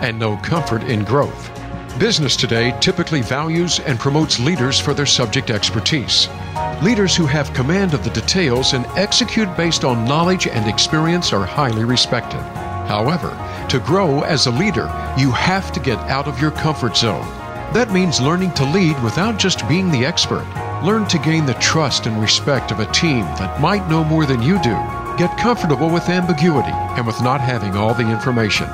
and 0.00 0.18
no 0.18 0.36
comfort 0.38 0.82
in 0.84 1.04
growth. 1.04 1.50
Business 1.98 2.36
today 2.36 2.76
typically 2.80 3.22
values 3.22 3.80
and 3.80 3.98
promotes 3.98 4.38
leaders 4.38 4.78
for 4.78 4.94
their 4.94 5.06
subject 5.06 5.50
expertise. 5.50 6.28
Leaders 6.80 7.16
who 7.16 7.26
have 7.26 7.52
command 7.54 7.92
of 7.92 8.04
the 8.04 8.10
details 8.10 8.72
and 8.72 8.86
execute 8.96 9.48
based 9.56 9.84
on 9.84 10.04
knowledge 10.04 10.46
and 10.46 10.68
experience 10.68 11.32
are 11.32 11.44
highly 11.44 11.84
respected. 11.84 12.40
However, 12.86 13.30
to 13.68 13.80
grow 13.80 14.22
as 14.22 14.46
a 14.46 14.50
leader, 14.52 14.84
you 15.18 15.32
have 15.32 15.72
to 15.72 15.80
get 15.80 15.98
out 16.08 16.28
of 16.28 16.40
your 16.40 16.52
comfort 16.52 16.96
zone. 16.96 17.26
That 17.74 17.92
means 17.92 18.20
learning 18.20 18.52
to 18.54 18.64
lead 18.64 19.02
without 19.02 19.38
just 19.38 19.68
being 19.68 19.90
the 19.90 20.06
expert. 20.06 20.46
Learn 20.84 21.06
to 21.08 21.18
gain 21.18 21.44
the 21.44 21.54
trust 21.54 22.06
and 22.06 22.20
respect 22.20 22.70
of 22.70 22.78
a 22.78 22.90
team 22.92 23.22
that 23.38 23.60
might 23.60 23.88
know 23.90 24.04
more 24.04 24.24
than 24.24 24.40
you 24.40 24.62
do. 24.62 24.76
Get 25.18 25.36
comfortable 25.36 25.90
with 25.90 26.08
ambiguity 26.08 26.70
and 26.72 27.04
with 27.04 27.20
not 27.22 27.40
having 27.40 27.76
all 27.76 27.92
the 27.92 28.08
information. 28.08 28.68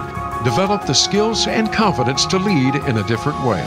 Develop 0.45 0.85
the 0.85 0.93
skills 0.93 1.47
and 1.47 1.73
confidence 1.73 2.27
to 2.27 2.39
lead 2.39 2.75
in 2.75 2.99
a 2.99 3.03
different 3.05 3.43
way. 3.47 3.63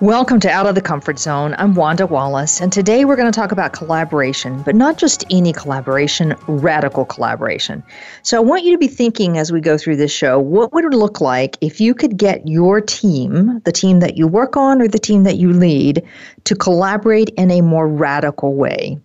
Welcome 0.00 0.38
to 0.38 0.48
Out 0.48 0.64
of 0.64 0.76
the 0.76 0.80
Comfort 0.80 1.18
Zone. 1.18 1.56
I'm 1.58 1.74
Wanda 1.74 2.06
Wallace, 2.06 2.60
and 2.60 2.72
today 2.72 3.04
we're 3.04 3.16
going 3.16 3.30
to 3.30 3.36
talk 3.36 3.50
about 3.50 3.72
collaboration, 3.72 4.62
but 4.62 4.76
not 4.76 4.98
just 4.98 5.24
any 5.30 5.52
collaboration, 5.52 6.36
radical 6.46 7.04
collaboration. 7.04 7.82
So 8.22 8.36
I 8.36 8.40
want 8.40 8.62
you 8.62 8.70
to 8.70 8.78
be 8.78 8.86
thinking 8.86 9.36
as 9.36 9.50
we 9.50 9.60
go 9.60 9.76
through 9.76 9.96
this 9.96 10.12
show 10.12 10.38
what 10.38 10.72
would 10.72 10.84
it 10.84 10.94
look 10.94 11.20
like 11.20 11.58
if 11.60 11.80
you 11.80 11.92
could 11.92 12.16
get 12.16 12.46
your 12.46 12.80
team, 12.80 13.62
the 13.64 13.72
team 13.72 13.98
that 13.98 14.16
you 14.16 14.28
work 14.28 14.56
on 14.56 14.80
or 14.80 14.86
the 14.86 15.00
team 15.00 15.24
that 15.24 15.38
you 15.38 15.52
lead, 15.52 16.06
to 16.44 16.54
collaborate 16.54 17.30
in 17.30 17.50
a 17.50 17.62
more 17.62 17.88
radical 17.88 18.54
way? 18.54 19.00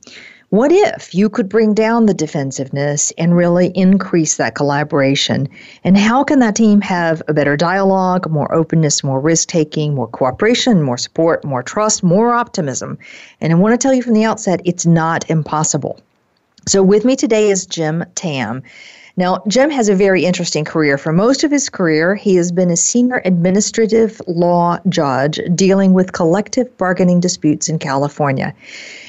What 0.49 0.71
if 0.71 1.13
you 1.13 1.29
could 1.29 1.47
bring 1.47 1.75
down 1.75 2.07
the 2.07 2.13
defensiveness 2.15 3.13
and 3.19 3.37
really 3.37 3.67
increase 3.75 4.37
that 4.37 4.55
collaboration? 4.55 5.47
And 5.83 5.95
how 5.95 6.23
can 6.23 6.39
that 6.39 6.55
team 6.55 6.81
have 6.81 7.21
a 7.27 7.35
better 7.35 7.55
dialogue, 7.55 8.27
more 8.31 8.51
openness, 8.51 9.03
more 9.03 9.19
risk 9.19 9.47
taking, 9.47 9.93
more 9.93 10.07
cooperation, 10.07 10.81
more 10.81 10.97
support, 10.97 11.45
more 11.45 11.61
trust, 11.61 12.01
more 12.01 12.33
optimism? 12.33 12.97
And 13.39 13.53
I 13.53 13.57
want 13.57 13.73
to 13.73 13.77
tell 13.77 13.93
you 13.93 14.01
from 14.01 14.15
the 14.15 14.23
outset, 14.23 14.59
it's 14.65 14.87
not 14.87 15.29
impossible. 15.29 15.99
So, 16.67 16.81
with 16.81 17.05
me 17.05 17.15
today 17.15 17.51
is 17.51 17.67
Jim 17.67 18.03
Tamm. 18.15 18.63
Now, 19.19 19.43
Jim 19.49 19.69
has 19.71 19.89
a 19.89 19.95
very 19.95 20.23
interesting 20.23 20.63
career. 20.63 20.97
For 20.97 21.11
most 21.11 21.43
of 21.43 21.51
his 21.51 21.67
career, 21.67 22.15
he 22.15 22.35
has 22.35 22.53
been 22.53 22.71
a 22.71 22.77
senior 22.77 23.21
administrative 23.25 24.21
law 24.27 24.79
judge 24.87 25.41
dealing 25.53 25.91
with 25.91 26.13
collective 26.13 26.77
bargaining 26.77 27.19
disputes 27.19 27.67
in 27.67 27.79
California. 27.79 28.55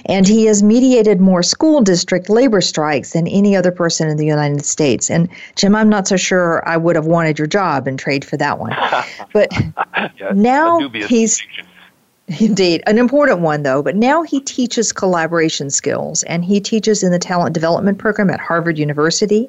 And 0.07 0.27
he 0.27 0.47
has 0.47 0.65
mediated 0.65 1.21
more 1.21 1.45
school 1.45 1.81
district 1.81 2.29
labor 2.29 2.61
strikes 2.61 3.13
than 3.13 3.29
any 3.29 3.55
other 3.55 3.71
person 3.71 4.09
in 4.09 4.17
the 4.17 4.27
United 4.27 4.65
States. 4.65 5.13
And 5.13 5.29
Jim, 5.55 5.77
I'm 5.77 5.89
not 5.89 6.09
so 6.09 6.17
sure 6.17 6.69
I 6.69 6.77
would 6.77 6.97
have 6.97 7.07
wanted 7.07 7.39
your 7.39 7.47
job 7.47 7.87
and 7.87 7.97
trade 7.97 8.25
for 8.25 8.37
that 8.37 8.59
one. 8.59 8.75
But 9.33 9.53
yeah, 10.19 10.33
now 10.35 10.89
he's. 10.89 11.41
Indeed, 12.41 12.83
an 12.87 12.99
important 12.99 13.41
one 13.41 13.63
though. 13.63 13.81
But 13.83 13.95
now 13.95 14.23
he 14.23 14.41
teaches 14.41 14.93
collaboration 14.93 15.71
skills 15.71 16.25
and 16.25 16.45
he 16.45 16.61
teaches 16.61 17.05
in 17.05 17.13
the 17.13 17.19
talent 17.19 17.55
development 17.55 17.99
program 17.99 18.31
at 18.31 18.41
Harvard 18.41 18.77
University 18.77 19.49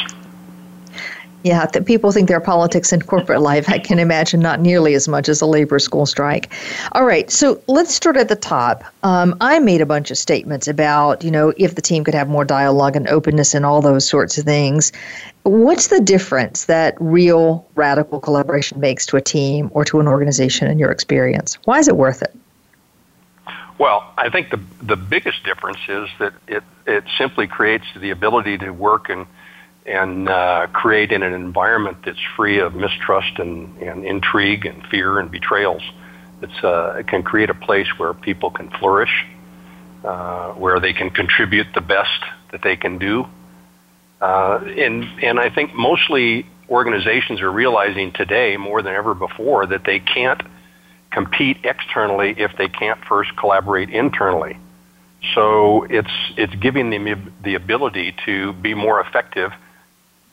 Yeah, 1.45 1.67
that 1.67 1.85
people 1.85 2.11
think 2.11 2.29
their 2.29 2.41
politics 2.41 2.91
in 2.91 3.03
corporate 3.03 3.41
life. 3.53 3.69
I 3.69 3.79
can 3.79 3.99
imagine 3.99 4.41
not 4.41 4.61
nearly 4.61 4.95
as 4.95 5.07
much 5.07 5.29
as 5.29 5.43
a 5.43 5.47
labor 5.47 5.79
school 5.79 6.07
strike. 6.07 6.51
All 6.93 7.05
right, 7.05 7.31
so 7.31 7.63
let's 7.69 7.95
start 7.95 8.17
at 8.17 8.29
the 8.29 8.37
top. 8.37 8.83
Um, 9.03 9.37
I 9.43 9.59
made 9.59 9.83
a 9.83 9.87
bunch 9.87 10.11
of 10.11 10.17
statements 10.17 10.67
about, 10.67 11.23
you 11.23 11.31
know, 11.31 11.53
if 11.59 11.75
the 11.75 11.83
team 11.83 12.03
could 12.03 12.15
have 12.15 12.31
more 12.31 12.47
dialogue 12.47 12.97
and 12.97 13.07
openness 13.09 13.55
and 13.55 13.67
all 13.67 13.83
those 13.83 14.09
sorts 14.09 14.39
of 14.39 14.47
things. 14.47 14.91
What's 15.43 15.89
the 15.89 16.01
difference 16.01 16.65
that 16.65 16.97
real 16.99 17.69
radical 17.75 18.21
collaboration 18.21 18.81
makes 18.81 19.05
to 19.07 19.19
a 19.19 19.21
team 19.21 19.71
or 19.75 19.85
to 19.85 20.01
an 20.01 20.09
organization 20.09 20.71
in 20.71 20.79
your 20.79 20.91
experience? 20.91 21.59
Why 21.65 21.79
is 21.79 21.89
it 21.89 21.97
worth 21.99 22.23
it? 22.23 22.35
Well, 23.77 24.11
I 24.17 24.31
think 24.31 24.51
the 24.51 24.61
the 24.83 24.97
biggest 24.97 25.43
difference 25.45 25.81
is 25.89 26.09
that 26.21 26.33
it 26.47 26.63
it 26.87 27.05
simply 27.19 27.47
creates 27.47 27.85
the 27.97 28.11
ability 28.11 28.57
to 28.59 28.71
work 28.71 29.11
and 29.11 29.27
and 29.87 30.29
uh, 30.29 30.67
create 30.73 31.13
in 31.13 31.23
an 31.23 31.35
environment 31.35 31.99
that's 32.05 32.23
free 32.37 32.59
of 32.59 32.75
mistrust 32.75 33.39
and, 33.39 33.77
and 33.79 34.05
intrigue 34.05 34.65
and 34.67 34.85
fear 34.87 35.19
and 35.19 35.31
betrayals. 35.31 35.83
Uh, 36.63 36.97
it 36.99 37.07
can 37.07 37.23
create 37.23 37.49
a 37.49 37.55
place 37.55 37.87
where 37.97 38.13
people 38.13 38.51
can 38.51 38.69
flourish, 38.71 39.25
uh, 40.05 40.53
where 40.53 40.79
they 40.79 40.93
can 40.93 41.09
contribute 41.11 41.67
the 41.75 41.81
best 41.81 42.21
that 42.53 42.63
they 42.63 42.77
can 42.77 42.99
do. 42.99 43.27
Uh, 44.21 44.61
and 44.77 45.05
and 45.23 45.41
I 45.41 45.49
think 45.51 45.75
mostly 45.75 46.47
organizations 46.69 47.41
are 47.41 47.51
realizing 47.51 48.13
today 48.13 48.57
more 48.57 48.83
than 48.83 48.95
ever 48.95 49.15
before 49.15 49.67
that 49.67 49.85
they 49.85 50.01
can't 50.01 50.43
compete 51.11 51.59
externally 51.65 52.35
if 52.37 52.57
they 52.57 52.69
can't 52.69 53.03
first 53.05 53.37
collaborate 53.37 53.91
internally. 53.91 54.59
So 55.35 55.85
it's 55.85 56.13
it's 56.37 56.55
giving 56.57 56.91
them 56.91 57.33
the 57.43 57.55
ability 57.55 58.15
to 58.27 58.53
be 58.53 58.75
more 58.75 59.01
effective 59.01 59.53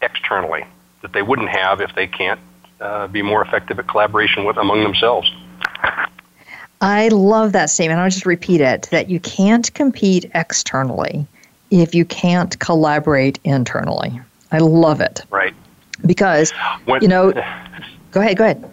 externally 0.02 0.66
that 1.02 1.14
they 1.14 1.22
wouldn't 1.22 1.50
have 1.50 1.82
if 1.82 1.94
they 1.96 2.08
can't 2.08 2.40
uh, 2.80 3.08
be 3.08 3.22
more 3.22 3.44
effective 3.44 3.80
at 3.80 3.88
collaboration 3.88 4.46
with 4.46 4.58
among 4.58 4.84
themselves. 4.84 5.32
I 6.82 7.10
love 7.10 7.52
that 7.52 7.70
statement. 7.70 8.00
I'll 8.00 8.10
just 8.10 8.26
repeat 8.26 8.62
it 8.62 8.88
that 8.92 9.10
you 9.10 9.20
can't 9.20 9.72
compete 9.74 10.30
externally 10.34 11.28
if 11.70 11.94
you 11.94 12.06
can't 12.06 12.58
collaborate 12.60 13.40
internally. 13.44 14.20
I 14.52 14.58
love 14.58 15.00
it. 15.00 15.22
Right. 15.30 15.54
Because, 16.06 16.52
when, 16.86 17.02
you 17.02 17.08
know, 17.08 17.32
go 18.12 18.22
ahead, 18.22 18.38
go 18.38 18.46
ahead 18.46 18.72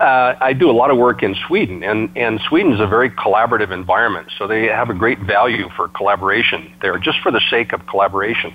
uh, 0.00 0.34
I 0.40 0.52
do 0.52 0.70
a 0.70 0.72
lot 0.72 0.90
of 0.90 0.98
work 0.98 1.22
in 1.22 1.36
Sweden, 1.46 1.82
and, 1.84 2.10
and 2.16 2.40
Sweden 2.48 2.72
is 2.72 2.80
a 2.80 2.86
very 2.86 3.10
collaborative 3.10 3.70
environment, 3.70 4.28
so 4.36 4.46
they 4.46 4.66
have 4.66 4.90
a 4.90 4.94
great 4.94 5.18
value 5.20 5.68
for 5.76 5.88
collaboration 5.88 6.72
there, 6.80 6.98
just 6.98 7.20
for 7.20 7.30
the 7.30 7.40
sake 7.50 7.72
of 7.72 7.86
collaboration. 7.86 8.52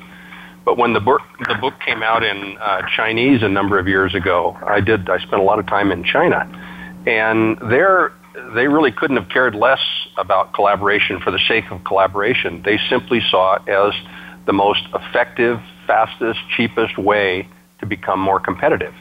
But 0.65 0.77
when 0.77 0.93
the 0.93 0.99
book, 0.99 1.21
the 1.47 1.55
book 1.55 1.75
came 1.85 2.01
out 2.01 2.23
in 2.23 2.57
uh, 2.57 2.81
Chinese 2.95 3.43
a 3.43 3.47
number 3.49 3.77
of 3.77 3.87
years 3.87 4.15
ago, 4.15 4.57
I 4.65 4.81
did. 4.81 5.09
I 5.09 5.19
spent 5.19 5.39
a 5.39 5.43
lot 5.43 5.59
of 5.59 5.67
time 5.67 5.91
in 5.91 6.03
China, 6.03 6.49
and 7.05 7.57
there 7.69 8.11
they 8.55 8.67
really 8.67 8.91
couldn't 8.91 9.17
have 9.17 9.29
cared 9.29 9.55
less 9.55 9.79
about 10.17 10.53
collaboration 10.53 11.19
for 11.21 11.31
the 11.31 11.39
sake 11.47 11.65
of 11.71 11.83
collaboration. 11.83 12.63
They 12.63 12.79
simply 12.89 13.21
saw 13.29 13.55
it 13.55 13.69
as 13.69 13.93
the 14.45 14.53
most 14.53 14.81
effective, 14.93 15.61
fastest, 15.87 16.39
cheapest 16.55 16.97
way 16.97 17.47
to 17.79 17.85
become 17.85 18.19
more 18.19 18.39
competitive 18.39 18.93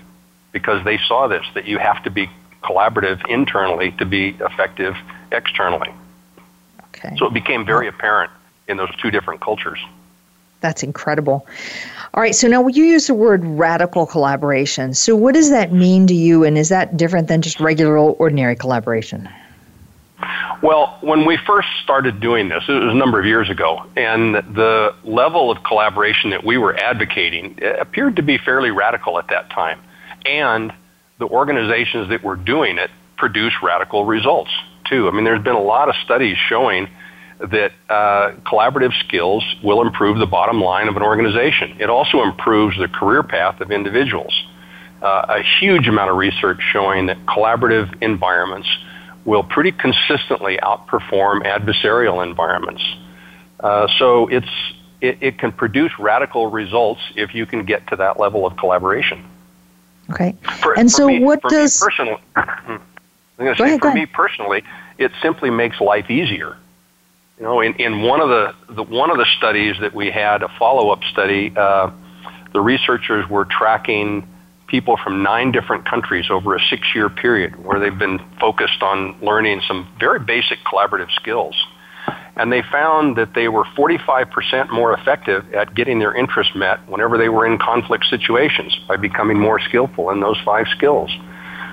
because 0.52 0.84
they 0.84 0.98
saw 1.08 1.28
this 1.28 1.44
that 1.54 1.66
you 1.66 1.78
have 1.78 2.02
to 2.04 2.10
be 2.10 2.28
collaborative 2.62 3.20
internally 3.28 3.90
to 3.92 4.04
be 4.04 4.36
effective 4.40 4.94
externally. 5.32 5.92
Okay. 6.88 7.14
So 7.18 7.26
it 7.26 7.34
became 7.34 7.66
very 7.66 7.88
apparent 7.88 8.30
in 8.68 8.76
those 8.76 8.94
two 9.02 9.10
different 9.10 9.40
cultures. 9.40 9.78
That's 10.64 10.82
incredible. 10.82 11.46
All 12.14 12.22
right, 12.22 12.34
so 12.34 12.48
now 12.48 12.66
you 12.68 12.84
use 12.84 13.08
the 13.08 13.12
word 13.12 13.44
radical 13.44 14.06
collaboration. 14.06 14.94
So 14.94 15.14
what 15.14 15.34
does 15.34 15.50
that 15.50 15.74
mean 15.74 16.06
to 16.06 16.14
you, 16.14 16.42
and 16.42 16.56
is 16.56 16.70
that 16.70 16.96
different 16.96 17.28
than 17.28 17.42
just 17.42 17.60
regular, 17.60 17.98
ordinary 17.98 18.56
collaboration? 18.56 19.28
Well, 20.62 20.96
when 21.02 21.26
we 21.26 21.36
first 21.36 21.68
started 21.82 22.18
doing 22.18 22.48
this, 22.48 22.64
it 22.66 22.72
was 22.72 22.94
a 22.94 22.96
number 22.96 23.20
of 23.20 23.26
years 23.26 23.50
ago, 23.50 23.84
and 23.94 24.36
the 24.36 24.94
level 25.04 25.50
of 25.50 25.62
collaboration 25.64 26.30
that 26.30 26.44
we 26.44 26.56
were 26.56 26.74
advocating 26.74 27.58
eh, 27.60 27.76
appeared 27.78 28.16
to 28.16 28.22
be 28.22 28.38
fairly 28.38 28.70
radical 28.70 29.18
at 29.18 29.28
that 29.28 29.50
time. 29.50 29.82
And 30.24 30.72
the 31.18 31.26
organizations 31.26 32.08
that 32.08 32.24
were 32.24 32.36
doing 32.36 32.78
it 32.78 32.90
produce 33.18 33.52
radical 33.62 34.06
results, 34.06 34.50
too. 34.88 35.08
I 35.08 35.10
mean, 35.10 35.24
there's 35.24 35.44
been 35.44 35.56
a 35.56 35.62
lot 35.62 35.90
of 35.90 35.94
studies 35.96 36.38
showing 36.48 36.88
that 37.40 37.72
uh, 37.88 38.32
collaborative 38.46 38.92
skills 39.06 39.44
will 39.62 39.82
improve 39.82 40.18
the 40.18 40.26
bottom 40.26 40.60
line 40.60 40.88
of 40.88 40.96
an 40.96 41.02
organization. 41.02 41.76
It 41.80 41.90
also 41.90 42.22
improves 42.22 42.78
the 42.78 42.88
career 42.88 43.22
path 43.22 43.60
of 43.60 43.70
individuals. 43.70 44.32
Uh, 45.02 45.26
a 45.28 45.42
huge 45.60 45.86
amount 45.88 46.10
of 46.10 46.16
research 46.16 46.60
showing 46.72 47.06
that 47.06 47.18
collaborative 47.26 48.02
environments 48.02 48.68
will 49.24 49.42
pretty 49.42 49.72
consistently 49.72 50.58
outperform 50.62 51.44
adversarial 51.44 52.24
environments. 52.24 52.82
Uh, 53.60 53.88
so 53.98 54.28
it's 54.28 54.48
it, 55.00 55.18
it, 55.20 55.38
can 55.38 55.52
produce 55.52 55.92
radical 55.98 56.50
results 56.50 57.00
if 57.16 57.34
you 57.34 57.44
can 57.44 57.64
get 57.64 57.86
to 57.88 57.96
that 57.96 58.18
level 58.18 58.46
of 58.46 58.56
collaboration. 58.56 59.24
Okay. 60.10 60.34
For, 60.60 60.78
and 60.78 60.90
so, 60.90 61.08
me, 61.08 61.20
what 61.20 61.42
does 61.42 61.80
personally? 61.80 62.20
I'm 62.36 62.80
going 63.38 63.54
to 63.54 63.60
say, 63.60 63.64
ahead, 63.64 63.80
for 63.80 63.92
me 63.92 64.06
personally, 64.06 64.62
it 64.98 65.12
simply 65.22 65.50
makes 65.50 65.80
life 65.80 66.10
easier. 66.10 66.56
You 67.38 67.44
know, 67.44 67.60
in, 67.60 67.74
in 67.74 68.02
one 68.02 68.20
of 68.20 68.28
the, 68.28 68.54
the 68.74 68.82
one 68.82 69.10
of 69.10 69.16
the 69.16 69.26
studies 69.36 69.74
that 69.80 69.92
we 69.92 70.08
had, 70.10 70.42
a 70.42 70.48
follow 70.56 70.90
up 70.90 71.02
study, 71.10 71.52
uh, 71.56 71.90
the 72.52 72.60
researchers 72.60 73.28
were 73.28 73.44
tracking 73.44 74.28
people 74.68 74.96
from 75.02 75.22
nine 75.22 75.50
different 75.50 75.88
countries 75.88 76.26
over 76.30 76.54
a 76.54 76.60
six 76.70 76.86
year 76.94 77.10
period 77.10 77.64
where 77.64 77.80
they've 77.80 77.98
been 77.98 78.20
focused 78.38 78.82
on 78.82 79.16
learning 79.20 79.60
some 79.66 79.88
very 79.98 80.20
basic 80.20 80.58
collaborative 80.64 81.10
skills. 81.16 81.56
And 82.36 82.52
they 82.52 82.62
found 82.62 83.16
that 83.16 83.34
they 83.34 83.48
were 83.48 83.64
45% 83.76 84.70
more 84.70 84.92
effective 84.92 85.52
at 85.54 85.74
getting 85.74 85.98
their 85.98 86.14
interests 86.14 86.54
met 86.54 86.88
whenever 86.88 87.18
they 87.18 87.28
were 87.28 87.46
in 87.46 87.58
conflict 87.58 88.06
situations 88.06 88.76
by 88.88 88.96
becoming 88.96 89.38
more 89.38 89.60
skillful 89.60 90.10
in 90.10 90.20
those 90.20 90.38
five 90.44 90.66
skills. 90.76 91.10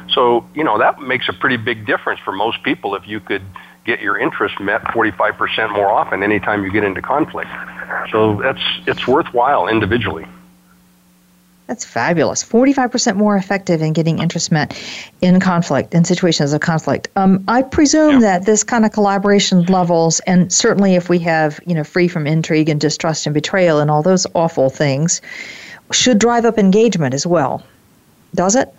So, 0.10 0.46
you 0.54 0.64
know, 0.64 0.78
that 0.78 1.00
makes 1.00 1.30
a 1.30 1.34
pretty 1.34 1.58
big 1.58 1.86
difference 1.86 2.20
for 2.24 2.32
most 2.32 2.64
people 2.64 2.96
if 2.96 3.08
you 3.08 3.20
could 3.20 3.44
get 3.86 4.02
your 4.02 4.18
interest 4.18 4.60
met 4.60 4.84
45% 4.84 5.74
more 5.74 5.90
often 5.90 6.24
anytime 6.24 6.64
you 6.64 6.72
get 6.72 6.84
into 6.84 7.02
conflict. 7.02 7.50
So 8.12 8.42
that's 8.42 8.62
it's 8.88 9.08
worthwhile 9.08 9.68
individually. 9.68 10.26
That's 11.68 11.86
fabulous. 11.86 12.44
45% 12.44 13.16
more 13.16 13.38
effective 13.38 13.82
in 13.82 13.94
getting 13.94 14.20
interest 14.20 14.52
met 14.52 14.78
in 15.22 15.40
conflict, 15.40 15.94
in 15.94 16.04
situations 16.04 16.52
of 16.52 16.60
conflict. 16.60 17.08
Um, 17.16 17.46
I 17.48 17.62
presume 17.62 18.16
yeah. 18.16 18.20
that 18.20 18.46
this 18.46 18.62
kind 18.64 18.84
of 18.84 18.92
collaboration 18.92 19.64
levels, 19.68 20.20
and 20.22 20.52
certainly 20.52 20.96
if 20.96 21.08
we 21.08 21.20
have, 21.20 21.62
you 21.66 21.74
know, 21.74 21.86
free 21.86 22.10
from 22.10 22.28
intrigue 22.28 22.68
and 22.68 22.82
distrust 22.82 23.26
and 23.26 23.34
betrayal 23.34 23.80
and 23.80 23.90
all 23.90 24.04
those 24.04 24.28
awful 24.34 24.70
things, 24.70 25.22
should 25.94 26.20
drive 26.20 26.44
up 26.44 26.58
engagement 26.58 27.14
as 27.14 27.26
well. 27.26 27.64
Does 28.36 28.56
it? 28.58 28.74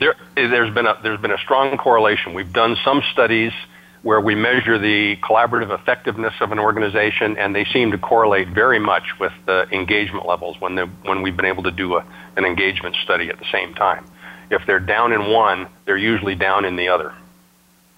There, 0.00 0.14
there's 0.34 0.72
been 0.72 0.86
a 0.86 0.98
there's 1.02 1.20
been 1.20 1.32
a 1.32 1.38
strong 1.38 1.76
correlation. 1.76 2.32
We've 2.32 2.52
done 2.52 2.78
some 2.82 3.02
studies 3.12 3.52
where 4.02 4.20
we 4.20 4.34
measure 4.34 4.78
the 4.78 5.16
collaborative 5.16 5.72
effectiveness 5.72 6.34
of 6.40 6.52
an 6.52 6.58
organization, 6.58 7.36
and 7.36 7.54
they 7.54 7.64
seem 7.64 7.90
to 7.90 7.98
correlate 7.98 8.48
very 8.48 8.78
much 8.78 9.18
with 9.18 9.32
the 9.46 9.66
engagement 9.72 10.26
levels 10.26 10.60
when, 10.60 10.76
when 11.02 11.22
we've 11.22 11.36
been 11.36 11.44
able 11.44 11.64
to 11.64 11.70
do 11.70 11.96
a, 11.96 12.04
an 12.36 12.44
engagement 12.44 12.96
study 13.02 13.28
at 13.28 13.38
the 13.38 13.46
same 13.50 13.74
time. 13.74 14.04
If 14.50 14.64
they're 14.66 14.80
down 14.80 15.12
in 15.12 15.30
one, 15.30 15.66
they're 15.84 15.96
usually 15.96 16.34
down 16.34 16.64
in 16.64 16.76
the 16.76 16.88
other. 16.88 17.12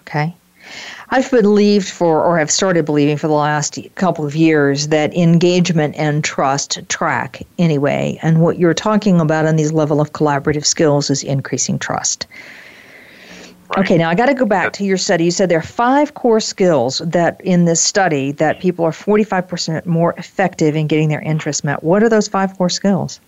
Okay. 0.03 0.35
I've 1.11 1.31
believed 1.31 1.89
for, 1.89 2.25
or 2.25 2.39
have 2.39 2.51
started 2.51 2.85
believing 2.85 3.17
for 3.17 3.27
the 3.27 3.35
last 3.35 3.79
couple 3.97 4.25
of 4.25 4.37
years, 4.37 4.89
that 4.89 5.15
engagement 5.15 5.97
and 5.97 6.23
trust 6.23 6.79
track 6.89 7.43
anyway. 7.59 8.19
And 8.23 8.41
what 8.41 8.59
you're 8.59 8.75
talking 8.75 9.21
about 9.21 9.47
on 9.47 9.57
these 9.57 9.73
level 9.73 10.01
of 10.01 10.13
collaborative 10.13 10.65
skills 10.65 11.11
is 11.11 11.23
increasing 11.23 11.79
trust. 11.79 12.27
Right. 13.71 13.85
Okay, 13.85 13.99
now 13.99 14.11
I 14.11 14.17
got 14.17 14.27
to 14.27 14.35
go 14.35 14.47
back 14.47 14.73
to 14.75 14.85
your 14.85 14.97
study. 14.97 15.25
You 15.25 15.31
said 15.31 15.49
there 15.49 15.59
are 15.59 15.63
five 15.63 16.15
core 16.15 16.41
skills 16.41 16.99
that 17.05 17.41
in 17.43 17.67
this 17.67 17.81
study 17.81 18.33
that 18.33 18.59
people 18.59 18.85
are 18.85 18.91
45% 18.91 19.87
more 19.87 20.13
effective 20.15 20.75
in 20.75 20.89
getting 20.89 21.09
their 21.09 21.21
interests 21.21 21.63
met. 21.63 21.85
What 21.85 22.03
are 22.03 22.09
those 22.09 22.27
five 22.27 22.57
core 22.59 22.69
skills? 22.69 23.21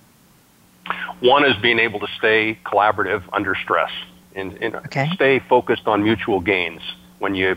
One 1.20 1.44
is 1.44 1.54
being 1.62 1.78
able 1.78 2.00
to 2.00 2.08
stay 2.18 2.58
collaborative 2.64 3.22
under 3.32 3.54
stress 3.54 3.92
and, 4.34 4.54
and 4.60 4.74
okay. 4.74 5.10
stay 5.14 5.38
focused 5.38 5.86
on 5.86 6.02
mutual 6.02 6.40
gains 6.40 6.82
when 7.20 7.36
you 7.36 7.56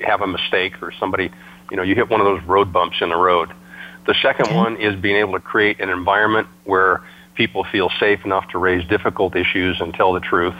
have 0.00 0.22
a 0.22 0.26
mistake 0.26 0.82
or 0.82 0.90
somebody, 0.92 1.30
you 1.70 1.76
know, 1.76 1.82
you 1.82 1.94
hit 1.94 2.08
one 2.08 2.20
of 2.20 2.24
those 2.24 2.42
road 2.44 2.72
bumps 2.72 3.02
in 3.02 3.10
the 3.10 3.16
road. 3.16 3.50
The 4.06 4.14
second 4.22 4.46
okay. 4.46 4.56
one 4.56 4.76
is 4.78 4.98
being 4.98 5.16
able 5.16 5.34
to 5.34 5.40
create 5.40 5.80
an 5.80 5.90
environment 5.90 6.48
where 6.64 7.02
people 7.34 7.64
feel 7.64 7.90
safe 8.00 8.24
enough 8.24 8.48
to 8.48 8.58
raise 8.58 8.88
difficult 8.88 9.36
issues 9.36 9.80
and 9.82 9.92
tell 9.92 10.14
the 10.14 10.20
truth. 10.20 10.56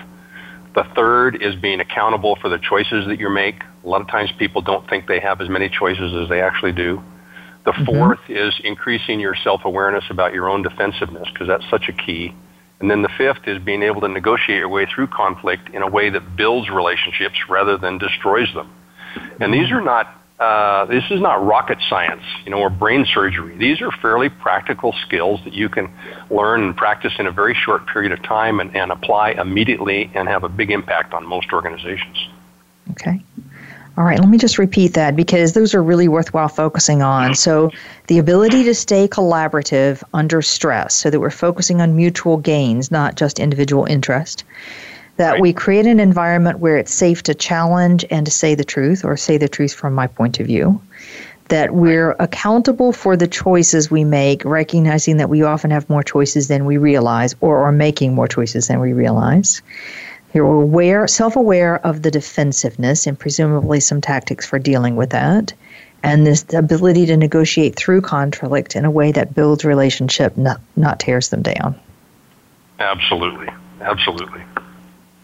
The 0.75 0.85
third 0.95 1.43
is 1.43 1.55
being 1.57 1.81
accountable 1.81 2.37
for 2.41 2.49
the 2.49 2.59
choices 2.59 3.07
that 3.07 3.19
you 3.19 3.29
make. 3.29 3.57
A 3.85 3.89
lot 3.89 4.01
of 4.01 4.09
times 4.09 4.31
people 4.39 4.63
don't 4.63 4.89
think 4.89 5.07
they 5.07 5.21
have 5.21 5.41
as 5.41 5.49
many 5.49 5.69
choices 5.69 6.15
as 6.15 6.29
they 6.29 6.41
actually 6.41 6.73
do. 6.73 7.03
The 7.65 7.73
4th 7.73 8.17
mm-hmm. 8.17 8.33
is 8.33 8.61
increasing 8.65 9.21
your 9.21 9.37
self 9.37 9.65
awareness 9.65 10.05
about 10.11 10.33
your 10.33 10.49
own 10.49 10.63
defensiveness 10.63 11.29
because 11.33 11.47
that's 11.47 11.69
such 11.71 11.89
a 11.89 11.93
key. 11.93 12.35
And 12.81 12.91
then 12.91 13.03
the 13.03 13.11
fifth 13.17 13.47
is 13.47 13.63
being 13.63 13.83
able 13.83 14.01
to 14.01 14.09
negotiate 14.09 14.59
your 14.59 14.69
way 14.69 14.87
through 14.93 15.07
conflict 15.09 15.69
in 15.73 15.83
a 15.83 15.89
way 15.89 16.11
that 16.11 16.37
builds 16.37 16.69
relationships 16.69 17.37
rather 17.49 17.79
than 17.79 17.99
destroys 17.99 18.53
them. 18.55 18.69
And 19.41 19.55
these 19.55 19.71
are 19.71 19.81
not 19.81 20.22
uh, 20.39 20.87
this 20.87 21.05
is 21.11 21.21
not 21.21 21.45
rocket 21.45 21.79
science, 21.89 22.23
you 22.45 22.51
know, 22.51 22.59
or 22.59 22.71
brain 22.71 23.07
surgery. 23.15 23.57
These 23.57 23.81
are 23.81 23.91
fairly 23.91 24.29
practical 24.29 24.93
skills 25.07 25.41
that 25.45 25.53
you 25.53 25.69
can 25.69 25.93
learn 26.31 26.63
and 26.63 26.77
practice 26.77 27.13
in 27.19 27.27
a 27.27 27.31
very 27.31 27.55
short 27.55 27.87
period 27.87 28.13
of 28.13 28.23
time 28.23 28.59
and, 28.59 28.75
and 28.77 28.91
apply 28.91 29.33
immediately 29.33 30.11
and 30.15 30.29
have 30.29 30.43
a 30.43 30.49
big 30.49 30.71
impact 30.71 31.15
on 31.15 31.27
most 31.27 31.53
organizations. 31.53 32.29
Okay. 32.91 33.23
All 33.99 34.05
right, 34.05 34.19
let 34.19 34.31
me 34.31 34.39
just 34.39 34.59
repeat 34.59 34.95
that 34.95 35.15
because 35.15 35.53
those 35.53 35.75
are 35.75 35.83
really 35.83 36.09
worthwhile 36.09 36.49
focusing 36.49 37.03
on. 37.03 37.35
So, 37.35 37.71
the 38.07 38.19
ability 38.19 38.65
to 38.65 38.75
stay 38.75 39.07
collaborative 39.07 40.03
under 40.15 40.41
stress 40.41 40.95
so 40.95 41.11
that 41.11 41.21
we're 41.21 41.29
focusing 41.29 41.83
on 41.83 41.95
mutual 41.95 42.39
gains, 42.39 42.91
not 42.91 43.17
just 43.17 43.39
individual 43.39 43.85
interest 43.85 44.45
that 45.17 45.33
right. 45.33 45.41
we 45.41 45.53
create 45.53 45.87
an 45.87 46.01
environment 46.01 46.59
where 46.59 46.77
it's 46.77 46.93
safe 46.93 47.23
to 47.25 47.35
challenge 47.35 48.05
and 48.11 48.27
to 48.27 48.33
say 48.33 48.55
the 48.55 48.65
truth 48.65 49.05
or 49.05 49.17
say 49.17 49.37
the 49.37 49.49
truth 49.49 49.75
from 49.75 49.95
my 49.95 50.07
point 50.07 50.41
of 50.41 50.47
view 50.47 50.81
that 51.49 51.75
we're 51.75 52.13
accountable 52.13 52.95
for 52.95 53.15
the 53.15 53.27
choices 53.27 53.91
we 53.91 54.05
make 54.05 54.43
recognizing 54.43 55.19
that 55.19 55.29
we 55.29 55.43
often 55.43 55.71
have 55.71 55.89
more 55.91 56.03
choices 56.03 56.49
than 56.49 56.65
we 56.65 56.79
realize 56.79 57.35
or 57.43 57.59
are 57.59 57.73
making 57.73 58.15
more 58.15 58.27
choices 58.27 58.69
than 58.69 58.81
we 58.81 58.95
realize. 58.95 59.61
You're 60.33 60.47
aware 60.47 61.07
self-aware 61.07 61.85
of 61.85 62.01
the 62.01 62.11
defensiveness 62.11 63.07
and 63.07 63.19
presumably 63.19 63.81
some 63.81 64.01
tactics 64.01 64.47
for 64.47 64.59
dealing 64.59 64.97
with 64.97 65.11
that 65.11 65.53
and 66.03 66.27
this 66.27 66.43
ability 66.55 67.05
to 67.05 67.19
negotiate 67.19 67.77
through 67.77 68.01
conflict 68.01 68.75
in 68.75 68.87
a 68.87 68.91
way 68.91 69.13
that 69.13 69.35
builds 69.35 69.63
relationship 69.63 70.35
not, 70.39 70.59
not 70.77 71.01
tears 71.01 71.29
them 71.29 71.43
down. 71.43 71.79
Absolutely. 72.79 73.49
Absolutely 73.83 74.43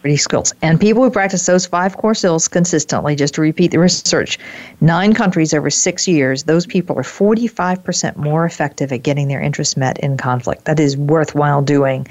pretty 0.01 0.17
skills. 0.17 0.53
And 0.61 0.79
people 0.79 1.03
who 1.03 1.11
practice 1.11 1.45
those 1.45 1.65
five 1.65 1.97
core 1.97 2.15
skills 2.15 2.47
consistently, 2.47 3.15
just 3.15 3.33
to 3.35 3.41
repeat 3.41 3.71
the 3.71 3.79
research, 3.79 4.39
nine 4.81 5.13
countries 5.13 5.53
over 5.53 5.69
six 5.69 6.07
years, 6.07 6.43
those 6.43 6.65
people 6.65 6.97
are 6.97 7.03
45% 7.03 8.15
more 8.15 8.45
effective 8.45 8.91
at 8.91 9.03
getting 9.03 9.27
their 9.27 9.41
interests 9.41 9.77
met 9.77 9.99
in 9.99 10.17
conflict. 10.17 10.65
That 10.65 10.79
is 10.79 10.97
worthwhile 10.97 11.61
doing. 11.61 12.07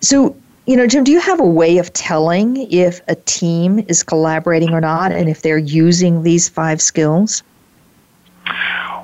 So, 0.00 0.36
you 0.66 0.76
know, 0.76 0.86
Jim, 0.86 1.04
do 1.04 1.12
you 1.12 1.20
have 1.20 1.40
a 1.40 1.46
way 1.46 1.78
of 1.78 1.92
telling 1.92 2.70
if 2.72 3.00
a 3.08 3.14
team 3.14 3.84
is 3.88 4.02
collaborating 4.02 4.72
or 4.72 4.80
not 4.80 5.12
and 5.12 5.28
if 5.28 5.42
they're 5.42 5.58
using 5.58 6.22
these 6.22 6.48
five 6.48 6.80
skills? 6.80 7.42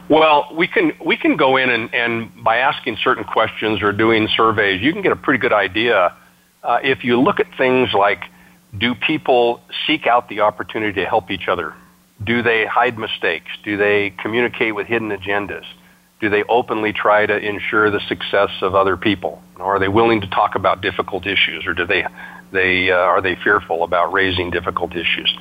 Well, 0.09 0.49
we 0.53 0.67
can 0.67 0.93
we 1.05 1.17
can 1.17 1.37
go 1.37 1.57
in 1.57 1.71
and, 1.71 1.95
and 1.95 2.43
by 2.43 2.57
asking 2.57 2.97
certain 2.97 3.23
questions 3.23 3.81
or 3.81 3.93
doing 3.93 4.27
surveys, 4.27 4.83
you 4.83 4.93
can 4.93 5.03
get 5.03 5.13
a 5.13 5.17
pretty 5.17 5.39
good 5.39 5.53
idea 5.53 6.13
uh, 6.63 6.79
if 6.83 7.05
you 7.05 7.21
look 7.21 7.41
at 7.41 7.47
things 7.57 7.91
like 7.93 8.25
do 8.79 8.95
people 8.95 9.61
seek 9.87 10.07
out 10.07 10.29
the 10.29 10.41
opportunity 10.41 11.01
to 11.01 11.07
help 11.07 11.31
each 11.31 11.49
other? 11.49 11.75
Do 12.23 12.43
they 12.43 12.67
hide 12.67 12.99
mistakes? 12.99 13.51
Do 13.65 13.77
they 13.77 14.11
communicate 14.11 14.75
with 14.75 14.87
hidden 14.87 15.11
agendas? 15.11 15.65
Do 16.21 16.29
they 16.29 16.45
openly 16.45 16.93
try 16.93 17.25
to 17.27 17.37
ensure 17.37 17.91
the 17.91 18.01
success 18.01 18.51
of 18.61 18.75
other 18.75 18.97
people? 18.97 19.43
Or 19.57 19.77
are 19.77 19.79
they 19.79 19.89
willing 19.89 20.21
to 20.21 20.27
talk 20.29 20.55
about 20.55 20.83
difficult 20.83 21.27
issues, 21.27 21.67
or 21.67 21.73
do 21.73 21.87
they, 21.87 22.05
they 22.53 22.91
uh, 22.91 22.95
are 22.95 23.23
they 23.23 23.37
fearful 23.37 23.85
about 23.85 24.13
raising 24.13 24.51
difficult 24.51 24.95
issues? 24.95 25.35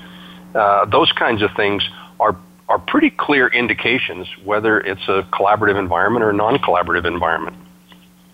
Uh, 0.56 0.86
those 0.86 1.12
kinds 1.12 1.42
of 1.42 1.50
things 1.56 1.88
are 2.20 2.36
are 2.70 2.80
pretty 2.80 3.10
clear 3.10 3.48
indications 3.48 4.28
whether 4.46 4.80
it's 4.80 5.02
a 5.08 5.24
collaborative 5.34 5.78
environment 5.78 6.24
or 6.24 6.30
a 6.30 6.34
non-collaborative 6.34 7.06
environment. 7.06 7.58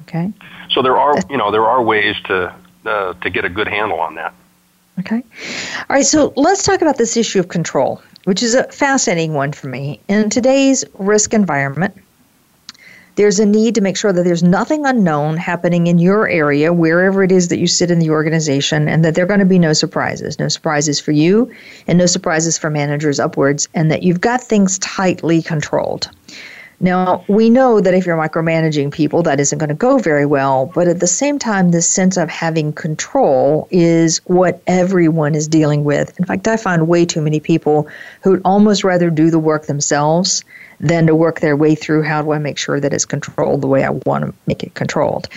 Okay. 0.02 0.32
So 0.72 0.82
there 0.82 0.98
are 0.98 1.16
you 1.30 1.38
know 1.38 1.52
there 1.52 1.66
are 1.66 1.82
ways 1.82 2.16
to 2.26 2.54
uh, 2.86 3.14
to 3.14 3.30
get 3.30 3.46
a 3.46 3.50
good 3.50 3.68
handle 3.68 4.00
on 4.00 4.16
that. 4.16 4.34
Okay. 5.00 5.24
All 5.90 5.96
right. 5.96 6.06
So 6.06 6.34
let's 6.36 6.64
talk 6.64 6.82
about 6.82 6.98
this 6.98 7.18
issue 7.18 7.40
of 7.40 7.50
control, 7.50 8.02
which 8.24 8.42
is 8.42 8.56
a 8.56 8.64
fascinating 8.72 9.34
one 9.34 9.52
for 9.52 9.68
me 9.68 10.00
in 10.08 10.30
today's 10.30 10.86
risk 10.94 11.34
environment 11.34 11.98
there's 13.16 13.40
a 13.40 13.46
need 13.46 13.76
to 13.76 13.82
make 13.82 13.98
sure 13.98 14.12
that 14.12 14.24
there's 14.24 14.44
nothing 14.44 14.86
unknown 14.86 15.38
happening 15.38 15.88
in 15.88 15.98
your 15.98 16.28
area, 16.28 16.74
wherever 16.74 17.24
it 17.24 17.32
is 17.32 17.48
that 17.48 17.60
you 17.60 17.68
sit 17.68 17.90
in 17.90 18.00
the 18.00 18.10
organization, 18.10 18.88
and 18.90 19.06
that 19.06 19.16
there 19.16 19.24
are 19.24 19.28
going 19.28 19.40
to 19.40 19.46
be 19.46 19.60
no 19.60 19.74
surprises. 19.74 20.38
No 20.38 20.50
surprises 20.50 21.00
for 21.00 21.12
you, 21.12 21.52
and 21.88 21.98
no 21.98 22.06
surprises 22.06 22.58
for 22.58 22.70
managers 22.70 23.20
upwards, 23.20 23.70
and 23.74 23.90
that 23.90 24.04
you've 24.04 24.22
got 24.22 24.44
things 24.44 24.78
tightly 24.80 25.42
controlled. 25.42 26.10
Now, 26.86 27.26
we 27.28 27.50
know 27.50 27.82
that 27.82 27.96
if 27.96 28.06
you're 28.06 28.16
micromanaging 28.16 28.92
people, 28.92 29.24
that 29.24 29.40
isn't 29.40 29.58
going 29.58 29.70
to 29.70 29.74
go 29.74 29.98
very 29.98 30.28
well, 30.28 30.68
but 30.68 30.88
at 30.88 31.00
the 31.00 31.08
same 31.08 31.40
time, 31.40 31.72
this 31.72 31.90
sense 31.90 32.16
of 32.16 32.30
having 32.30 32.72
control 32.74 33.68
is 33.72 34.20
what 34.26 34.62
everyone 34.68 35.34
is 35.34 35.48
dealing 35.48 35.84
with. 35.84 36.16
In 36.20 36.26
fact, 36.26 36.48
I 36.48 36.58
find 36.58 36.88
way 36.88 37.04
too 37.04 37.22
many 37.22 37.40
people 37.40 37.88
who'd 38.22 38.40
almost 38.46 38.84
rather 38.84 39.10
do 39.10 39.32
the 39.32 39.40
work 39.40 39.66
themselves 39.66 40.44
than 40.80 41.08
to 41.08 41.16
work 41.16 41.40
their 41.40 41.56
way 41.56 41.74
through 41.74 42.04
how 42.04 42.22
do 42.22 42.34
I 42.34 42.38
make 42.38 42.60
sure 42.60 42.80
that 42.80 42.94
it's 42.94 43.06
controlled 43.06 43.62
the 43.62 43.68
way 43.68 43.84
I 43.84 43.90
want 44.06 44.24
to 44.26 44.34
make 44.46 44.62
it 44.62 44.76
controlled. 44.76 45.28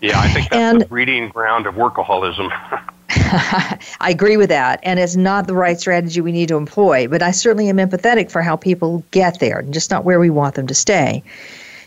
Yeah, 0.00 0.18
I 0.18 0.28
think 0.28 0.48
that's 0.48 0.56
and, 0.56 0.80
the 0.80 0.86
breeding 0.86 1.28
ground 1.28 1.66
of 1.66 1.74
workaholism. 1.74 2.48
I 4.00 4.10
agree 4.10 4.36
with 4.36 4.48
that. 4.48 4.80
And 4.82 4.98
it's 4.98 5.16
not 5.16 5.46
the 5.46 5.54
right 5.54 5.78
strategy 5.78 6.20
we 6.20 6.32
need 6.32 6.48
to 6.48 6.56
employ, 6.56 7.08
but 7.08 7.22
I 7.22 7.30
certainly 7.30 7.68
am 7.68 7.76
empathetic 7.76 8.30
for 8.30 8.42
how 8.42 8.56
people 8.56 9.04
get 9.10 9.40
there, 9.40 9.60
and 9.60 9.72
just 9.72 9.90
not 9.90 10.04
where 10.04 10.18
we 10.18 10.30
want 10.30 10.54
them 10.54 10.66
to 10.66 10.74
stay. 10.74 11.22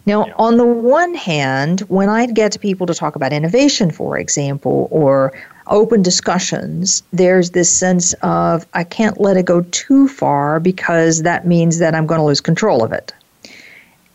Now, 0.05 0.25
yeah. 0.25 0.34
on 0.38 0.55
the 0.55 0.65
one 0.65 1.13
hand, 1.15 1.81
when 1.81 2.07
I 2.07 2.25
get 2.27 2.53
to 2.53 2.60
people 2.60 2.88
to 2.88 2.93
talk 2.93 3.17
about 3.17 3.34
innovation, 3.34 3.91
for 3.91 4.17
example, 4.17 4.88
or 4.89 5.34
open 5.67 6.01
discussions, 6.01 7.03
there's 7.12 7.51
this 7.51 7.69
sense 7.69 8.13
of 8.22 8.65
I 8.74 8.86
can't 8.86 9.19
let 9.19 9.36
it 9.36 9.46
go 9.46 9.62
too 9.72 10.07
far 10.07 10.62
because 10.62 11.24
that 11.24 11.46
means 11.46 11.79
that 11.79 11.93
I'm 11.93 12.07
going 12.07 12.19
to 12.19 12.25
lose 12.25 12.39
control 12.39 12.86
of 12.86 12.93
it. 12.93 13.13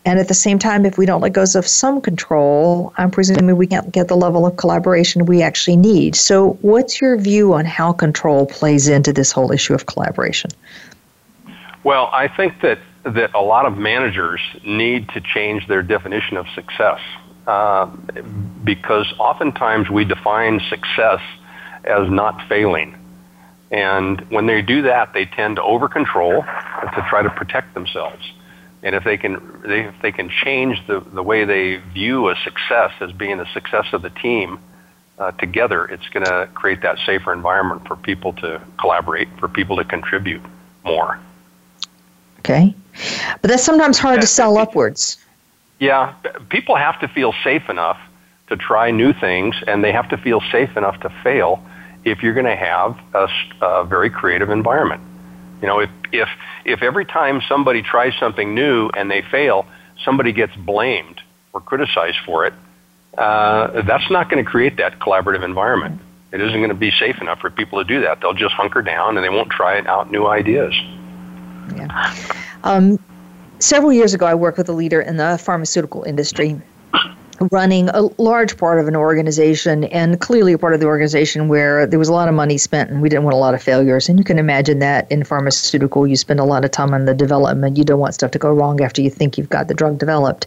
And 0.04 0.18
at 0.18 0.26
the 0.26 0.35
same 0.35 0.59
time, 0.59 0.85
if 0.85 0.99
we 0.99 1.06
don't 1.06 1.21
let 1.21 1.32
go 1.32 1.42
of 1.42 1.66
some 1.66 2.00
control, 2.00 2.92
I'm 2.97 3.11
presuming 3.11 3.56
we 3.56 3.68
can't 3.68 3.92
get 3.92 4.09
the 4.09 4.16
level 4.16 4.44
of 4.47 4.56
collaboration 4.56 5.26
we 5.26 5.42
actually 5.42 5.76
need. 5.76 6.16
So, 6.16 6.54
what's 6.62 7.00
your 7.00 7.16
view 7.16 7.54
on 7.54 7.64
how 7.64 7.92
control 7.92 8.47
plays 8.47 8.88
into 8.88 9.12
this 9.12 9.30
whole 9.30 9.52
issue 9.52 9.75
of 9.75 9.87
collaboration? 9.87 10.50
Well, 11.85 12.11
I 12.12 12.26
think 12.26 12.61
that, 12.62 12.80
that 13.04 13.32
a 13.35 13.40
lot 13.40 13.64
of 13.64 13.78
managers 13.78 14.40
need 14.64 15.09
to 15.11 15.21
change 15.21 15.68
their 15.68 15.82
definition 15.82 16.37
of 16.37 16.47
success 16.54 17.00
uh, 17.47 17.87
because 18.64 19.12
oftentimes 19.18 19.88
we 19.88 20.04
define 20.04 20.61
success 20.68 21.21
as 21.85 22.09
not 22.11 22.49
failing. 22.49 22.97
And 23.71 24.21
when 24.30 24.47
they 24.47 24.62
do 24.62 24.82
that, 24.82 25.12
they 25.12 25.26
tend 25.26 25.56
to 25.56 25.62
over 25.62 25.88
control 25.88 26.42
to 26.42 27.06
try 27.09 27.23
to 27.23 27.30
protect 27.30 27.75
themselves. 27.75 28.23
And 28.82 28.96
if 28.96 29.04
they 29.04 29.16
can, 29.16 29.62
they, 29.64 29.82
if 29.82 29.94
they 30.02 30.12
can 30.12 30.28
change 30.28 30.84
the, 30.86 31.00
the 31.00 31.22
way 31.22 31.44
they 31.44 31.76
view 31.76 32.28
a 32.28 32.36
success 32.42 32.92
as 33.00 33.12
being 33.12 33.38
the 33.38 33.46
success 33.52 33.86
of 33.92 34.02
the 34.02 34.10
team 34.10 34.58
uh, 35.18 35.30
together, 35.32 35.84
it's 35.84 36.08
going 36.08 36.26
to 36.26 36.48
create 36.54 36.82
that 36.82 36.98
safer 37.06 37.32
environment 37.32 37.86
for 37.86 37.94
people 37.94 38.32
to 38.34 38.60
collaborate, 38.78 39.28
for 39.38 39.48
people 39.48 39.76
to 39.76 39.84
contribute 39.84 40.42
more. 40.84 41.18
Okay. 42.40 42.74
But 43.40 43.50
that's 43.50 43.62
sometimes 43.62 43.98
hard 43.98 44.20
to 44.20 44.26
sell 44.26 44.58
upwards. 44.58 45.16
Yeah. 45.78 46.14
People 46.48 46.74
have 46.74 46.98
to 47.00 47.08
feel 47.08 47.32
safe 47.44 47.68
enough 47.68 48.00
to 48.48 48.56
try 48.56 48.90
new 48.90 49.12
things, 49.12 49.54
and 49.66 49.84
they 49.84 49.92
have 49.92 50.08
to 50.08 50.16
feel 50.16 50.40
safe 50.50 50.76
enough 50.76 50.98
to 51.00 51.08
fail 51.22 51.64
if 52.04 52.22
you're 52.22 52.34
going 52.34 52.46
to 52.46 52.56
have 52.56 52.98
a, 53.14 53.28
a 53.64 53.84
very 53.84 54.10
creative 54.10 54.50
environment. 54.50 55.02
You 55.62 55.69
know, 55.69 55.78
if, 55.81 55.90
if, 56.12 56.28
if 56.64 56.83
every 56.83 57.04
time 57.04 57.40
somebody 57.49 57.83
tries 57.83 58.14
something 58.19 58.54
new 58.54 58.90
and 58.95 59.11
they 59.11 59.23
fail, 59.23 59.64
somebody 60.04 60.33
gets 60.33 60.54
blamed 60.57 61.21
or 61.52 61.61
criticized 61.61 62.19
for 62.26 62.45
it, 62.47 62.52
uh, 63.16 63.83
that's 63.83 64.11
not 64.11 64.28
going 64.28 64.45
to 64.45 64.50
create 64.50 64.76
that 64.78 64.99
collaborative 64.99 65.45
environment. 65.45 66.00
It 66.33 66.40
isn't 66.40 66.59
going 66.59 66.71
to 66.71 66.75
be 66.75 66.90
safe 66.90 67.21
enough 67.21 67.40
for 67.40 67.50
people 67.50 67.78
to 67.78 67.85
do 67.85 68.00
that. 68.02 68.21
They'll 68.21 68.33
just 68.33 68.54
hunker 68.54 68.83
down 68.83 69.16
and 69.16 69.25
they 69.25 69.28
won't 69.28 69.50
try 69.50 69.81
out 69.83 70.11
new 70.11 70.26
ideas. 70.26 70.75
Yeah. 71.76 72.14
Um, 72.64 72.99
several 73.59 73.92
years 73.92 74.14
ago, 74.14 74.26
I 74.26 74.35
worked 74.35 74.59
with 74.59 74.69
a 74.69 74.73
leader 74.73 75.00
in 75.00 75.16
the 75.16 75.38
pharmaceutical 75.38 76.02
industry 76.04 76.61
running 77.50 77.88
a 77.90 78.02
large 78.20 78.56
part 78.56 78.78
of 78.78 78.88
an 78.88 78.96
organization 78.96 79.84
and 79.84 80.20
clearly 80.20 80.52
a 80.52 80.58
part 80.58 80.75
of 80.75 80.80
the 80.80 80.87
organization 80.87 81.49
where 81.49 81.87
there 81.87 81.99
was 81.99 82.08
a 82.08 82.12
lot 82.12 82.28
of 82.28 82.34
money 82.34 82.58
spent 82.58 82.90
and 82.90 83.02
we 83.02 83.08
didn't 83.08 83.25
want 83.25 83.34
a 83.34 83.38
lot 83.38 83.54
of 83.54 83.62
failures. 83.62 84.08
And 84.08 84.18
you 84.18 84.25
can 84.25 84.38
imagine 84.38 84.78
that 84.80 85.11
in 85.11 85.25
pharmaceutical, 85.25 86.06
you 86.06 86.16
spend 86.16 86.40
a 86.40 86.44
lot 86.44 86.64
of 86.64 86.70
time 86.70 86.94
on 86.94 87.04
the 87.04 87.14
development. 87.14 87.76
You 87.76 87.84
don't 87.84 88.00
want 88.00 88.14
stuff 88.14 88.30
to 88.32 88.38
go 88.38 88.52
wrong 88.52 88.80
after 88.80 89.02
you 89.02 89.11
think 89.11 89.38
you've 89.38 89.50
got 89.50 89.68
the 89.68 89.75
drug 89.75 89.99
developed. 89.99 90.46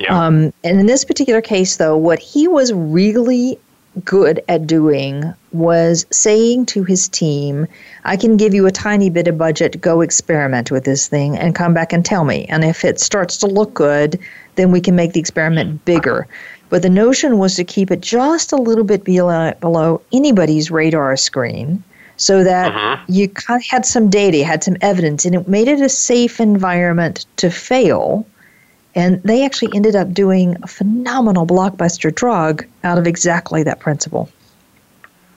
Yeah. 0.00 0.16
Um, 0.16 0.52
and 0.64 0.80
in 0.80 0.86
this 0.86 1.04
particular 1.04 1.40
case, 1.40 1.76
though, 1.76 1.96
what 1.96 2.20
he 2.20 2.46
was 2.46 2.72
really 2.72 3.58
good 4.04 4.42
at 4.48 4.66
doing 4.66 5.32
was 5.52 6.06
saying 6.10 6.66
to 6.66 6.84
his 6.84 7.08
team, 7.08 7.66
I 8.04 8.16
can 8.16 8.36
give 8.36 8.54
you 8.54 8.66
a 8.66 8.72
tiny 8.72 9.10
bit 9.10 9.28
of 9.28 9.38
budget, 9.38 9.80
go 9.80 10.00
experiment 10.00 10.70
with 10.70 10.84
this 10.84 11.08
thing 11.08 11.36
and 11.36 11.54
come 11.54 11.74
back 11.74 11.92
and 11.92 12.04
tell 12.04 12.24
me. 12.24 12.46
And 12.48 12.64
if 12.64 12.84
it 12.84 13.00
starts 13.00 13.36
to 13.38 13.46
look 13.46 13.74
good, 13.74 14.18
then 14.56 14.70
we 14.70 14.80
can 14.80 14.96
make 14.96 15.12
the 15.12 15.20
experiment 15.20 15.84
bigger. 15.84 16.26
But 16.68 16.82
the 16.82 16.90
notion 16.90 17.38
was 17.38 17.54
to 17.56 17.64
keep 17.64 17.90
it 17.90 18.00
just 18.00 18.52
a 18.52 18.56
little 18.56 18.84
bit 18.84 19.04
below, 19.04 20.02
anybody's 20.12 20.70
radar 20.70 21.16
screen 21.16 21.82
so 22.18 22.44
that 22.44 22.72
mm-hmm. 22.72 23.12
you 23.12 23.32
had 23.70 23.86
some 23.86 24.10
data, 24.10 24.44
had 24.44 24.62
some 24.64 24.76
evidence, 24.80 25.24
and 25.24 25.34
it 25.34 25.48
made 25.48 25.68
it 25.68 25.80
a 25.80 25.88
safe 25.88 26.40
environment 26.40 27.24
to 27.36 27.50
fail. 27.50 28.26
And 28.94 29.22
they 29.22 29.44
actually 29.44 29.74
ended 29.74 29.94
up 29.94 30.12
doing 30.12 30.56
a 30.62 30.66
phenomenal 30.66 31.46
blockbuster 31.46 32.14
drug 32.14 32.66
out 32.84 32.98
of 32.98 33.06
exactly 33.06 33.62
that 33.62 33.80
principle. 33.80 34.28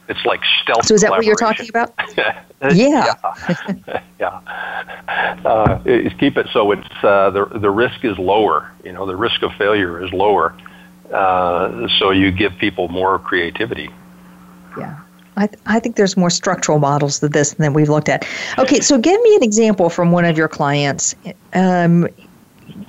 It's 0.07 0.25
like 0.25 0.41
stealth. 0.61 0.85
So 0.85 0.93
is 0.93 1.01
that 1.01 1.11
what 1.11 1.25
you're 1.25 1.35
talking 1.35 1.69
about? 1.69 1.93
yeah. 2.17 2.43
yeah. 2.73 4.01
yeah. 4.19 5.39
Uh, 5.45 5.79
keep 6.19 6.37
it 6.37 6.47
so 6.51 6.71
it's 6.71 7.03
uh, 7.03 7.29
the 7.29 7.45
the 7.45 7.69
risk 7.69 8.03
is 8.03 8.17
lower. 8.17 8.71
You 8.83 8.91
know, 8.91 9.05
the 9.05 9.15
risk 9.15 9.41
of 9.41 9.53
failure 9.53 10.03
is 10.03 10.11
lower. 10.11 10.53
Uh, 11.11 11.87
so 11.99 12.11
you 12.11 12.31
give 12.31 12.57
people 12.57 12.87
more 12.87 13.19
creativity. 13.19 13.89
Yeah. 14.77 14.99
I, 15.37 15.47
th- 15.47 15.61
I 15.65 15.79
think 15.79 15.95
there's 15.95 16.17
more 16.17 16.29
structural 16.29 16.79
models 16.79 17.19
to 17.19 17.29
this 17.29 17.53
than 17.53 17.73
we've 17.73 17.89
looked 17.89 18.09
at. 18.09 18.27
Okay, 18.57 18.81
so 18.81 18.97
give 18.97 19.21
me 19.21 19.35
an 19.35 19.43
example 19.43 19.89
from 19.89 20.11
one 20.11 20.25
of 20.25 20.37
your 20.37 20.49
clients. 20.49 21.15
Um, 21.53 22.07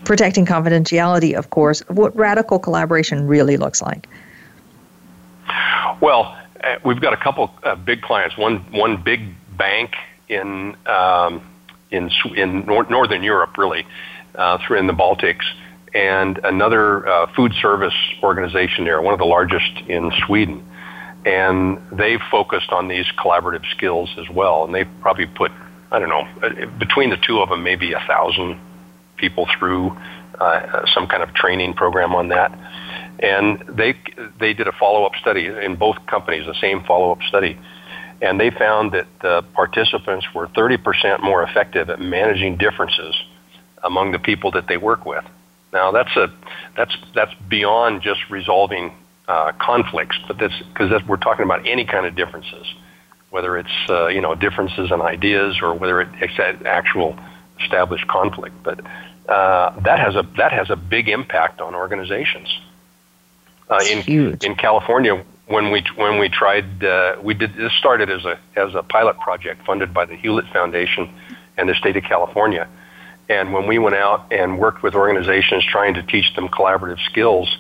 protecting 0.05 0.47
confidentiality, 0.47 1.35
of 1.35 1.51
course, 1.51 1.81
of 1.83 1.97
what 1.97 2.15
radical 2.17 2.59
collaboration 2.59 3.27
really 3.27 3.57
looks 3.57 3.83
like. 3.83 4.09
Well, 6.01 6.37
uh, 6.63 6.77
we've 6.85 7.01
got 7.01 7.13
a 7.13 7.17
couple 7.17 7.53
uh, 7.63 7.75
big 7.77 8.03
clients. 8.03 8.37
One 8.37 8.59
one 8.73 9.03
big 9.03 9.35
bank 9.57 9.95
in 10.29 10.77
um, 10.87 11.43
in 11.91 12.11
in 12.35 12.65
nor- 12.67 12.89
northern 12.89 13.23
Europe, 13.23 13.57
really, 13.57 13.87
uh, 14.35 14.59
through 14.67 14.79
in 14.79 14.87
the 14.87 14.93
Baltics, 14.93 15.45
and 15.95 16.39
another 16.45 17.07
uh, 17.07 17.27
food 17.35 17.53
service 17.61 17.95
organization 18.23 18.85
there, 18.85 19.01
one 19.03 19.13
of 19.13 19.21
the 19.21 19.27
largest 19.27 19.79
in 19.89 20.11
Sweden. 20.27 20.67
And 21.25 21.81
they've 21.93 22.21
focused 22.33 22.71
on 22.71 22.89
these 22.89 23.07
collaborative 23.17 23.65
skills 23.71 24.11
as 24.19 24.29
well. 24.29 24.65
And 24.65 24.75
they've 24.75 24.89
probably 25.01 25.27
put, 25.27 25.53
I 25.93 26.01
don't 26.01 26.09
know, 26.09 26.27
uh, 26.43 26.67
between 26.79 27.11
the 27.11 27.17
two 27.17 27.39
of 27.39 27.49
them, 27.49 27.63
maybe 27.63 27.93
a 27.93 28.01
thousand 28.09 28.59
people 29.23 29.47
through 29.59 29.97
uh, 30.41 30.85
some 30.95 31.07
kind 31.07 31.23
of 31.23 31.31
training 31.43 31.73
program 31.75 32.15
on 32.15 32.29
that. 32.29 32.51
And 33.21 33.47
they 33.81 33.95
they 34.41 34.53
did 34.53 34.67
a 34.67 34.73
follow 34.73 35.05
up 35.05 35.15
study 35.21 35.47
in 35.47 35.77
both 35.77 35.97
companies, 36.07 36.45
the 36.47 36.59
same 36.61 36.83
follow 36.91 37.13
up 37.13 37.23
study, 37.33 37.57
and 38.21 38.41
they 38.41 38.51
found 38.51 38.93
that 38.93 39.07
the 39.21 39.37
participants 39.55 40.27
were 40.35 40.49
30% 40.49 41.23
more 41.23 41.43
effective 41.45 41.89
at 41.95 42.01
managing 42.01 42.57
differences 42.57 43.15
among 43.85 44.13
the 44.13 44.19
people 44.19 44.51
that 44.57 44.67
they 44.67 44.77
work 44.77 45.07
with. 45.07 45.25
Now 45.73 45.93
that's 45.93 46.15
a 46.17 46.27
that's 46.77 46.95
that's 47.15 47.35
beyond 47.49 48.03
just 48.03 48.21
resolving 48.29 48.93
uh, 49.29 49.53
conflicts, 49.61 50.19
but 50.27 50.37
that's 50.39 50.59
because 50.73 50.91
we're 51.07 51.25
talking 51.29 51.45
about 51.45 51.67
any 51.67 51.85
kind 51.85 52.07
of 52.07 52.17
differences. 52.17 52.67
whether 53.31 53.57
it's 53.57 53.79
uh, 53.89 54.09
you 54.09 54.21
know 54.21 54.35
differences 54.35 54.91
in 54.93 55.01
ideas 55.01 55.59
or 55.63 55.75
whether 55.75 56.01
it's 56.01 56.39
actual 56.67 57.17
established 57.61 58.07
conflict. 58.09 58.55
But 58.63 58.81
uh, 59.29 59.79
that 59.81 59.99
has 59.99 60.17
a 60.17 60.27
that 60.37 60.53
has 60.53 60.71
a 60.71 60.77
big 60.77 61.09
impact 61.09 61.61
on 61.61 61.75
organizations. 61.75 62.49
Uh, 63.71 63.79
in 63.91 64.03
huge. 64.03 64.45
in 64.45 64.55
California, 64.55 65.25
when 65.47 65.71
we 65.71 65.85
when 65.97 66.19
we 66.19 66.29
tried, 66.29 66.85
uh, 66.85 67.17
we 67.23 67.35
did 67.35 67.55
this 67.55 67.73
started 67.73 68.11
as 68.11 68.25
a 68.25 68.39
as 68.57 68.75
a 68.75 68.83
pilot 68.83 69.19
project 69.19 69.65
funded 69.65 69.95
by 69.95 70.05
the 70.05 70.17
Hewlett 70.17 70.47
Foundation 70.53 71.09
and 71.57 71.69
the 71.69 71.75
state 71.75 71.97
of 71.97 72.05
California. 72.05 72.69
And 73.29 73.53
when 73.53 73.67
we 73.67 73.79
went 73.79 73.95
out 73.95 74.27
and 74.31 74.59
worked 74.59 74.83
with 74.83 74.95
organizations 74.95 75.65
trying 75.65 75.95
to 75.95 76.03
teach 76.03 76.35
them 76.35 76.49
collaborative 76.49 76.99
skills, 77.05 77.57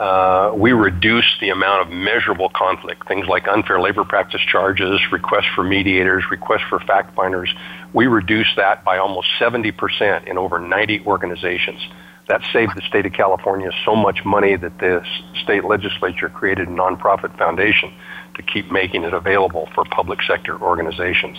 uh, 0.00 0.54
we 0.56 0.72
reduced 0.72 1.40
the 1.42 1.50
amount 1.50 1.86
of 1.86 1.92
measurable 1.92 2.48
conflict, 2.54 3.06
things 3.06 3.26
like 3.26 3.46
unfair 3.46 3.78
labor 3.78 4.02
practice 4.02 4.40
charges, 4.50 4.98
requests 5.12 5.50
for 5.54 5.62
mediators, 5.62 6.24
requests 6.30 6.64
for 6.70 6.80
fact 6.80 7.14
finders. 7.14 7.52
We 7.92 8.06
reduced 8.06 8.56
that 8.56 8.82
by 8.82 8.96
almost 8.96 9.28
70% 9.38 10.26
in 10.26 10.38
over 10.38 10.58
90 10.58 11.02
organizations. 11.04 11.86
That 12.28 12.40
saved 12.50 12.72
the 12.76 12.82
state 12.88 13.04
of 13.04 13.12
California 13.12 13.70
so 13.84 13.94
much 13.94 14.24
money 14.24 14.56
that 14.56 14.78
the 14.78 15.04
state 15.42 15.66
legislature 15.66 16.30
created 16.30 16.68
a 16.68 16.70
nonprofit 16.70 17.36
foundation 17.36 17.92
to 18.36 18.42
keep 18.42 18.72
making 18.72 19.04
it 19.04 19.12
available 19.12 19.68
for 19.74 19.84
public 19.84 20.22
sector 20.22 20.58
organizations. 20.62 21.36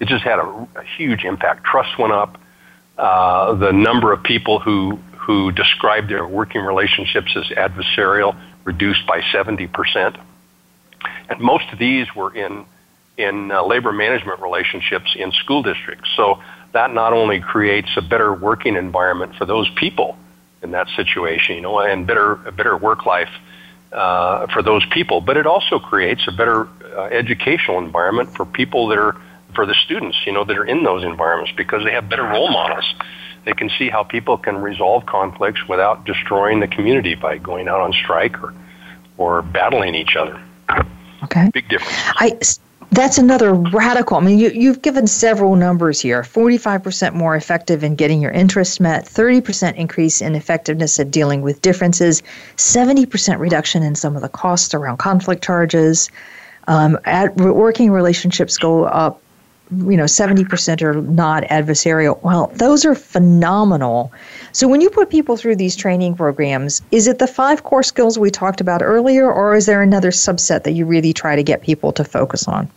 It 0.00 0.08
just 0.08 0.24
had 0.24 0.40
a, 0.40 0.68
a 0.74 0.84
huge 0.96 1.22
impact. 1.22 1.62
Trust 1.62 1.96
went 1.96 2.12
up. 2.12 2.40
Uh, 2.98 3.54
the 3.54 3.72
number 3.72 4.12
of 4.12 4.20
people 4.24 4.58
who 4.58 4.98
who 5.24 5.50
described 5.52 6.10
their 6.10 6.26
working 6.26 6.60
relationships 6.60 7.34
as 7.34 7.44
adversarial 7.56 8.36
reduced 8.64 9.06
by 9.06 9.20
70%. 9.20 10.20
And 11.30 11.40
most 11.40 11.64
of 11.72 11.78
these 11.78 12.06
were 12.14 12.34
in, 12.34 12.66
in 13.16 13.50
uh, 13.50 13.64
labor 13.64 13.92
management 13.92 14.40
relationships 14.40 15.14
in 15.16 15.32
school 15.32 15.62
districts. 15.62 16.10
So 16.16 16.42
that 16.72 16.92
not 16.92 17.14
only 17.14 17.40
creates 17.40 17.88
a 17.96 18.02
better 18.02 18.34
working 18.34 18.76
environment 18.76 19.34
for 19.36 19.46
those 19.46 19.70
people 19.76 20.16
in 20.62 20.72
that 20.72 20.88
situation, 20.94 21.56
you 21.56 21.62
know, 21.62 21.78
and 21.78 22.06
better, 22.06 22.32
a 22.46 22.52
better 22.52 22.76
work 22.76 23.06
life 23.06 23.30
uh, 23.92 24.46
for 24.48 24.62
those 24.62 24.84
people, 24.86 25.22
but 25.22 25.38
it 25.38 25.46
also 25.46 25.78
creates 25.78 26.26
a 26.28 26.32
better 26.32 26.68
uh, 26.96 27.04
educational 27.04 27.78
environment 27.78 28.34
for 28.36 28.44
people 28.44 28.88
that 28.88 28.98
are, 28.98 29.16
for 29.54 29.64
the 29.64 29.74
students, 29.84 30.18
you 30.26 30.32
know, 30.32 30.44
that 30.44 30.58
are 30.58 30.66
in 30.66 30.82
those 30.82 31.02
environments 31.02 31.52
because 31.56 31.82
they 31.84 31.92
have 31.92 32.10
better 32.10 32.24
role 32.24 32.50
models 32.50 32.84
they 33.44 33.52
can 33.52 33.70
see 33.78 33.88
how 33.88 34.02
people 34.02 34.38
can 34.38 34.60
resolve 34.60 35.06
conflicts 35.06 35.68
without 35.68 36.04
destroying 36.04 36.60
the 36.60 36.68
community 36.68 37.14
by 37.14 37.38
going 37.38 37.68
out 37.68 37.80
on 37.80 37.92
strike 37.92 38.42
or, 38.42 38.54
or 39.18 39.42
battling 39.42 39.94
each 39.94 40.16
other. 40.16 40.40
Okay. 41.24 41.50
Big 41.52 41.68
difference. 41.68 41.94
I, 42.16 42.38
that's 42.90 43.18
another 43.18 43.54
radical. 43.54 44.16
I 44.16 44.20
mean, 44.20 44.38
you, 44.38 44.50
you've 44.50 44.82
given 44.82 45.06
several 45.06 45.56
numbers 45.56 46.00
here 46.00 46.22
45% 46.22 47.14
more 47.14 47.34
effective 47.34 47.82
in 47.82 47.96
getting 47.96 48.20
your 48.20 48.30
interests 48.30 48.78
met, 48.78 49.04
30% 49.06 49.74
increase 49.74 50.20
in 50.22 50.34
effectiveness 50.34 51.00
at 51.00 51.10
dealing 51.10 51.42
with 51.42 51.60
differences, 51.60 52.22
70% 52.56 53.38
reduction 53.38 53.82
in 53.82 53.94
some 53.94 54.16
of 54.16 54.22
the 54.22 54.28
costs 54.28 54.74
around 54.74 54.98
conflict 54.98 55.42
charges. 55.42 56.10
Um, 56.66 56.98
at, 57.04 57.36
working 57.36 57.90
relationships 57.90 58.56
go 58.56 58.84
up 58.84 59.20
you 59.70 59.96
know 59.96 60.04
70% 60.04 60.82
are 60.82 61.00
not 61.00 61.42
adversarial. 61.44 62.22
Well 62.22 62.48
those 62.54 62.84
are 62.84 62.94
phenomenal. 62.94 64.12
So 64.52 64.68
when 64.68 64.80
you 64.80 64.90
put 64.90 65.10
people 65.10 65.36
through 65.36 65.56
these 65.56 65.74
training 65.74 66.16
programs 66.16 66.82
is 66.90 67.06
it 67.06 67.18
the 67.18 67.26
five 67.26 67.64
core 67.64 67.82
skills 67.82 68.18
we 68.18 68.30
talked 68.30 68.60
about 68.60 68.82
earlier 68.82 69.30
or 69.30 69.54
is 69.54 69.66
there 69.66 69.82
another 69.82 70.10
subset 70.10 70.64
that 70.64 70.72
you 70.72 70.86
really 70.86 71.12
try 71.12 71.36
to 71.36 71.42
get 71.42 71.62
people 71.62 71.92
to 71.92 72.04
focus 72.04 72.46
on? 72.46 72.70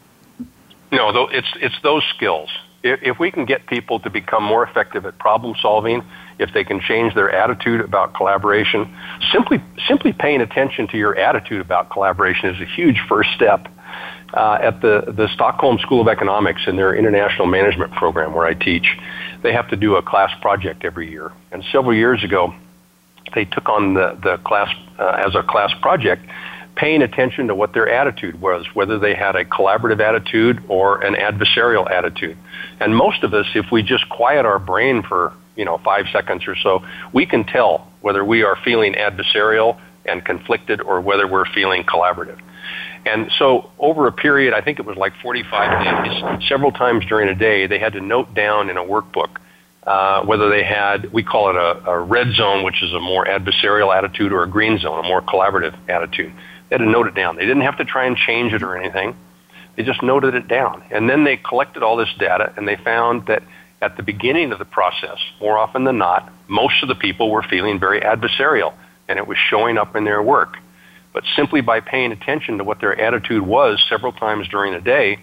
No 0.91 1.27
it's 1.27 1.47
it's 1.59 1.79
those 1.83 2.03
skills. 2.15 2.49
If, 2.83 3.19
we 3.19 3.31
can 3.31 3.43
get 3.43 3.65
people 3.65 3.99
to 3.99 4.09
become 4.09 4.43
more 4.43 4.63
effective 4.63 5.05
at 5.05 5.17
problem 5.17 5.55
solving 5.61 6.03
if 6.39 6.53
they 6.53 6.63
can 6.63 6.79
change 6.79 7.15
their 7.15 7.29
attitude 7.29 7.81
about 7.81 8.13
collaboration 8.13 8.95
simply 9.33 9.61
simply 9.87 10.13
paying 10.13 10.39
attention 10.39 10.87
to 10.89 10.97
your 10.97 11.17
attitude 11.17 11.59
about 11.59 11.89
collaboration 11.89 12.49
is 12.49 12.61
a 12.61 12.65
huge 12.65 12.99
first 13.09 13.31
step 13.33 13.67
uh, 14.33 14.59
at 14.61 14.81
the, 14.81 15.13
the 15.15 15.27
Stockholm 15.33 15.79
School 15.79 16.01
of 16.01 16.07
Economics 16.07 16.63
in 16.67 16.75
their 16.75 16.95
international 16.95 17.47
management 17.47 17.91
program 17.93 18.33
where 18.33 18.45
I 18.45 18.53
teach, 18.53 18.97
they 19.41 19.53
have 19.53 19.69
to 19.69 19.75
do 19.75 19.95
a 19.95 20.01
class 20.01 20.31
project 20.41 20.83
every 20.83 21.09
year. 21.09 21.31
And 21.51 21.63
several 21.71 21.93
years 21.93 22.23
ago, 22.23 22.53
they 23.35 23.45
took 23.45 23.69
on 23.69 23.93
the, 23.93 24.17
the 24.21 24.37
class 24.43 24.73
uh, 24.99 25.23
as 25.25 25.35
a 25.35 25.43
class 25.43 25.73
project, 25.81 26.25
paying 26.75 27.01
attention 27.01 27.47
to 27.47 27.55
what 27.55 27.73
their 27.73 27.89
attitude 27.89 28.39
was, 28.39 28.65
whether 28.73 28.99
they 28.99 29.15
had 29.15 29.35
a 29.35 29.43
collaborative 29.43 29.99
attitude 29.99 30.63
or 30.67 31.01
an 31.01 31.15
adversarial 31.15 31.89
attitude. 31.89 32.37
And 32.79 32.95
most 32.95 33.23
of 33.23 33.33
us, 33.33 33.47
if 33.55 33.71
we 33.71 33.83
just 33.83 34.07
quiet 34.09 34.45
our 34.45 34.59
brain 34.59 35.03
for 35.03 35.33
you 35.55 35.65
know 35.65 35.79
five 35.79 36.05
seconds 36.11 36.47
or 36.47 36.55
so, 36.55 36.83
we 37.13 37.25
can 37.25 37.43
tell 37.43 37.91
whether 38.01 38.23
we 38.23 38.43
are 38.43 38.55
feeling 38.63 38.93
adversarial 38.93 39.79
and 40.05 40.23
conflicted 40.23 40.79
or 40.81 41.01
whether 41.01 41.27
we're 41.27 41.45
feeling 41.45 41.83
collaborative. 41.83 42.39
And 43.07 43.31
so 43.39 43.71
over 43.79 44.07
a 44.07 44.11
period, 44.11 44.53
I 44.53 44.61
think 44.61 44.79
it 44.79 44.85
was 44.85 44.97
like 44.97 45.13
45 45.21 46.05
days, 46.05 46.49
several 46.49 46.71
times 46.71 47.05
during 47.05 47.29
a 47.29 47.35
day, 47.35 47.67
they 47.67 47.79
had 47.79 47.93
to 47.93 48.01
note 48.01 48.33
down 48.33 48.69
in 48.69 48.77
a 48.77 48.83
workbook 48.83 49.37
uh, 49.87 50.21
whether 50.25 50.49
they 50.49 50.63
had, 50.63 51.13
we 51.13 51.23
call 51.23 51.49
it 51.49 51.55
a, 51.55 51.91
a 51.91 51.99
red 51.99 52.33
zone, 52.33 52.65
which 52.65 52.83
is 52.83 52.93
a 52.93 52.99
more 52.99 53.25
adversarial 53.25 53.95
attitude, 53.95 54.33
or 54.33 54.43
a 54.43 54.47
green 54.47 54.77
zone, 54.77 55.03
a 55.03 55.07
more 55.07 55.21
collaborative 55.21 55.73
attitude. 55.87 56.33
They 56.69 56.75
had 56.75 56.79
to 56.79 56.89
note 56.89 57.07
it 57.07 57.15
down. 57.15 57.37
They 57.37 57.45
didn't 57.45 57.61
have 57.61 57.77
to 57.77 57.85
try 57.85 58.05
and 58.05 58.17
change 58.17 58.51
it 58.51 58.63
or 58.63 58.75
anything. 58.75 59.15
They 59.77 59.83
just 59.83 60.03
noted 60.03 60.35
it 60.35 60.49
down. 60.49 60.83
And 60.91 61.09
then 61.09 61.23
they 61.23 61.37
collected 61.37 61.83
all 61.83 61.95
this 61.95 62.13
data 62.19 62.53
and 62.57 62.67
they 62.67 62.75
found 62.75 63.27
that 63.27 63.43
at 63.81 63.95
the 63.95 64.03
beginning 64.03 64.51
of 64.51 64.59
the 64.59 64.65
process, 64.65 65.19
more 65.39 65.57
often 65.57 65.85
than 65.85 65.99
not, 65.99 66.29
most 66.49 66.81
of 66.81 66.89
the 66.89 66.95
people 66.95 67.31
were 67.31 67.43
feeling 67.43 67.79
very 67.79 68.01
adversarial 68.01 68.73
and 69.07 69.17
it 69.17 69.25
was 69.25 69.37
showing 69.37 69.77
up 69.77 69.95
in 69.95 70.03
their 70.03 70.21
work. 70.21 70.57
But 71.17 71.23
simply 71.35 71.61
by 71.61 71.79
paying 71.79 72.11
attention 72.11 72.59
to 72.59 72.63
what 72.63 72.79
their 72.79 72.95
attitude 73.01 73.41
was 73.41 73.83
several 73.89 74.11
times 74.11 74.47
during 74.49 74.73
the 74.73 74.79
day, 74.79 75.17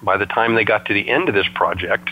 by 0.00 0.18
the 0.18 0.24
time 0.24 0.54
they 0.54 0.62
got 0.62 0.86
to 0.86 0.94
the 0.94 1.08
end 1.08 1.28
of 1.28 1.34
this 1.34 1.48
project, 1.52 2.10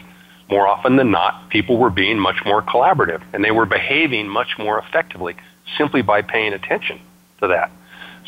more 0.50 0.66
often 0.66 0.96
than 0.96 1.12
not, 1.12 1.48
people 1.48 1.77
were 1.77 1.90
being 1.90 2.18
much 2.18 2.44
more 2.44 2.61
collaborative 2.61 3.22
and 3.33 3.44
they 3.44 3.53
were 3.53 3.66
behaving 3.66 4.27
much 4.27 4.59
more 4.59 4.81
effectively 4.81 5.37
simply 5.79 6.03
by 6.03 6.22
paying 6.22 6.55
attention 6.55 6.98
to 7.38 7.46
that. 7.46 7.70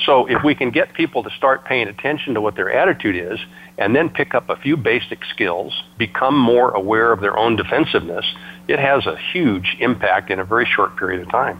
So 0.04 0.26
if 0.26 0.44
we 0.44 0.54
can 0.54 0.70
get 0.70 0.94
people 0.94 1.24
to 1.24 1.30
start 1.30 1.64
paying 1.64 1.88
attention 1.88 2.34
to 2.34 2.40
what 2.40 2.54
their 2.54 2.72
attitude 2.72 3.16
is 3.16 3.40
and 3.78 3.92
then 3.92 4.08
pick 4.08 4.36
up 4.36 4.48
a 4.48 4.54
few 4.54 4.76
basic 4.76 5.24
skills, 5.24 5.82
become 5.98 6.38
more 6.38 6.70
aware 6.70 7.10
of 7.10 7.20
their 7.20 7.36
own 7.36 7.56
defensiveness, 7.56 8.24
it 8.68 8.78
has 8.78 9.04
a 9.06 9.18
huge 9.32 9.78
impact 9.80 10.30
in 10.30 10.38
a 10.38 10.44
very 10.44 10.64
short 10.64 10.96
period 10.96 11.22
of 11.22 11.28
time. 11.32 11.58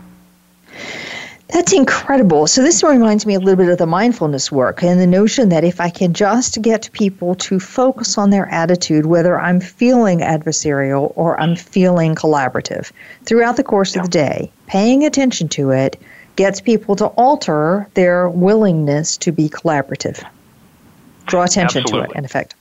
That's 1.49 1.73
incredible. 1.73 2.49
So, 2.49 2.63
this 2.63 2.83
reminds 2.83 3.25
me 3.25 3.35
a 3.35 3.39
little 3.39 3.57
bit 3.57 3.69
of 3.69 3.79
the 3.79 3.87
mindfulness 3.87 4.51
work 4.51 4.83
and 4.83 5.01
the 5.01 5.07
notion 5.07 5.49
that 5.51 5.63
if 5.63 5.81
I 5.81 5.91
can 5.91 6.13
just 6.13 6.61
get 6.61 6.91
people 6.93 7.37
to 7.37 7.61
focus 7.61 8.19
on 8.19 8.31
their 8.31 8.49
attitude, 8.49 9.07
whether 9.07 9.39
I'm 9.39 9.61
feeling 9.61 10.21
adversarial 10.21 11.13
or 11.15 11.41
I'm 11.41 11.55
feeling 11.55 12.17
collaborative 12.17 12.91
throughout 13.25 13.57
the 13.57 13.63
course 13.63 13.95
of 13.95 14.03
the 14.03 14.09
day, 14.09 14.51
paying 14.67 15.05
attention 15.05 15.49
to 15.51 15.71
it 15.71 16.01
gets 16.35 16.61
people 16.61 16.97
to 16.97 17.07
alter 17.07 17.89
their 17.95 18.29
willingness 18.29 19.17
to 19.19 19.31
be 19.31 19.49
collaborative. 19.49 20.25
Draw 21.27 21.45
attention 21.45 21.83
Absolutely. 21.83 22.09
to 22.09 22.13
it, 22.13 22.19
in 22.19 22.25
effect. 22.25 22.55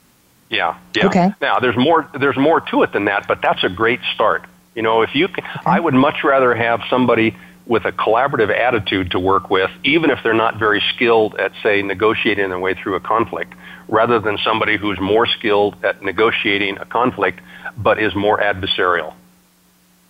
Yeah, 0.49 0.77
yeah. 0.95 1.07
Okay. 1.07 1.33
Now, 1.41 1.59
there's 1.59 1.77
more. 1.77 2.07
There's 2.19 2.37
more 2.37 2.61
to 2.61 2.83
it 2.83 2.91
than 2.93 3.05
that, 3.05 3.27
but 3.27 3.41
that's 3.41 3.63
a 3.63 3.69
great 3.69 3.99
start. 4.13 4.43
You 4.75 4.81
know, 4.81 5.01
if 5.01 5.15
you, 5.15 5.27
can, 5.27 5.43
okay. 5.43 5.61
I 5.65 5.79
would 5.79 5.93
much 5.93 6.23
rather 6.23 6.53
have 6.53 6.81
somebody 6.89 7.35
with 7.67 7.85
a 7.85 7.91
collaborative 7.91 8.55
attitude 8.55 9.11
to 9.11 9.19
work 9.19 9.49
with, 9.49 9.71
even 9.83 10.09
if 10.09 10.19
they're 10.23 10.33
not 10.33 10.57
very 10.57 10.83
skilled 10.93 11.35
at, 11.35 11.51
say, 11.63 11.81
negotiating 11.81 12.49
their 12.49 12.59
way 12.59 12.73
through 12.73 12.95
a 12.95 12.99
conflict, 12.99 13.53
rather 13.87 14.19
than 14.19 14.37
somebody 14.39 14.77
who's 14.77 14.99
more 14.99 15.25
skilled 15.25 15.75
at 15.83 16.01
negotiating 16.03 16.77
a 16.77 16.85
conflict 16.85 17.39
but 17.77 17.99
is 17.99 18.15
more 18.15 18.39
adversarial, 18.39 19.13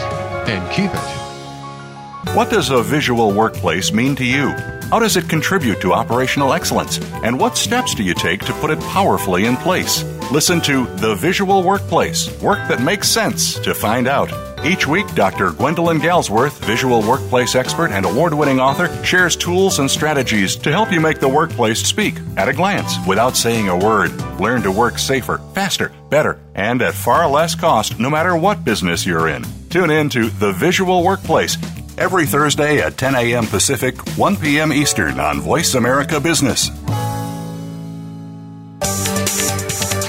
and 0.49 0.71
keep 0.71 0.91
it. 0.93 2.37
What 2.37 2.51
does 2.51 2.71
a 2.71 2.83
visual 2.83 3.33
workplace 3.33 3.93
mean 3.93 4.15
to 4.17 4.25
you? 4.25 4.51
How 4.91 4.99
does 4.99 5.17
it 5.17 5.29
contribute 5.29 5.81
to 5.81 5.93
operational 5.93 6.53
excellence? 6.53 7.01
And 7.25 7.41
what 7.41 7.57
steps 7.57 7.95
do 7.95 8.03
you 8.03 8.15
take 8.15 8.45
to 8.45 8.53
put 8.55 8.71
it 8.71 8.81
powerfully 8.81 9.47
in 9.47 9.57
place? 9.57 10.05
Listen 10.31 10.61
to 10.63 10.87
The 10.97 11.15
Visual 11.15 11.63
Workplace 11.63 12.31
Work 12.41 12.69
That 12.69 12.83
Makes 12.83 13.09
Sense 13.09 13.59
to 13.61 13.75
find 13.75 14.07
out. 14.07 14.52
Each 14.64 14.87
week, 14.87 15.12
Dr. 15.16 15.51
Gwendolyn 15.51 15.98
Galsworth, 15.98 16.64
visual 16.64 17.03
workplace 17.03 17.57
expert 17.57 17.90
and 17.90 18.07
award 18.07 18.33
winning 18.33 18.61
author, 18.61 18.88
shares 19.05 19.35
tools 19.35 19.81
and 19.81 19.90
strategies 19.90 20.55
to 20.55 20.70
help 20.70 20.92
you 20.92 21.01
make 21.01 21.18
the 21.18 21.29
workplace 21.29 21.81
speak 21.81 22.14
at 22.37 22.48
a 22.48 22.53
glance 22.53 22.94
without 23.05 23.37
saying 23.37 23.68
a 23.68 23.77
word. 23.77 24.12
Learn 24.38 24.62
to 24.62 24.70
work 24.70 25.01
safer, 25.01 25.38
faster, 25.53 25.90
better, 26.11 26.38
and 26.55 26.81
at 26.81 26.94
far 26.94 27.29
less 27.29 27.57
cost 27.57 27.98
no 27.98 28.09
matter 28.09 28.37
what 28.37 28.64
business 28.64 29.05
you're 29.05 29.29
in. 29.29 29.44
Tune 29.68 29.90
in 29.90 30.09
to 30.11 30.31
The 30.31 30.53
Visual 30.53 31.03
Workplace 31.03 31.57
every 31.98 32.25
Thursday 32.25 32.81
at 32.81 32.96
10 32.96 33.16
a.m. 33.16 33.46
Pacific, 33.48 33.98
1 34.16 34.37
p.m. 34.37 34.72
Eastern 34.72 35.18
on 35.18 35.40
Voice 35.40 35.75
America 35.75 36.20
Business. 36.20 36.68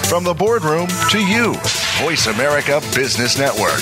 From 0.07 0.23
the 0.23 0.35
boardroom 0.37 0.87
to 1.09 1.19
you, 1.19 1.55
Voice 2.03 2.27
America 2.27 2.81
Business 2.93 3.39
Network. 3.39 3.81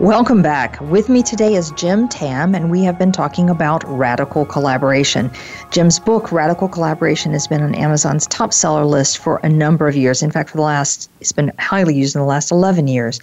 Welcome 0.00 0.40
back. 0.40 0.80
With 0.80 1.10
me 1.10 1.22
today 1.22 1.56
is 1.56 1.72
Jim 1.72 2.08
Tamm, 2.08 2.54
and 2.54 2.70
we 2.70 2.82
have 2.84 2.98
been 2.98 3.12
talking 3.12 3.50
about 3.50 3.84
radical 3.86 4.46
collaboration. 4.46 5.30
Jim's 5.72 5.98
book, 5.98 6.32
Radical 6.32 6.68
Collaboration, 6.68 7.32
has 7.32 7.46
been 7.46 7.60
on 7.60 7.74
Amazon's 7.74 8.26
top 8.26 8.54
seller 8.54 8.86
list 8.86 9.18
for 9.18 9.40
a 9.42 9.48
number 9.50 9.88
of 9.88 9.94
years. 9.94 10.22
In 10.22 10.30
fact, 10.30 10.48
for 10.48 10.56
the 10.56 10.62
last, 10.62 11.10
it's 11.20 11.32
been 11.32 11.52
highly 11.58 11.94
used 11.94 12.16
in 12.16 12.22
the 12.22 12.26
last 12.26 12.50
11 12.50 12.88
years. 12.88 13.20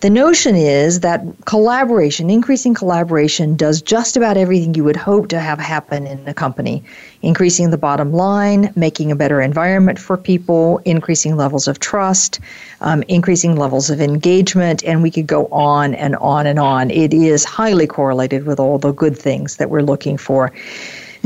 The 0.00 0.10
notion 0.10 0.56
is 0.56 1.00
that 1.00 1.24
collaboration, 1.46 2.28
increasing 2.28 2.74
collaboration, 2.74 3.56
does 3.56 3.80
just 3.80 4.14
about 4.14 4.36
everything 4.36 4.74
you 4.74 4.84
would 4.84 4.96
hope 4.96 5.28
to 5.28 5.40
have 5.40 5.58
happen 5.58 6.06
in 6.06 6.28
a 6.28 6.34
company 6.34 6.84
increasing 7.22 7.70
the 7.70 7.78
bottom 7.78 8.12
line, 8.12 8.70
making 8.76 9.10
a 9.10 9.16
better 9.16 9.40
environment 9.40 9.98
for 9.98 10.18
people, 10.18 10.82
increasing 10.84 11.36
levels 11.36 11.66
of 11.66 11.80
trust, 11.80 12.40
um, 12.82 13.02
increasing 13.08 13.56
levels 13.56 13.88
of 13.88 14.02
engagement, 14.02 14.84
and 14.84 15.02
we 15.02 15.10
could 15.10 15.26
go 15.26 15.46
on 15.46 15.94
and 15.94 16.14
on 16.16 16.46
and 16.46 16.58
on. 16.58 16.90
It 16.90 17.14
is 17.14 17.44
highly 17.44 17.86
correlated 17.86 18.44
with 18.44 18.60
all 18.60 18.78
the 18.78 18.92
good 18.92 19.16
things 19.16 19.56
that 19.56 19.70
we're 19.70 19.82
looking 19.82 20.18
for. 20.18 20.52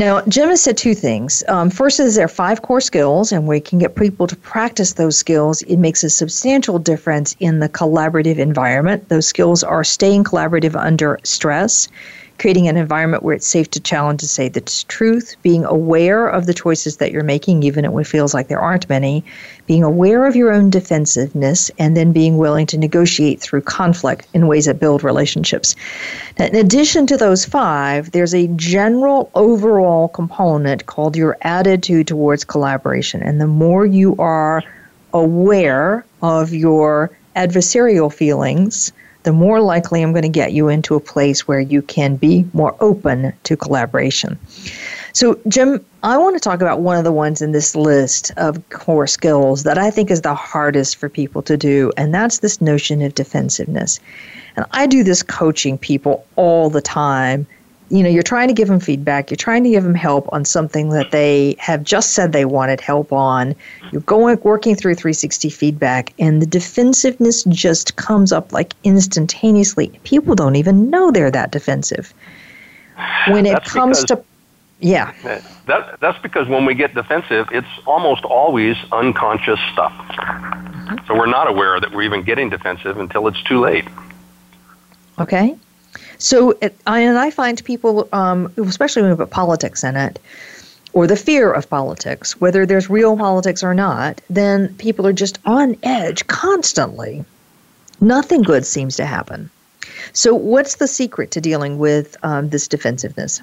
Now, 0.00 0.22
Jim 0.22 0.48
has 0.48 0.62
said 0.62 0.78
two 0.78 0.94
things. 0.94 1.44
Um, 1.46 1.68
first 1.68 2.00
is 2.00 2.14
there 2.14 2.24
are 2.24 2.28
five 2.28 2.62
core 2.62 2.80
skills, 2.80 3.32
and 3.32 3.46
we 3.46 3.60
can 3.60 3.78
get 3.78 3.96
people 3.96 4.26
to 4.28 4.34
practice 4.34 4.94
those 4.94 5.18
skills. 5.18 5.60
It 5.60 5.76
makes 5.76 6.02
a 6.02 6.08
substantial 6.08 6.78
difference 6.78 7.36
in 7.38 7.58
the 7.58 7.68
collaborative 7.68 8.38
environment. 8.38 9.10
Those 9.10 9.26
skills 9.26 9.62
are 9.62 9.84
staying 9.84 10.24
collaborative 10.24 10.74
under 10.74 11.18
stress, 11.22 11.86
creating 12.40 12.68
an 12.68 12.76
environment 12.78 13.22
where 13.22 13.34
it's 13.34 13.46
safe 13.46 13.70
to 13.70 13.78
challenge 13.78 14.18
to 14.18 14.26
say 14.26 14.48
the 14.48 14.62
truth, 14.88 15.36
being 15.42 15.62
aware 15.66 16.26
of 16.26 16.46
the 16.46 16.54
choices 16.54 16.96
that 16.96 17.12
you're 17.12 17.22
making, 17.22 17.62
even 17.62 17.84
if 17.84 17.92
it 17.92 18.06
feels 18.06 18.32
like 18.32 18.48
there 18.48 18.58
aren't 18.58 18.88
many, 18.88 19.22
being 19.66 19.84
aware 19.84 20.24
of 20.24 20.34
your 20.34 20.50
own 20.50 20.70
defensiveness, 20.70 21.70
and 21.78 21.98
then 21.98 22.12
being 22.12 22.38
willing 22.38 22.64
to 22.64 22.78
negotiate 22.78 23.40
through 23.40 23.60
conflict 23.60 24.26
in 24.32 24.46
ways 24.46 24.64
that 24.64 24.80
build 24.80 25.04
relationships. 25.04 25.76
Now, 26.38 26.46
in 26.46 26.56
addition 26.56 27.06
to 27.08 27.18
those 27.18 27.44
five, 27.44 28.10
there's 28.12 28.34
a 28.34 28.46
general 28.56 29.30
overall 29.34 30.08
component 30.08 30.86
called 30.86 31.16
your 31.16 31.36
attitude 31.42 32.06
towards 32.06 32.44
collaboration. 32.44 33.22
And 33.22 33.38
the 33.38 33.46
more 33.46 33.84
you 33.84 34.16
are 34.18 34.62
aware 35.12 36.06
of 36.22 36.54
your 36.54 37.10
adversarial 37.36 38.10
feelings, 38.10 38.92
the 39.22 39.32
more 39.32 39.60
likely 39.60 40.02
I'm 40.02 40.12
going 40.12 40.22
to 40.22 40.28
get 40.28 40.52
you 40.52 40.68
into 40.68 40.94
a 40.94 41.00
place 41.00 41.46
where 41.46 41.60
you 41.60 41.82
can 41.82 42.16
be 42.16 42.46
more 42.52 42.74
open 42.80 43.32
to 43.44 43.56
collaboration. 43.56 44.38
So, 45.12 45.38
Jim, 45.48 45.84
I 46.02 46.16
want 46.16 46.36
to 46.36 46.40
talk 46.40 46.62
about 46.62 46.80
one 46.80 46.96
of 46.96 47.04
the 47.04 47.12
ones 47.12 47.42
in 47.42 47.52
this 47.52 47.76
list 47.76 48.30
of 48.36 48.66
core 48.70 49.06
skills 49.06 49.64
that 49.64 49.76
I 49.76 49.90
think 49.90 50.10
is 50.10 50.22
the 50.22 50.34
hardest 50.34 50.96
for 50.96 51.08
people 51.08 51.42
to 51.42 51.56
do, 51.56 51.92
and 51.96 52.14
that's 52.14 52.38
this 52.38 52.60
notion 52.60 53.02
of 53.02 53.14
defensiveness. 53.14 54.00
And 54.56 54.64
I 54.70 54.86
do 54.86 55.04
this 55.04 55.22
coaching 55.22 55.76
people 55.76 56.24
all 56.36 56.70
the 56.70 56.80
time 56.80 57.46
you 57.90 58.04
know, 58.04 58.08
you're 58.08 58.22
trying 58.22 58.48
to 58.48 58.54
give 58.54 58.68
them 58.68 58.78
feedback, 58.78 59.30
you're 59.30 59.36
trying 59.36 59.64
to 59.64 59.70
give 59.70 59.82
them 59.82 59.94
help 59.94 60.28
on 60.32 60.44
something 60.44 60.90
that 60.90 61.10
they 61.10 61.56
have 61.58 61.82
just 61.82 62.12
said 62.12 62.32
they 62.32 62.44
wanted 62.44 62.80
help 62.80 63.12
on. 63.12 63.54
You're 63.90 64.02
going 64.02 64.38
working 64.42 64.76
through 64.76 64.94
360 64.94 65.50
feedback 65.50 66.14
and 66.18 66.40
the 66.40 66.46
defensiveness 66.46 67.42
just 67.44 67.96
comes 67.96 68.32
up 68.32 68.52
like 68.52 68.74
instantaneously. 68.84 69.88
People 70.04 70.36
don't 70.36 70.54
even 70.54 70.88
know 70.88 71.10
they're 71.10 71.32
that 71.32 71.50
defensive. 71.50 72.14
When 73.28 73.44
it 73.44 73.52
that's 73.52 73.72
comes 73.72 74.02
because, 74.02 74.18
to 74.18 74.24
yeah. 74.80 75.12
That 75.66 76.00
that's 76.00 76.18
because 76.22 76.48
when 76.48 76.64
we 76.64 76.74
get 76.74 76.94
defensive, 76.94 77.48
it's 77.50 77.68
almost 77.86 78.24
always 78.24 78.76
unconscious 78.92 79.60
stuff. 79.72 79.92
Mm-hmm. 79.92 81.06
So 81.06 81.16
we're 81.16 81.26
not 81.26 81.48
aware 81.48 81.80
that 81.80 81.92
we're 81.92 82.02
even 82.02 82.22
getting 82.22 82.50
defensive 82.50 82.98
until 82.98 83.26
it's 83.26 83.42
too 83.42 83.60
late. 83.60 83.84
Okay. 85.18 85.56
So, 86.20 86.50
it, 86.60 86.76
I, 86.86 87.00
and 87.00 87.18
I 87.18 87.30
find 87.30 87.64
people, 87.64 88.06
um, 88.12 88.52
especially 88.58 89.02
when 89.02 89.10
we 89.10 89.16
put 89.16 89.30
politics 89.30 89.82
in 89.82 89.96
it, 89.96 90.18
or 90.92 91.06
the 91.06 91.16
fear 91.16 91.50
of 91.50 91.68
politics, 91.70 92.38
whether 92.40 92.66
there's 92.66 92.90
real 92.90 93.16
politics 93.16 93.62
or 93.62 93.74
not, 93.74 94.20
then 94.28 94.74
people 94.74 95.06
are 95.06 95.14
just 95.14 95.38
on 95.46 95.76
edge 95.82 96.26
constantly. 96.26 97.24
nothing 98.02 98.42
good 98.42 98.66
seems 98.66 98.96
to 98.96 99.06
happen. 99.06 99.48
So, 100.12 100.34
what's 100.34 100.76
the 100.76 100.86
secret 100.86 101.30
to 101.32 101.40
dealing 101.40 101.78
with 101.78 102.16
um, 102.22 102.50
this 102.50 102.68
defensiveness? 102.68 103.40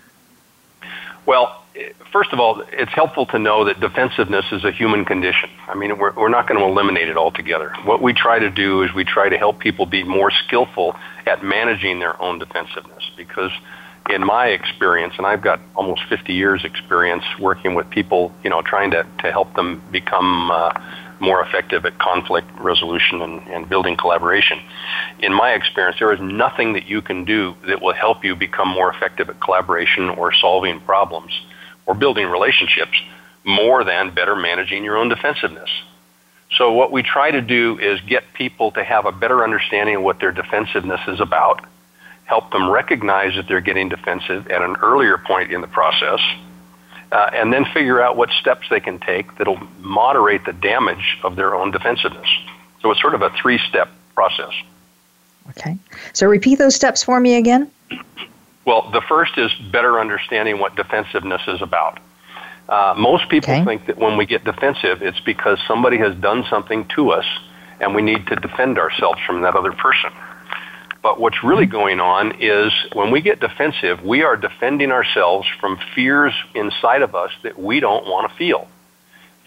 Well, 1.26 1.64
first 2.12 2.34
of 2.34 2.40
all, 2.40 2.64
it's 2.72 2.94
helpful 2.94 3.26
to 3.28 3.40
know 3.40 3.66
that 3.66 3.80
defensiveness 3.80 4.46
is 4.52 4.64
a 4.64 4.72
human 4.72 5.06
condition. 5.06 5.50
I 5.68 5.76
mean, 5.76 5.98
we're, 5.98 6.14
we're 6.14 6.30
not 6.30 6.48
going 6.48 6.60
to 6.60 6.66
eliminate 6.66 7.10
it 7.10 7.18
altogether. 7.18 7.74
What 7.84 8.02
we 8.02 8.14
try 8.14 8.40
to 8.40 8.50
do 8.50 8.84
is 8.84 8.94
we 8.94 9.04
try 9.04 9.30
to 9.30 9.38
help 9.38 9.60
people 9.60 9.86
be 9.86 10.04
more 10.04 10.32
skillful 10.32 10.96
at 11.26 11.44
managing 11.44 12.00
their 12.00 12.20
own 12.22 12.40
defensiveness 12.40 13.04
because 13.16 13.52
in 14.10 14.26
my 14.26 14.48
experience, 14.48 15.16
and 15.18 15.28
I've 15.28 15.42
got 15.42 15.60
almost 15.76 16.02
50 16.10 16.34
years 16.34 16.64
experience 16.64 17.24
working 17.40 17.76
with 17.76 17.90
people, 17.90 18.34
you 18.44 18.50
know, 18.50 18.62
trying 18.62 18.92
to, 18.92 19.06
to 19.20 19.32
help 19.32 19.54
them 19.54 19.84
become 19.92 20.50
uh, 20.50 20.72
more 21.20 21.42
effective 21.42 21.86
at 21.86 21.98
conflict 22.00 22.48
resolution 22.60 23.22
and, 23.22 23.42
and 23.48 23.68
building 23.68 23.98
collaboration. 23.98 24.60
In 25.20 25.34
my 25.34 25.52
experience, 25.52 25.98
there 26.00 26.14
is 26.14 26.22
nothing 26.22 26.74
that 26.74 26.88
you 26.88 27.02
can 27.02 27.26
do 27.26 27.56
that 27.68 27.82
will 27.82 27.94
help 27.94 28.24
you 28.24 28.36
become 28.36 28.70
more 28.70 28.94
effective 28.94 29.30
at 29.30 29.42
collaboration 29.42 30.10
or 30.10 30.34
solving 30.34 30.80
problems 30.82 31.34
or 31.88 31.96
building 31.96 32.28
relationships 32.28 33.02
more 33.44 33.84
than 33.84 34.14
better 34.14 34.36
managing 34.36 34.84
your 34.84 34.98
own 34.98 35.10
defensiveness. 35.10 35.70
So 36.58 36.74
what 36.74 36.92
we 36.92 37.02
try 37.02 37.32
to 37.32 37.42
do 37.42 37.80
is 37.80 38.00
get 38.02 38.24
people 38.34 38.72
to 38.72 38.84
have 38.84 39.06
a 39.06 39.12
better 39.12 39.44
understanding 39.44 39.96
of 39.96 40.04
what 40.04 40.20
their 40.20 40.32
defensiveness 40.32 41.02
is 41.08 41.20
about, 41.20 41.66
help 42.26 42.52
them 42.52 42.70
recognize 42.70 43.36
that 43.36 43.48
they're 43.48 43.62
getting 43.62 43.90
defensive 43.90 44.48
at 44.48 44.62
an 44.62 44.76
earlier 44.82 45.18
point 45.18 45.52
in 45.52 45.62
the 45.62 45.68
process, 45.68 46.20
uh, 47.12 47.30
and 47.34 47.52
then 47.52 47.66
figure 47.74 48.02
out 48.02 48.18
what 48.18 48.30
steps 48.32 48.68
they 48.70 48.80
can 48.80 49.00
take 49.00 49.34
that'll 49.38 49.60
moderate 49.80 50.46
the 50.46 50.54
damage 50.54 51.18
of 51.24 51.36
their 51.36 51.56
own 51.56 51.72
defensiveness. 51.72 52.28
So 52.82 52.92
it's 52.92 53.02
sort 53.02 53.16
of 53.16 53.22
a 53.22 53.30
three-step 53.42 53.90
process. 54.14 54.54
Okay. 55.50 55.78
So 56.14 56.28
repeat 56.28 56.56
those 56.56 56.76
steps 56.76 57.04
for 57.04 57.20
me 57.20 57.36
again. 57.36 57.72
Well, 58.68 58.92
the 58.92 59.02
first 59.08 59.38
is 59.38 59.50
better 59.72 59.98
understanding 59.98 60.60
what 60.60 60.76
defensiveness 60.76 61.42
is 61.48 61.62
about. 61.62 62.00
Uh, 62.68 62.96
most 62.98 63.30
people 63.30 63.54
okay. 63.54 63.64
think 63.64 63.86
that 63.86 63.98
when 63.98 64.18
we 64.18 64.26
get 64.26 64.44
defensive, 64.44 65.02
it's 65.02 65.22
because 65.22 65.58
somebody 65.66 65.98
has 66.00 66.14
done 66.18 66.44
something 66.50 66.86
to 66.96 67.12
us 67.12 67.26
and 67.80 67.96
we 67.96 68.02
need 68.02 68.28
to 68.28 68.36
defend 68.36 68.78
ourselves 68.78 69.22
from 69.26 69.44
that 69.44 69.56
other 69.56 69.72
person. 69.72 70.12
But 71.02 71.18
what's 71.18 71.42
really 71.46 71.64
mm-hmm. 71.64 71.72
going 71.72 72.00
on 72.02 72.42
is 72.42 72.74
when 72.92 73.10
we 73.10 73.22
get 73.22 73.40
defensive, 73.40 74.04
we 74.04 74.24
are 74.24 74.36
defending 74.36 74.92
ourselves 74.92 75.48
from 75.62 75.80
fears 75.96 76.34
inside 76.54 77.04
of 77.04 77.16
us 77.16 77.32
that 77.44 77.58
we 77.58 77.80
don't 77.80 78.06
want 78.06 78.30
to 78.30 78.38
feel. 78.38 78.68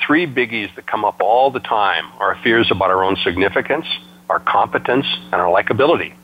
Three 0.06 0.26
biggies 0.26 0.74
that 0.76 0.86
come 0.86 1.04
up 1.04 1.20
all 1.20 1.50
the 1.50 1.60
time 1.60 2.10
are 2.20 2.38
fears 2.42 2.70
about 2.70 2.88
our 2.88 3.04
own 3.04 3.16
significance, 3.16 3.84
our 4.30 4.40
competence, 4.40 5.04
and 5.24 5.34
our 5.34 5.52
likability. 5.52 6.14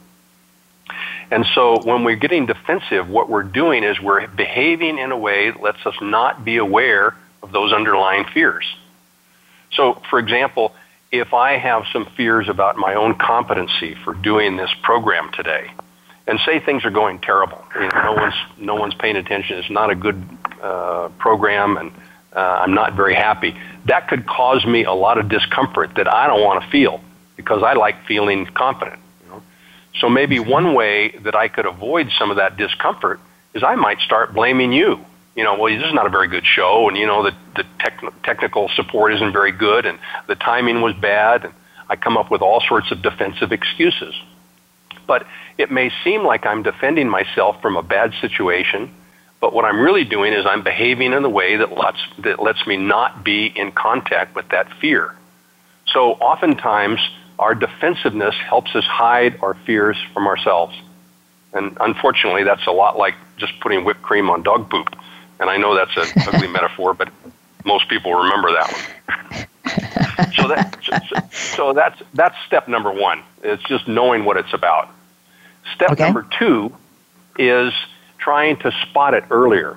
And 1.30 1.44
so 1.54 1.80
when 1.82 2.04
we're 2.04 2.16
getting 2.16 2.46
defensive, 2.46 3.08
what 3.08 3.28
we're 3.28 3.42
doing 3.42 3.82
is 3.82 4.00
we're 4.00 4.26
behaving 4.28 4.98
in 4.98 5.10
a 5.10 5.18
way 5.18 5.50
that 5.50 5.60
lets 5.60 5.84
us 5.84 5.94
not 6.00 6.44
be 6.44 6.56
aware 6.56 7.16
of 7.42 7.52
those 7.52 7.72
underlying 7.72 8.24
fears. 8.32 8.64
So, 9.72 10.00
for 10.08 10.18
example, 10.18 10.74
if 11.12 11.34
I 11.34 11.58
have 11.58 11.84
some 11.92 12.06
fears 12.16 12.48
about 12.48 12.76
my 12.76 12.94
own 12.94 13.16
competency 13.16 13.94
for 14.04 14.14
doing 14.14 14.56
this 14.56 14.70
program 14.82 15.30
today, 15.32 15.70
and 16.28 16.40
say 16.44 16.58
things 16.58 16.84
are 16.84 16.90
going 16.90 17.20
terrible, 17.20 17.64
you 17.76 17.82
know, 17.82 18.02
no 18.02 18.12
one's 18.14 18.34
no 18.58 18.74
one's 18.74 18.94
paying 18.94 19.16
attention, 19.16 19.58
it's 19.58 19.70
not 19.70 19.90
a 19.90 19.94
good 19.94 20.20
uh, 20.60 21.08
program, 21.18 21.76
and 21.76 21.92
uh, 22.34 22.40
I'm 22.40 22.74
not 22.74 22.94
very 22.94 23.14
happy. 23.14 23.56
That 23.86 24.08
could 24.08 24.26
cause 24.26 24.64
me 24.66 24.84
a 24.84 24.92
lot 24.92 25.18
of 25.18 25.28
discomfort 25.28 25.94
that 25.96 26.12
I 26.12 26.26
don't 26.26 26.42
want 26.42 26.62
to 26.64 26.70
feel 26.70 27.00
because 27.36 27.62
I 27.62 27.74
like 27.74 28.04
feeling 28.06 28.46
confident. 28.46 29.00
So 30.00 30.08
maybe 30.08 30.38
one 30.38 30.74
way 30.74 31.10
that 31.24 31.34
I 31.34 31.48
could 31.48 31.66
avoid 31.66 32.10
some 32.18 32.30
of 32.30 32.36
that 32.36 32.56
discomfort 32.56 33.20
is 33.54 33.62
I 33.62 33.74
might 33.76 34.00
start 34.00 34.34
blaming 34.34 34.72
you. 34.72 35.04
You 35.34 35.44
know, 35.44 35.58
well, 35.58 35.72
this 35.74 35.86
is 35.86 35.94
not 35.94 36.06
a 36.06 36.10
very 36.10 36.28
good 36.28 36.46
show, 36.46 36.88
and 36.88 36.96
you 36.96 37.06
know 37.06 37.22
the 37.22 37.32
the 37.56 37.64
tech, 37.78 38.00
technical 38.22 38.70
support 38.74 39.14
isn't 39.14 39.32
very 39.32 39.52
good, 39.52 39.84
and 39.84 39.98
the 40.26 40.34
timing 40.34 40.80
was 40.80 40.94
bad, 40.94 41.44
and 41.44 41.54
I 41.88 41.96
come 41.96 42.16
up 42.16 42.30
with 42.30 42.40
all 42.40 42.62
sorts 42.66 42.90
of 42.90 43.02
defensive 43.02 43.52
excuses. 43.52 44.14
But 45.06 45.26
it 45.58 45.70
may 45.70 45.90
seem 46.04 46.24
like 46.24 46.46
I'm 46.46 46.62
defending 46.62 47.08
myself 47.08 47.60
from 47.60 47.76
a 47.76 47.82
bad 47.82 48.12
situation, 48.20 48.90
but 49.40 49.52
what 49.52 49.66
I'm 49.66 49.80
really 49.80 50.04
doing 50.04 50.32
is 50.32 50.46
I'm 50.46 50.64
behaving 50.64 51.12
in 51.12 51.22
a 51.24 51.28
way 51.28 51.56
that 51.56 51.70
lets 51.72 52.00
that 52.20 52.42
lets 52.42 52.66
me 52.66 52.78
not 52.78 53.22
be 53.22 53.52
in 53.54 53.72
contact 53.72 54.34
with 54.34 54.48
that 54.48 54.72
fear. 54.80 55.14
So 55.92 56.12
oftentimes 56.12 56.98
our 57.38 57.54
defensiveness 57.54 58.34
helps 58.34 58.74
us 58.74 58.84
hide 58.84 59.38
our 59.42 59.54
fears 59.66 59.96
from 60.14 60.26
ourselves. 60.26 60.76
And 61.52 61.76
unfortunately, 61.80 62.44
that's 62.44 62.66
a 62.66 62.72
lot 62.72 62.96
like 62.96 63.14
just 63.36 63.58
putting 63.60 63.84
whipped 63.84 64.02
cream 64.02 64.30
on 64.30 64.42
dog 64.42 64.70
poop. 64.70 64.94
And 65.38 65.50
I 65.50 65.56
know 65.56 65.74
that's 65.74 65.96
an 65.96 66.22
ugly 66.34 66.48
metaphor, 66.48 66.94
but 66.94 67.10
most 67.64 67.88
people 67.88 68.14
remember 68.14 68.52
that 68.52 68.72
one. 68.72 70.32
so 70.34 70.48
that 70.48 70.78
so, 70.82 71.28
so 71.30 71.72
that's 71.72 72.00
that's 72.14 72.36
step 72.46 72.68
number 72.68 72.92
one. 72.92 73.22
It's 73.42 73.62
just 73.64 73.86
knowing 73.86 74.24
what 74.24 74.36
it's 74.36 74.52
about. 74.54 74.88
Step 75.74 75.92
okay. 75.92 76.04
number 76.04 76.26
two 76.38 76.74
is 77.38 77.72
trying 78.18 78.56
to 78.58 78.72
spot 78.82 79.14
it 79.14 79.24
earlier. 79.30 79.76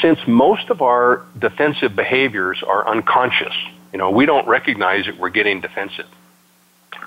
Since 0.00 0.20
most 0.26 0.70
of 0.70 0.82
our 0.82 1.24
defensive 1.38 1.94
behaviors 1.94 2.62
are 2.62 2.86
unconscious, 2.88 3.54
you 3.92 3.98
know, 3.98 4.10
we 4.10 4.26
don't 4.26 4.46
recognize 4.48 5.06
that 5.06 5.18
we're 5.18 5.30
getting 5.30 5.60
defensive 5.60 6.06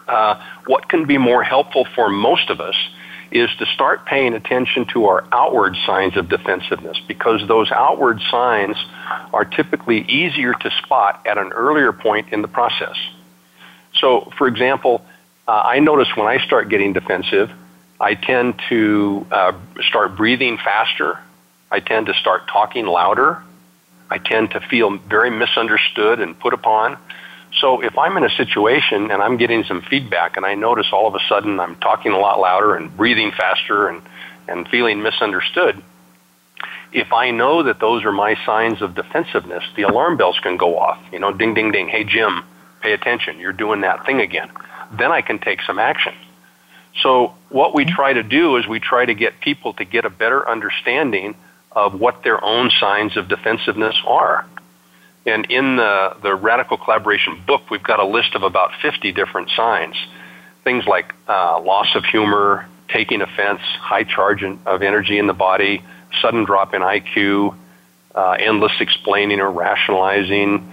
uh, 0.08 0.42
what 0.66 0.90
can 0.90 1.06
be 1.06 1.18
more 1.18 1.44
helpful 1.44 1.86
for 1.96 2.10
most 2.10 2.50
of 2.50 2.62
us 2.62 2.76
is 3.32 3.50
to 3.58 3.66
start 3.66 4.06
paying 4.06 4.34
attention 4.34 4.86
to 4.86 5.06
our 5.08 5.26
outward 5.32 5.76
signs 5.86 6.16
of 6.16 6.30
defensiveness 6.30 6.98
because 7.08 7.46
those 7.48 7.72
outward 7.72 8.22
signs 8.32 8.78
are 9.34 9.44
typically 9.44 10.02
easier 10.02 10.54
to 10.54 10.72
spot 10.84 11.26
at 11.26 11.38
an 11.38 11.52
earlier 11.52 11.92
point 11.92 12.32
in 12.32 12.42
the 12.42 12.48
process. 12.48 12.96
So, 13.96 14.32
for 14.38 14.48
example, 14.48 15.06
uh, 15.48 15.52
I 15.52 15.80
notice 15.80 16.08
when 16.16 16.28
I 16.28 16.44
start 16.46 16.70
getting 16.70 16.94
defensive, 16.94 17.52
I 18.00 18.16
tend 18.16 18.62
to 18.70 19.26
uh, 19.32 19.54
start 19.88 20.16
breathing 20.16 20.58
faster. 20.58 21.20
I 21.72 21.80
tend 21.80 22.08
to 22.08 22.14
start 22.14 22.48
talking 22.48 22.86
louder. 22.86 23.42
I 24.10 24.18
tend 24.18 24.52
to 24.52 24.60
feel 24.60 24.98
very 24.98 25.30
misunderstood 25.30 26.20
and 26.20 26.38
put 26.40 26.54
upon. 26.54 26.98
So 27.60 27.82
if 27.82 27.98
I'm 27.98 28.18
in 28.18 28.24
a 28.24 28.30
situation 28.30 29.12
and 29.12 29.22
I'm 29.22 29.38
getting 29.38 29.64
some 29.64 29.82
feedback 29.82 30.36
and 30.38 30.46
I 30.46 30.56
notice 30.56 30.88
all 30.92 31.08
of 31.08 31.16
a 31.16 31.20
sudden 31.30 31.60
I'm 31.60 31.76
talking 31.78 32.12
a 32.12 32.20
lot 32.20 32.40
louder 32.40 32.76
and 32.76 32.96
breathing 32.96 33.32
faster 33.32 33.88
and, 33.88 34.02
and 34.48 34.68
feeling 34.68 35.02
misunderstood, 35.02 35.82
if 36.92 37.14
I 37.14 37.32
know 37.32 37.64
that 37.64 37.80
those 37.80 38.04
are 38.06 38.12
my 38.12 38.36
signs 38.46 38.82
of 38.82 38.96
defensiveness, 38.96 39.64
the 39.76 39.84
alarm 39.84 40.18
bells 40.18 40.40
can 40.40 40.58
go 40.58 40.78
off. 40.78 41.00
You 41.12 41.20
know, 41.20 41.32
ding, 41.32 41.54
ding, 41.54 41.72
ding. 41.72 41.88
Hey, 41.88 42.04
Jim, 42.04 42.44
pay 42.82 42.94
attention. 42.94 43.40
You're 43.40 43.54
doing 43.54 43.82
that 43.82 44.06
thing 44.06 44.22
again. 44.22 44.50
Then 44.92 45.12
I 45.12 45.22
can 45.22 45.40
take 45.40 45.62
some 45.62 45.80
action. 45.80 46.14
So 47.02 47.36
what 47.50 47.74
we 47.74 47.86
try 47.86 48.14
to 48.14 48.24
do 48.24 48.58
is 48.58 48.68
we 48.68 48.80
try 48.80 49.06
to 49.06 49.14
get 49.14 49.40
people 49.42 49.74
to 49.74 49.86
get 49.86 50.06
a 50.06 50.10
better 50.10 50.48
understanding 50.48 51.36
of 51.72 52.00
what 52.00 52.24
their 52.24 52.44
own 52.44 52.72
signs 52.80 53.18
of 53.18 53.28
defensiveness 53.28 53.96
are. 54.06 54.46
And 55.26 55.46
in 55.50 55.78
the, 55.78 56.16
the 56.22 56.36
Radical 56.36 56.78
Collaboration 56.78 57.44
book, 57.48 57.70
we've 57.72 57.84
got 57.84 58.00
a 58.00 58.06
list 58.06 58.36
of 58.36 58.44
about 58.44 58.72
50 58.82 59.12
different 59.12 59.50
signs. 59.56 59.96
Things 60.64 60.86
like 60.86 61.14
uh, 61.28 61.60
loss 61.62 61.96
of 61.96 62.06
humor, 62.06 62.68
taking 62.90 63.22
offense, 63.22 63.62
high 63.80 64.04
charge 64.04 64.44
in, 64.44 64.60
of 64.66 64.84
energy 64.84 65.18
in 65.18 65.28
the 65.28 65.34
body, 65.34 65.84
sudden 66.22 66.46
drop 66.46 66.74
in 66.74 66.82
IQ, 66.82 67.56
uh, 68.14 68.32
endless 68.40 68.74
explaining 68.80 69.40
or 69.40 69.52
rationalizing, 69.52 70.72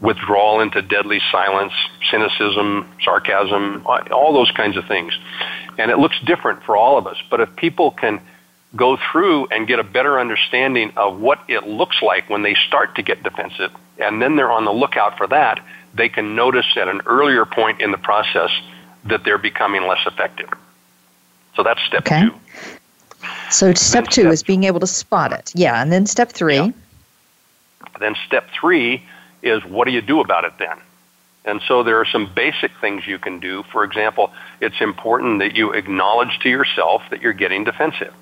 withdrawal 0.00 0.60
into 0.60 0.82
deadly 0.82 1.20
silence, 1.30 1.72
cynicism, 2.10 2.88
sarcasm, 3.02 3.86
all 3.86 4.34
those 4.34 4.50
kinds 4.50 4.76
of 4.76 4.86
things. 4.86 5.12
And 5.78 5.90
it 5.90 5.98
looks 5.98 6.16
different 6.26 6.62
for 6.64 6.76
all 6.76 6.98
of 6.98 7.06
us. 7.06 7.16
But 7.30 7.40
if 7.40 7.54
people 7.56 7.92
can 7.92 8.20
go 8.76 8.98
through 9.10 9.46
and 9.46 9.66
get 9.66 9.78
a 9.78 9.84
better 9.84 10.20
understanding 10.20 10.92
of 10.96 11.18
what 11.18 11.40
it 11.48 11.66
looks 11.66 12.02
like 12.02 12.28
when 12.28 12.42
they 12.42 12.54
start 12.66 12.94
to 12.96 13.02
get 13.02 13.22
defensive, 13.22 13.72
and 13.98 14.20
then 14.20 14.36
they're 14.36 14.52
on 14.52 14.64
the 14.64 14.72
lookout 14.72 15.16
for 15.16 15.26
that, 15.26 15.64
they 15.94 16.08
can 16.08 16.36
notice 16.36 16.66
at 16.76 16.88
an 16.88 17.00
earlier 17.06 17.46
point 17.46 17.80
in 17.80 17.90
the 17.90 17.98
process 17.98 18.50
that 19.04 19.24
they're 19.24 19.38
becoming 19.38 19.86
less 19.86 20.06
effective. 20.06 20.50
So 21.54 21.62
that's 21.62 21.80
step 21.84 22.06
okay. 22.06 22.26
two. 22.26 22.34
So 23.50 23.72
step 23.74 24.06
two 24.08 24.22
step 24.22 24.32
is 24.32 24.42
being 24.42 24.64
able 24.64 24.80
to 24.80 24.86
spot 24.86 25.32
it. 25.32 25.52
Yeah, 25.54 25.80
and 25.80 25.90
then 25.90 26.06
step 26.06 26.32
three. 26.32 26.56
Yeah. 26.56 26.70
Then 27.98 28.14
step 28.26 28.48
three 28.60 29.02
is 29.42 29.64
what 29.64 29.86
do 29.86 29.92
you 29.92 30.02
do 30.02 30.20
about 30.20 30.44
it 30.44 30.52
then? 30.58 30.76
And 31.46 31.62
so 31.66 31.82
there 31.84 31.98
are 32.00 32.04
some 32.04 32.30
basic 32.34 32.72
things 32.80 33.06
you 33.06 33.18
can 33.18 33.38
do. 33.38 33.62
For 33.70 33.84
example, 33.84 34.32
it's 34.60 34.80
important 34.80 35.38
that 35.38 35.54
you 35.54 35.72
acknowledge 35.72 36.40
to 36.40 36.50
yourself 36.50 37.02
that 37.10 37.22
you're 37.22 37.32
getting 37.32 37.64
defensive. 37.64 38.12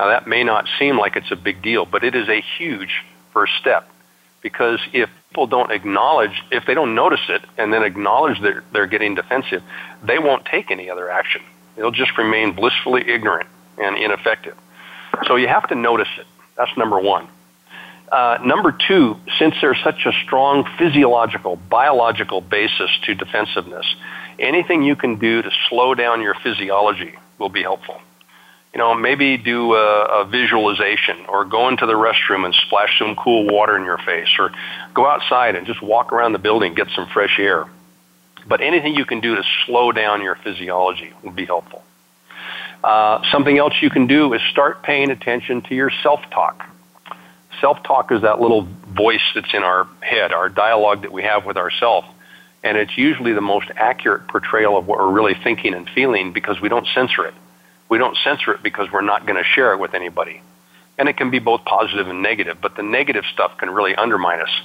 Now, 0.00 0.08
that 0.08 0.26
may 0.26 0.44
not 0.44 0.66
seem 0.78 0.96
like 0.96 1.14
it's 1.14 1.30
a 1.30 1.36
big 1.36 1.60
deal, 1.60 1.84
but 1.84 2.02
it 2.04 2.14
is 2.14 2.26
a 2.26 2.42
huge 2.56 3.04
first 3.34 3.52
step 3.60 3.86
Because 4.40 4.80
if 4.94 5.10
people 5.28 5.46
don't 5.46 5.70
acknowledge, 5.70 6.42
if 6.50 6.64
they 6.64 6.72
don't 6.72 6.94
notice 6.94 7.20
it 7.28 7.42
and 7.58 7.70
then 7.70 7.82
acknowledge 7.82 8.40
that 8.40 8.62
they're 8.72 8.86
getting 8.86 9.14
defensive, 9.14 9.62
they 10.02 10.18
won't 10.18 10.46
take 10.46 10.70
any 10.70 10.88
other 10.88 11.10
action. 11.10 11.42
They'll 11.76 11.90
just 11.90 12.16
remain 12.16 12.54
blissfully 12.54 13.10
ignorant 13.10 13.50
and 13.76 13.98
ineffective. 13.98 14.56
So 15.26 15.36
you 15.36 15.48
have 15.48 15.68
to 15.68 15.74
notice 15.74 16.08
it. 16.18 16.26
That's 16.56 16.74
number 16.78 16.98
one. 16.98 17.28
Uh, 18.10 18.38
number 18.42 18.72
two, 18.72 19.18
since 19.38 19.54
there's 19.60 19.82
such 19.84 20.06
a 20.06 20.12
strong 20.24 20.66
physiological, 20.78 21.56
biological 21.56 22.40
basis 22.40 22.90
to 23.04 23.14
defensiveness, 23.14 23.84
anything 24.38 24.82
you 24.82 24.96
can 24.96 25.16
do 25.16 25.42
to 25.42 25.50
slow 25.68 25.94
down 25.94 26.22
your 26.22 26.36
physiology 26.42 27.12
will 27.38 27.50
be 27.50 27.60
helpful. 27.60 28.00
You 28.72 28.78
know, 28.78 28.94
maybe 28.94 29.36
do 29.36 29.74
a, 29.74 30.22
a 30.22 30.24
visualization 30.26 31.26
or 31.28 31.44
go 31.44 31.68
into 31.68 31.86
the 31.86 31.94
restroom 31.94 32.44
and 32.44 32.54
splash 32.54 32.98
some 32.98 33.16
cool 33.16 33.46
water 33.52 33.76
in 33.76 33.84
your 33.84 33.98
face 33.98 34.28
or 34.38 34.52
go 34.94 35.06
outside 35.06 35.56
and 35.56 35.66
just 35.66 35.82
walk 35.82 36.12
around 36.12 36.32
the 36.32 36.38
building, 36.38 36.74
get 36.74 36.86
some 36.94 37.08
fresh 37.08 37.36
air. 37.38 37.66
But 38.46 38.60
anything 38.60 38.94
you 38.94 39.04
can 39.04 39.20
do 39.20 39.34
to 39.34 39.42
slow 39.66 39.90
down 39.90 40.22
your 40.22 40.36
physiology 40.36 41.12
will 41.22 41.32
be 41.32 41.46
helpful. 41.46 41.82
Uh, 42.82 43.22
something 43.30 43.58
else 43.58 43.74
you 43.82 43.90
can 43.90 44.06
do 44.06 44.32
is 44.34 44.40
start 44.50 44.82
paying 44.82 45.10
attention 45.10 45.62
to 45.62 45.74
your 45.74 45.90
self-talk. 46.02 46.64
Self-talk 47.60 48.12
is 48.12 48.22
that 48.22 48.40
little 48.40 48.62
voice 48.62 49.20
that's 49.34 49.52
in 49.52 49.62
our 49.62 49.86
head, 50.00 50.32
our 50.32 50.48
dialogue 50.48 51.02
that 51.02 51.12
we 51.12 51.24
have 51.24 51.44
with 51.44 51.56
ourselves. 51.56 52.06
And 52.62 52.78
it's 52.78 52.96
usually 52.96 53.32
the 53.32 53.40
most 53.40 53.70
accurate 53.76 54.28
portrayal 54.28 54.76
of 54.76 54.86
what 54.86 54.98
we're 54.98 55.10
really 55.10 55.34
thinking 55.34 55.74
and 55.74 55.88
feeling 55.90 56.32
because 56.32 56.60
we 56.60 56.68
don't 56.68 56.86
censor 56.94 57.26
it. 57.26 57.34
We 57.90 57.98
don't 57.98 58.16
censor 58.24 58.52
it 58.52 58.62
because 58.62 58.90
we're 58.90 59.02
not 59.02 59.26
going 59.26 59.36
to 59.36 59.44
share 59.44 59.74
it 59.74 59.78
with 59.78 59.92
anybody. 59.94 60.40
And 60.96 61.08
it 61.08 61.16
can 61.16 61.30
be 61.30 61.40
both 61.40 61.64
positive 61.64 62.08
and 62.08 62.22
negative, 62.22 62.58
but 62.62 62.76
the 62.76 62.82
negative 62.82 63.24
stuff 63.32 63.58
can 63.58 63.70
really 63.70 63.94
undermine 63.94 64.40
us. 64.40 64.60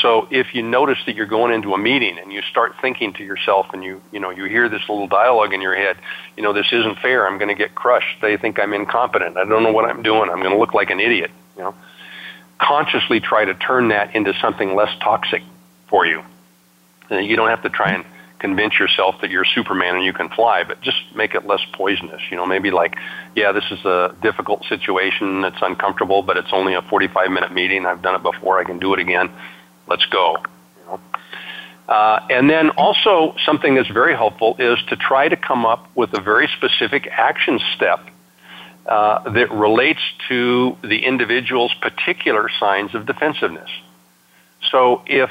So 0.00 0.26
if 0.30 0.54
you 0.54 0.62
notice 0.62 0.98
that 1.04 1.14
you're 1.14 1.26
going 1.26 1.52
into 1.52 1.74
a 1.74 1.78
meeting 1.78 2.18
and 2.18 2.32
you 2.32 2.40
start 2.50 2.72
thinking 2.80 3.12
to 3.14 3.24
yourself 3.24 3.66
and 3.74 3.84
you, 3.84 4.00
you 4.10 4.20
know, 4.20 4.30
you 4.30 4.44
hear 4.44 4.70
this 4.70 4.80
little 4.88 5.06
dialogue 5.06 5.52
in 5.52 5.60
your 5.60 5.76
head, 5.76 5.98
you 6.34 6.42
know, 6.42 6.54
this 6.54 6.66
isn't 6.72 6.98
fair. 7.00 7.26
I'm 7.26 7.36
going 7.36 7.50
to 7.50 7.54
get 7.54 7.74
crushed. 7.74 8.22
They 8.22 8.38
think 8.38 8.58
I'm 8.58 8.72
incompetent. 8.72 9.36
I 9.36 9.44
don't 9.44 9.62
know 9.62 9.72
what 9.72 9.84
I'm 9.84 10.02
doing. 10.02 10.30
I'm 10.30 10.38
going 10.40 10.52
to 10.52 10.58
look 10.58 10.72
like 10.72 10.88
an 10.88 10.98
idiot, 10.98 11.30
you 11.56 11.62
know. 11.62 11.74
Consciously 12.58 13.20
try 13.20 13.44
to 13.44 13.54
turn 13.54 13.88
that 13.88 14.14
into 14.14 14.32
something 14.40 14.74
less 14.74 14.96
toxic 15.00 15.42
for 15.88 16.06
you. 16.06 16.22
You 17.10 17.36
don't 17.36 17.48
have 17.48 17.62
to 17.64 17.70
try 17.70 17.92
and 17.92 18.04
convince 18.42 18.78
yourself 18.78 19.14
that 19.22 19.30
you're 19.30 19.46
Superman 19.54 19.96
and 19.96 20.04
you 20.04 20.12
can 20.12 20.28
fly, 20.28 20.64
but 20.64 20.82
just 20.82 20.98
make 21.14 21.34
it 21.34 21.46
less 21.46 21.62
poisonous. 21.72 22.20
You 22.30 22.36
know, 22.36 22.44
maybe 22.44 22.70
like, 22.70 22.94
yeah, 23.34 23.52
this 23.52 23.64
is 23.70 23.82
a 23.86 24.14
difficult 24.20 24.64
situation. 24.68 25.44
It's 25.44 25.62
uncomfortable, 25.62 26.22
but 26.22 26.36
it's 26.36 26.52
only 26.52 26.74
a 26.74 26.82
45 26.82 27.30
minute 27.30 27.52
meeting. 27.54 27.86
I've 27.86 28.02
done 28.02 28.16
it 28.16 28.22
before. 28.22 28.60
I 28.60 28.64
can 28.64 28.78
do 28.78 28.92
it 28.92 29.00
again 29.00 29.30
let's 29.86 30.06
go. 30.06 30.36
You 30.78 30.86
know? 30.86 31.00
uh, 31.88 32.26
and 32.30 32.48
then 32.48 32.70
also 32.70 33.34
something 33.44 33.74
that's 33.74 33.90
very 33.90 34.14
helpful 34.14 34.56
is 34.58 34.78
to 34.88 34.96
try 34.96 35.28
to 35.28 35.36
come 35.36 35.66
up 35.66 35.88
with 35.94 36.12
a 36.14 36.20
very 36.20 36.48
specific 36.56 37.06
action 37.10 37.60
step 37.76 38.00
uh, 38.86 39.30
that 39.30 39.50
relates 39.52 40.00
to 40.28 40.76
the 40.82 41.04
individual's 41.04 41.72
particular 41.80 42.48
signs 42.58 42.94
of 42.94 43.06
defensiveness. 43.06 43.70
So 44.70 45.02
if 45.06 45.30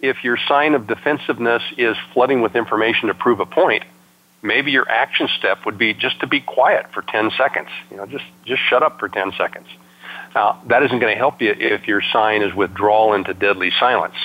if 0.00 0.24
your 0.24 0.36
sign 0.48 0.74
of 0.74 0.86
defensiveness 0.86 1.62
is 1.76 1.96
flooding 2.12 2.42
with 2.42 2.54
information 2.54 3.08
to 3.08 3.14
prove 3.14 3.40
a 3.40 3.46
point, 3.46 3.84
maybe 4.42 4.70
your 4.70 4.88
action 4.88 5.28
step 5.38 5.64
would 5.64 5.78
be 5.78 5.94
just 5.94 6.20
to 6.20 6.26
be 6.26 6.40
quiet 6.40 6.86
for 6.92 7.02
10 7.02 7.30
seconds. 7.36 7.68
You 7.90 7.96
know, 7.96 8.06
just 8.06 8.24
just 8.44 8.62
shut 8.62 8.82
up 8.82 8.98
for 8.98 9.08
10 9.08 9.32
seconds. 9.32 9.66
Now, 10.34 10.60
that 10.66 10.82
isn't 10.82 10.98
going 10.98 11.12
to 11.12 11.18
help 11.18 11.40
you 11.40 11.54
if 11.56 11.88
your 11.88 12.02
sign 12.12 12.42
is 12.42 12.54
withdrawal 12.54 13.14
into 13.14 13.32
deadly 13.32 13.70
silence. 13.80 14.16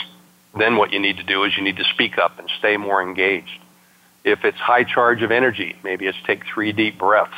Then 0.58 0.76
what 0.76 0.92
you 0.92 1.00
need 1.00 1.18
to 1.18 1.24
do 1.24 1.46
is 1.46 1.56
you 1.56 1.64
need 1.64 1.78
to 1.78 1.86
speak 1.86 2.18
up 2.18 2.38
and 2.38 2.50
stay 2.60 2.76
more 2.76 3.02
engaged. 3.02 3.60
If 4.26 4.44
it's 4.44 4.58
high 4.58 4.84
charge 4.84 5.22
of 5.24 5.32
energy, 5.32 5.76
maybe 5.84 6.06
it's 6.08 6.18
take 6.28 6.46
three 6.46 6.74
deep 6.74 7.00
breaths. 7.00 7.34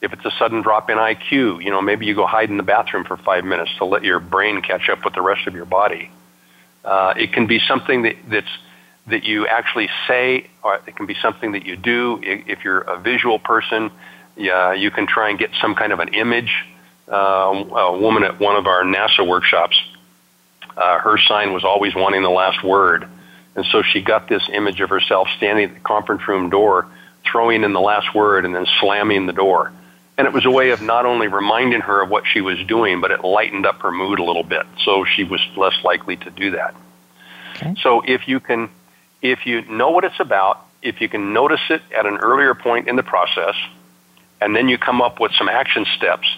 If 0.00 0.14
it's 0.14 0.24
a 0.24 0.30
sudden 0.38 0.62
drop 0.62 0.88
in 0.88 0.96
IQ, 0.96 1.62
you 1.62 1.70
know, 1.70 1.82
maybe 1.82 2.06
you 2.06 2.14
go 2.14 2.26
hide 2.26 2.48
in 2.48 2.56
the 2.56 2.62
bathroom 2.62 3.04
for 3.04 3.18
five 3.18 3.44
minutes 3.44 3.70
to 3.76 3.84
let 3.84 4.02
your 4.02 4.18
brain 4.18 4.62
catch 4.62 4.88
up 4.88 5.04
with 5.04 5.12
the 5.14 5.20
rest 5.20 5.46
of 5.46 5.54
your 5.54 5.66
body. 5.66 6.10
Uh, 6.84 7.14
it 7.16 7.32
can 7.32 7.46
be 7.46 7.60
something 7.66 8.02
that, 8.02 8.16
that's 8.28 8.50
that 9.06 9.24
you 9.24 9.46
actually 9.46 9.88
say, 10.06 10.46
or 10.62 10.80
it 10.86 10.96
can 10.96 11.06
be 11.06 11.16
something 11.20 11.52
that 11.52 11.66
you 11.66 11.76
do. 11.76 12.20
If 12.22 12.64
you're 12.64 12.80
a 12.80 13.00
visual 13.00 13.38
person, 13.38 13.90
yeah, 14.36 14.72
you 14.72 14.90
can 14.90 15.06
try 15.06 15.30
and 15.30 15.38
get 15.38 15.50
some 15.60 15.74
kind 15.74 15.92
of 15.92 16.00
an 16.00 16.08
image 16.08 16.52
uh, 17.10 17.14
a 17.14 17.98
woman 17.98 18.22
at 18.22 18.38
one 18.38 18.56
of 18.56 18.66
our 18.66 18.84
NASA 18.84 19.26
workshops. 19.26 19.80
Uh, 20.76 20.98
her 20.98 21.18
sign 21.18 21.52
was 21.52 21.64
always 21.64 21.94
wanting 21.94 22.22
the 22.22 22.30
last 22.30 22.62
word. 22.62 23.06
And 23.56 23.66
so 23.66 23.82
she 23.82 24.00
got 24.00 24.28
this 24.28 24.48
image 24.52 24.80
of 24.80 24.90
herself 24.90 25.28
standing 25.36 25.70
at 25.70 25.74
the 25.74 25.80
conference 25.80 26.26
room 26.28 26.50
door, 26.50 26.86
throwing 27.24 27.64
in 27.64 27.72
the 27.72 27.80
last 27.80 28.14
word, 28.14 28.44
and 28.44 28.54
then 28.54 28.66
slamming 28.80 29.26
the 29.26 29.32
door. 29.32 29.72
And 30.20 30.26
it 30.26 30.34
was 30.34 30.44
a 30.44 30.50
way 30.50 30.68
of 30.68 30.82
not 30.82 31.06
only 31.06 31.28
reminding 31.28 31.80
her 31.80 32.02
of 32.02 32.10
what 32.10 32.24
she 32.30 32.42
was 32.42 32.58
doing, 32.66 33.00
but 33.00 33.10
it 33.10 33.24
lightened 33.24 33.64
up 33.64 33.80
her 33.80 33.90
mood 33.90 34.18
a 34.18 34.22
little 34.22 34.42
bit. 34.42 34.66
So 34.84 35.06
she 35.06 35.24
was 35.24 35.40
less 35.56 35.72
likely 35.82 36.18
to 36.18 36.28
do 36.28 36.50
that. 36.50 36.74
Okay. 37.56 37.74
So 37.82 38.02
if 38.02 38.28
you 38.28 38.38
can, 38.38 38.68
if 39.22 39.46
you 39.46 39.62
know 39.62 39.88
what 39.92 40.04
it's 40.04 40.20
about, 40.20 40.66
if 40.82 41.00
you 41.00 41.08
can 41.08 41.32
notice 41.32 41.62
it 41.70 41.80
at 41.96 42.04
an 42.04 42.18
earlier 42.18 42.54
point 42.54 42.86
in 42.86 42.96
the 42.96 43.02
process, 43.02 43.54
and 44.42 44.54
then 44.54 44.68
you 44.68 44.76
come 44.76 45.00
up 45.00 45.20
with 45.20 45.32
some 45.38 45.48
action 45.48 45.86
steps, 45.96 46.28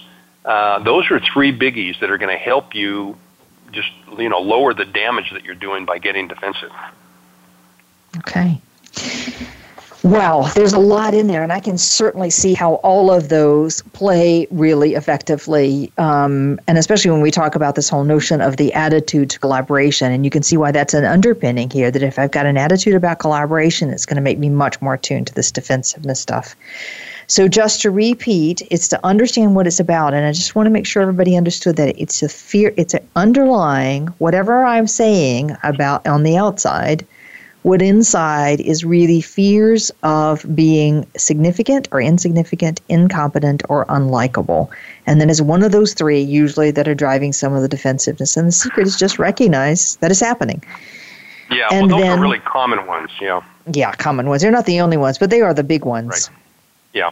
uh, 0.45 0.79
those 0.85 1.11
are 1.11 1.19
three 1.19 1.53
biggies 1.53 1.99
that 1.99 2.09
are 2.09 2.19
going 2.19 2.31
to 2.31 2.41
help 2.41 2.77
you 2.77 3.19
just 3.73 3.91
you 4.17 4.29
know 4.29 4.39
lower 4.39 4.75
the 4.75 4.85
damage 4.85 5.33
that 5.33 5.45
you're 5.45 5.57
doing 5.57 5.87
by 5.87 5.99
getting 5.99 6.29
defensive. 6.29 6.71
Okay. 8.19 8.61
Well, 10.05 10.51
there's 10.57 10.73
a 10.73 10.81
lot 10.81 11.15
in 11.15 11.29
there, 11.29 11.45
and 11.45 11.53
I 11.53 11.61
can 11.61 11.79
certainly 11.79 12.31
see 12.31 12.55
how 12.55 12.75
all 12.77 13.13
of 13.13 13.29
those 13.29 13.83
play 13.93 14.49
really 14.51 14.95
effectively. 14.95 15.93
Um, 15.97 16.59
and 16.67 16.77
especially 16.77 17.13
when 17.13 17.21
we 17.21 17.31
talk 17.31 17.55
about 17.55 17.77
this 17.77 17.89
whole 17.89 18.03
notion 18.03 18.41
of 18.41 18.57
the 18.57 18.73
attitude 18.73 19.31
to 19.31 19.39
collaboration, 19.39 20.11
and 20.11 20.25
you 20.25 20.31
can 20.31 20.43
see 20.43 20.57
why 20.57 20.73
that's 20.73 20.93
an 20.93 21.05
underpinning 21.05 21.71
here 21.71 21.93
that 21.93 22.03
if 22.03 22.19
I've 22.19 22.33
got 22.33 22.47
an 22.47 22.57
attitude 22.57 22.95
about 22.95 23.21
collaboration, 23.21 23.91
it's 23.91 24.05
going 24.05 24.17
to 24.17 24.23
make 24.23 24.41
me 24.41 24.49
much 24.49 24.83
more 24.83 24.97
tuned 24.97 25.29
to 25.29 25.35
this 25.35 25.53
defensiveness 25.53 26.21
stuff. 26.21 26.57
So 27.29 27.47
just 27.47 27.81
to 27.83 27.93
repeat, 27.93 28.61
it's 28.73 28.89
to 28.89 29.07
understand 29.07 29.55
what 29.55 29.69
it's 29.69 29.79
about, 29.79 30.15
and 30.15 30.27
I 30.27 30.33
just 30.33 30.57
want 30.57 30.67
to 30.67 30.71
make 30.71 30.85
sure 30.85 31.03
everybody 31.03 31.37
understood 31.37 31.77
that 31.77 31.95
it's 31.97 32.25
a 32.25 32.29
fear. 32.29 32.75
It's 32.77 32.95
an 32.95 33.09
underlying 33.15 34.09
whatever 34.19 34.65
I'm 34.65 34.89
saying 34.89 35.57
about 35.63 36.05
on 36.09 36.25
the 36.25 36.37
outside. 36.37 37.07
What 37.63 37.81
inside 37.81 38.61
is 38.61 38.85
really 38.85 39.21
fears 39.21 39.93
of 40.03 40.45
being 40.55 41.07
significant 41.17 41.89
or 41.93 42.01
insignificant, 42.01 42.81
incompetent 42.89 43.63
or 43.69 43.87
unlikable. 43.87 44.69
And 45.07 45.21
then 45.21 45.31
is 45.31 45.41
one 45.41 45.63
of 45.63 45.71
those 45.71 45.95
three 45.95 46.21
usually 46.21 46.73
that 46.73 46.89
are 46.89 46.95
driving 46.95 47.33
some 47.33 47.55
of 47.55 47.63
the 47.63 47.69
defensiveness. 47.69 48.37
And 48.37 48.49
the 48.49 48.53
secret 48.53 48.87
is 48.87 48.97
just 48.97 49.19
recognize 49.19 49.97
that 49.97 50.11
it's 50.11 50.21
happening. 50.21 50.63
Yeah, 51.51 51.69
and 51.71 51.89
well, 51.89 51.99
those 51.99 52.09
then, 52.09 52.19
are 52.19 52.23
really 52.23 52.41
common 52.41 52.87
ones, 52.87 53.11
yeah. 53.21 53.43
Yeah, 53.73 53.93
common 53.93 54.29
ones. 54.29 54.43
They're 54.43 54.51
not 54.51 54.67
the 54.67 54.81
only 54.81 54.97
ones, 54.97 55.19
but 55.19 55.31
they 55.31 55.41
are 55.41 55.55
the 55.55 55.63
big 55.63 55.85
ones. 55.85 56.09
Right. 56.09 56.39
Yeah. 56.95 57.11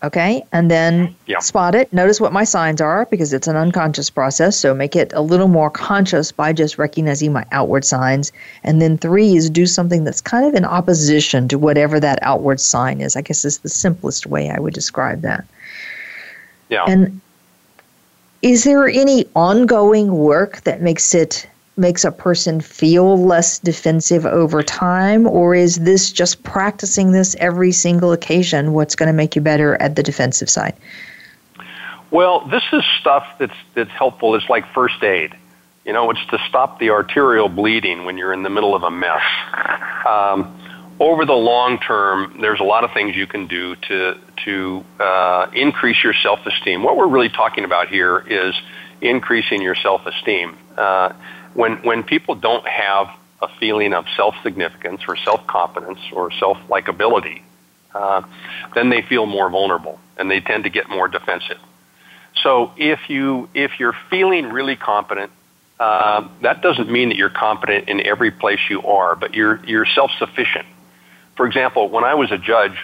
Okay, 0.00 0.44
and 0.52 0.70
then 0.70 1.12
yeah. 1.26 1.40
spot 1.40 1.74
it. 1.74 1.92
Notice 1.92 2.20
what 2.20 2.32
my 2.32 2.44
signs 2.44 2.80
are 2.80 3.06
because 3.06 3.32
it's 3.32 3.48
an 3.48 3.56
unconscious 3.56 4.10
process. 4.10 4.56
So 4.56 4.72
make 4.72 4.94
it 4.94 5.12
a 5.12 5.20
little 5.20 5.48
more 5.48 5.70
conscious 5.70 6.30
by 6.30 6.52
just 6.52 6.78
recognizing 6.78 7.32
my 7.32 7.44
outward 7.50 7.84
signs. 7.84 8.30
And 8.62 8.80
then 8.80 8.96
three 8.96 9.36
is 9.36 9.50
do 9.50 9.66
something 9.66 10.04
that's 10.04 10.20
kind 10.20 10.46
of 10.46 10.54
in 10.54 10.64
opposition 10.64 11.48
to 11.48 11.58
whatever 11.58 11.98
that 11.98 12.20
outward 12.22 12.60
sign 12.60 13.00
is. 13.00 13.16
I 13.16 13.22
guess 13.22 13.44
is 13.44 13.58
the 13.58 13.68
simplest 13.68 14.24
way 14.24 14.50
I 14.50 14.60
would 14.60 14.72
describe 14.72 15.22
that. 15.22 15.44
Yeah. 16.68 16.84
And 16.86 17.20
is 18.40 18.62
there 18.62 18.88
any 18.88 19.26
ongoing 19.34 20.16
work 20.16 20.60
that 20.60 20.80
makes 20.80 21.12
it 21.12 21.48
makes 21.78 22.04
a 22.04 22.12
person 22.12 22.60
feel 22.60 23.24
less 23.24 23.58
defensive 23.58 24.26
over 24.26 24.62
time, 24.62 25.26
or 25.26 25.54
is 25.54 25.76
this 25.76 26.12
just 26.12 26.42
practicing 26.42 27.12
this 27.12 27.36
every 27.38 27.72
single 27.72 28.12
occasion 28.12 28.72
what's 28.72 28.94
going 28.94 29.06
to 29.06 29.12
make 29.12 29.36
you 29.36 29.42
better 29.42 29.80
at 29.80 29.96
the 29.96 30.02
defensive 30.02 30.50
side? 30.50 30.74
Well, 32.10 32.46
this 32.48 32.62
is 32.72 32.82
stuff 33.00 33.26
that's 33.38 33.56
that's 33.74 33.90
helpful. 33.90 34.34
It's 34.34 34.48
like 34.48 34.66
first 34.72 35.02
aid. 35.02 35.34
You 35.84 35.92
know, 35.92 36.10
it's 36.10 36.24
to 36.26 36.38
stop 36.48 36.78
the 36.80 36.90
arterial 36.90 37.48
bleeding 37.48 38.04
when 38.04 38.18
you're 38.18 38.32
in 38.32 38.42
the 38.42 38.50
middle 38.50 38.74
of 38.74 38.82
a 38.82 38.90
mess. 38.90 39.22
Um, 40.06 40.58
over 41.00 41.24
the 41.24 41.34
long 41.34 41.78
term, 41.78 42.38
there's 42.40 42.60
a 42.60 42.64
lot 42.64 42.84
of 42.84 42.92
things 42.92 43.14
you 43.14 43.26
can 43.26 43.46
do 43.46 43.76
to 43.76 44.18
to 44.44 44.84
uh, 45.00 45.46
increase 45.52 46.02
your 46.02 46.14
self 46.14 46.40
esteem. 46.46 46.82
What 46.82 46.96
we're 46.96 47.08
really 47.08 47.28
talking 47.28 47.64
about 47.64 47.88
here 47.88 48.18
is 48.26 48.54
increasing 49.00 49.62
your 49.62 49.74
self 49.74 50.06
esteem. 50.06 50.56
Uh, 50.76 51.12
when 51.54 51.76
when 51.78 52.02
people 52.02 52.34
don't 52.34 52.66
have 52.66 53.08
a 53.40 53.48
feeling 53.60 53.94
of 53.94 54.06
self 54.16 54.34
significance 54.42 55.02
or 55.08 55.16
self 55.16 55.46
confidence 55.46 56.00
or 56.12 56.30
self 56.32 56.58
likability, 56.68 57.42
uh, 57.94 58.22
then 58.74 58.90
they 58.90 59.02
feel 59.02 59.26
more 59.26 59.48
vulnerable 59.50 60.00
and 60.16 60.30
they 60.30 60.40
tend 60.40 60.64
to 60.64 60.70
get 60.70 60.88
more 60.88 61.08
defensive. 61.08 61.58
So 62.42 62.72
if 62.76 63.08
you 63.08 63.48
if 63.54 63.80
you're 63.80 63.96
feeling 64.10 64.46
really 64.46 64.76
competent 64.76 65.32
uh, 65.78 66.28
that 66.42 66.60
doesn't 66.60 66.90
mean 66.90 67.10
that 67.10 67.16
you're 67.16 67.30
competent 67.30 67.88
in 67.88 68.04
every 68.04 68.30
place 68.30 68.58
you 68.68 68.82
are, 68.82 69.14
but 69.14 69.34
you're, 69.34 69.64
you're 69.64 69.86
self 69.86 70.10
sufficient. 70.18 70.66
For 71.36 71.46
example, 71.46 71.88
when 71.88 72.04
I 72.04 72.14
was 72.14 72.32
a 72.32 72.38
judge, 72.38 72.76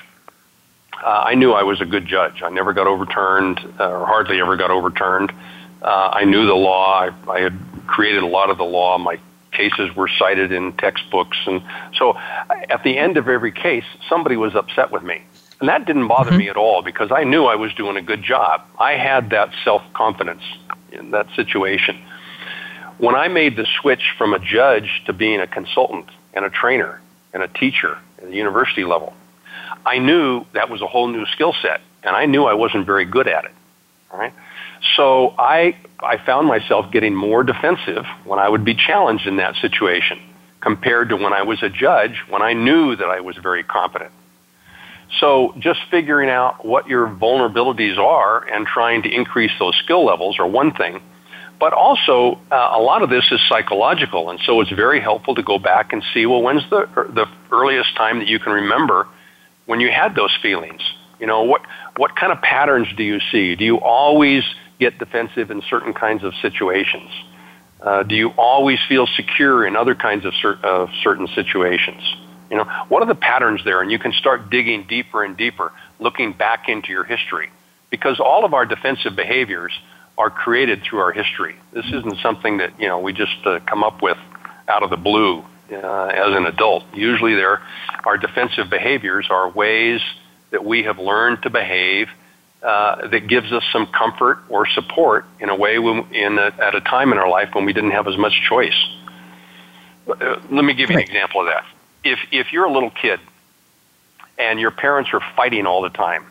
uh, 1.05 1.25
I 1.27 1.35
knew 1.35 1.53
I 1.53 1.65
was 1.65 1.81
a 1.81 1.85
good 1.85 2.07
judge. 2.07 2.43
I 2.43 2.51
never 2.51 2.73
got 2.73 2.87
overturned, 2.87 3.59
uh, 3.81 3.91
or 3.91 4.07
hardly 4.07 4.41
ever 4.41 4.57
got 4.57 4.71
overturned. 4.71 5.33
Uh, 5.83 6.11
I 6.13 6.25
knew 6.25 6.47
the 6.47 6.55
law. 6.55 7.01
I, 7.01 7.31
I 7.31 7.41
had 7.41 7.59
created 7.87 8.23
a 8.23 8.27
lot 8.27 8.51
of 8.51 8.59
the 8.59 8.65
law. 8.65 8.99
My 8.99 9.19
cases 9.53 9.95
were 9.95 10.09
cited 10.19 10.53
in 10.53 10.73
textbooks. 10.73 11.39
And 11.47 11.63
so 11.97 12.17
at 12.69 12.83
the 12.85 12.99
end 12.99 13.17
of 13.17 13.29
every 13.29 13.53
case, 13.53 13.85
somebody 14.09 14.37
was 14.37 14.55
upset 14.55 14.91
with 14.91 15.03
me. 15.03 15.23
And 15.61 15.69
that 15.69 15.87
didn't 15.87 16.09
bother 16.09 16.31
mm-hmm. 16.31 16.39
me 16.39 16.49
at 16.49 16.57
all 16.57 16.83
because 16.83 17.11
I 17.11 17.25
knew 17.25 17.45
I 17.45 17.55
was 17.55 17.73
doing 17.75 17.97
a 17.97 18.03
good 18.03 18.23
job. 18.23 18.63
I 18.79 18.93
had 18.93 19.31
that 19.31 19.51
self 19.65 19.83
confidence 19.95 20.43
in 20.93 21.13
that 21.13 21.27
situation. 21.37 21.99
When 22.99 23.15
I 23.15 23.29
made 23.29 23.57
the 23.57 23.67
switch 23.81 24.13
from 24.19 24.35
a 24.35 24.39
judge 24.39 25.03
to 25.07 25.13
being 25.13 25.41
a 25.41 25.47
consultant 25.47 26.09
and 26.33 26.45
a 26.45 26.51
trainer 26.51 27.01
and 27.33 27.43
a 27.43 27.49
teacher 27.49 27.99
at 28.19 28.29
the 28.29 28.35
university 28.35 28.85
level, 28.85 29.15
I 29.87 29.99
knew 29.99 30.45
that 30.53 30.71
was 30.71 30.81
a 30.81 30.87
whole 30.87 31.09
new 31.09 31.27
skill 31.27 31.55
set, 31.61 31.81
and 32.03 32.15
I 32.15 32.27
knew 32.27 32.45
I 32.45 32.55
wasn't 32.55 32.87
very 32.87 33.05
good 33.05 33.27
at 33.29 33.45
it. 33.45 33.53
All 34.11 34.19
right? 34.19 34.33
So 34.97 35.35
I, 35.39 35.77
I 36.01 36.19
found 36.25 36.47
myself 36.47 36.93
getting 36.93 37.15
more 37.15 37.43
defensive 37.43 38.05
when 38.25 38.39
I 38.39 38.49
would 38.49 38.65
be 38.65 38.75
challenged 38.75 39.27
in 39.27 39.37
that 39.37 39.57
situation 39.57 40.21
compared 40.61 41.11
to 41.11 41.17
when 41.17 41.33
I 41.33 41.43
was 41.43 41.63
a 41.63 41.69
judge 41.69 42.23
when 42.29 42.43
I 42.43 42.55
knew 42.55 42.97
that 42.97 43.09
I 43.09 43.21
was 43.21 43.37
very 43.37 43.63
competent. 43.63 44.13
So 45.21 45.55
just 45.59 45.81
figuring 45.91 46.31
out 46.31 46.65
what 46.65 46.89
your 46.89 47.07
vulnerabilities 47.07 47.99
are 47.99 48.45
and 48.49 48.67
trying 48.67 49.03
to 49.03 49.11
increase 49.11 49.53
those 49.59 49.77
skill 49.85 50.05
levels 50.05 50.39
are 50.39 50.47
one 50.47 50.73
thing. 50.73 51.01
But 51.61 51.73
also, 51.73 52.41
uh, 52.51 52.73
a 52.73 52.81
lot 52.81 53.03
of 53.03 53.11
this 53.11 53.31
is 53.31 53.41
psychological, 53.49 54.31
and 54.31 54.41
so 54.45 54.61
it's 54.61 54.73
very 54.73 55.01
helpful 55.01 55.37
to 55.37 55.43
go 55.43 55.59
back 55.59 55.93
and 55.93 56.03
see, 56.13 56.27
well, 56.27 56.43
when's 56.43 56.69
the, 56.69 56.89
the 57.15 57.27
earliest 57.53 57.95
time 57.97 58.19
that 58.19 58.27
you 58.27 58.39
can 58.41 58.53
remember 58.53 59.07
when 59.67 59.81
you 59.81 59.91
had 59.91 60.17
those 60.17 60.37
feelings? 60.43 60.83
You 61.21 61.27
know, 61.27 61.45
what, 61.45 61.63
what 61.97 62.17
kind 62.17 62.33
of 62.33 62.43
patterns 62.43 62.89
do 62.97 63.05
you 63.05 63.21
see? 63.31 63.55
Do 63.55 63.65
you 63.65 63.79
always 63.81 64.43
get 64.79 64.99
defensive 64.99 65.51
in 65.51 65.63
certain 65.69 65.93
kinds 65.93 66.25
of 66.25 66.35
situations? 66.43 67.11
Uh, 67.81 68.03
do 68.03 68.15
you 68.15 68.31
always 68.31 68.79
feel 68.89 69.07
secure 69.07 69.67
in 69.67 69.77
other 69.77 69.95
kinds 69.95 70.25
of 70.25 70.33
cer- 70.41 70.59
uh, 70.63 70.87
certain 71.03 71.29
situations? 71.35 72.03
You 72.51 72.57
know, 72.57 72.65
what 72.89 73.03
are 73.03 73.07
the 73.07 73.15
patterns 73.15 73.63
there? 73.65 73.83
And 73.83 73.91
you 73.91 73.99
can 73.99 74.13
start 74.13 74.51
digging 74.51 74.87
deeper 74.89 75.25
and 75.25 75.37
deeper, 75.37 75.73
looking 75.99 76.33
back 76.33 76.69
into 76.69 76.91
your 76.91 77.05
history, 77.05 77.51
because 77.91 78.21
all 78.21 78.45
of 78.45 78.55
our 78.55 78.65
defensive 78.65 79.17
behaviors 79.17 79.73
are 80.17 80.31
created 80.31 80.83
through 80.83 81.01
our 81.01 81.13
history. 81.13 81.57
This 81.73 81.87
isn't 81.87 82.19
something 82.23 82.59
that 82.59 82.79
you 82.81 82.89
know 82.89 83.01
we 83.01 83.13
just 83.13 83.45
uh, 83.45 83.61
come 83.67 83.83
up 83.83 84.03
with 84.03 84.19
out 84.69 84.83
of 84.83 84.91
the 84.91 84.97
blue 84.97 85.45
uh, 85.73 86.07
as 86.07 86.37
an 86.37 86.47
adult. 86.47 86.85
Usually, 86.95 87.35
there, 87.35 87.61
our 88.05 88.17
defensive 88.17 88.71
behaviors 88.71 89.27
are 89.31 89.51
ways 89.51 90.01
that 90.53 90.65
we 90.65 90.85
have 90.85 90.99
learned 90.99 91.43
to 91.43 91.51
behave 91.51 92.09
uh, 92.65 93.09
that 93.09 93.29
gives 93.29 93.53
us 93.53 93.63
some 93.73 93.87
comfort 93.87 94.39
or 94.49 94.67
support 94.67 95.27
in 95.39 95.51
a 95.51 95.55
way 95.55 95.79
when, 95.79 96.13
in 96.15 96.39
a, 96.39 96.51
at 96.59 96.75
a 96.75 96.81
time 96.81 97.13
in 97.13 97.19
our 97.19 97.29
life 97.29 97.51
when 97.55 97.67
we 97.67 97.75
didn't 97.75 97.91
have 97.91 98.09
as 98.09 98.17
much 98.17 98.33
choice. 98.49 98.87
Uh, 100.09 100.41
let 100.51 100.65
me 100.65 100.73
give 100.73 100.89
you 100.89 100.97
an 100.97 101.03
example 101.03 101.43
of 101.43 101.47
that. 101.49 101.67
If 102.03 102.19
if 102.33 102.53
you're 102.53 102.65
a 102.65 102.73
little 102.73 102.91
kid 102.91 103.21
and 104.39 104.59
your 104.59 104.71
parents 104.71 105.11
are 105.13 105.21
fighting 105.37 105.67
all 105.67 105.83
the 105.83 105.91
time, 105.91 106.27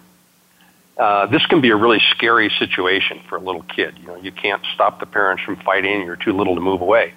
uh, 0.97 1.27
this 1.27 1.45
can 1.45 1.61
be 1.61 1.69
a 1.69 1.75
really 1.75 2.01
scary 2.15 2.51
situation 2.57 3.21
for 3.29 3.35
a 3.35 3.39
little 3.39 3.63
kid. 3.63 3.97
You 3.99 4.07
know, 4.07 4.15
you 4.15 4.31
can't 4.31 4.63
stop 4.73 4.99
the 4.99 5.05
parents 5.05 5.43
from 5.43 5.57
fighting; 5.57 6.01
you're 6.01 6.15
too 6.15 6.33
little 6.33 6.55
to 6.55 6.61
move 6.61 6.81
away. 6.81 7.13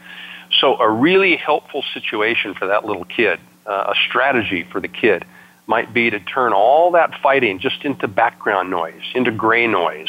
So, 0.60 0.78
a 0.78 0.90
really 0.90 1.36
helpful 1.36 1.84
situation 1.94 2.54
for 2.54 2.68
that 2.68 2.84
little 2.84 3.04
kid, 3.04 3.40
uh, 3.66 3.92
a 3.92 3.94
strategy 4.08 4.62
for 4.70 4.80
the 4.80 4.88
kid, 4.88 5.24
might 5.66 5.92
be 5.92 6.10
to 6.10 6.20
turn 6.20 6.52
all 6.52 6.92
that 6.92 7.20
fighting 7.22 7.58
just 7.58 7.84
into 7.84 8.06
background 8.08 8.70
noise, 8.70 9.02
into 9.14 9.30
gray 9.30 9.66
noise. 9.66 10.08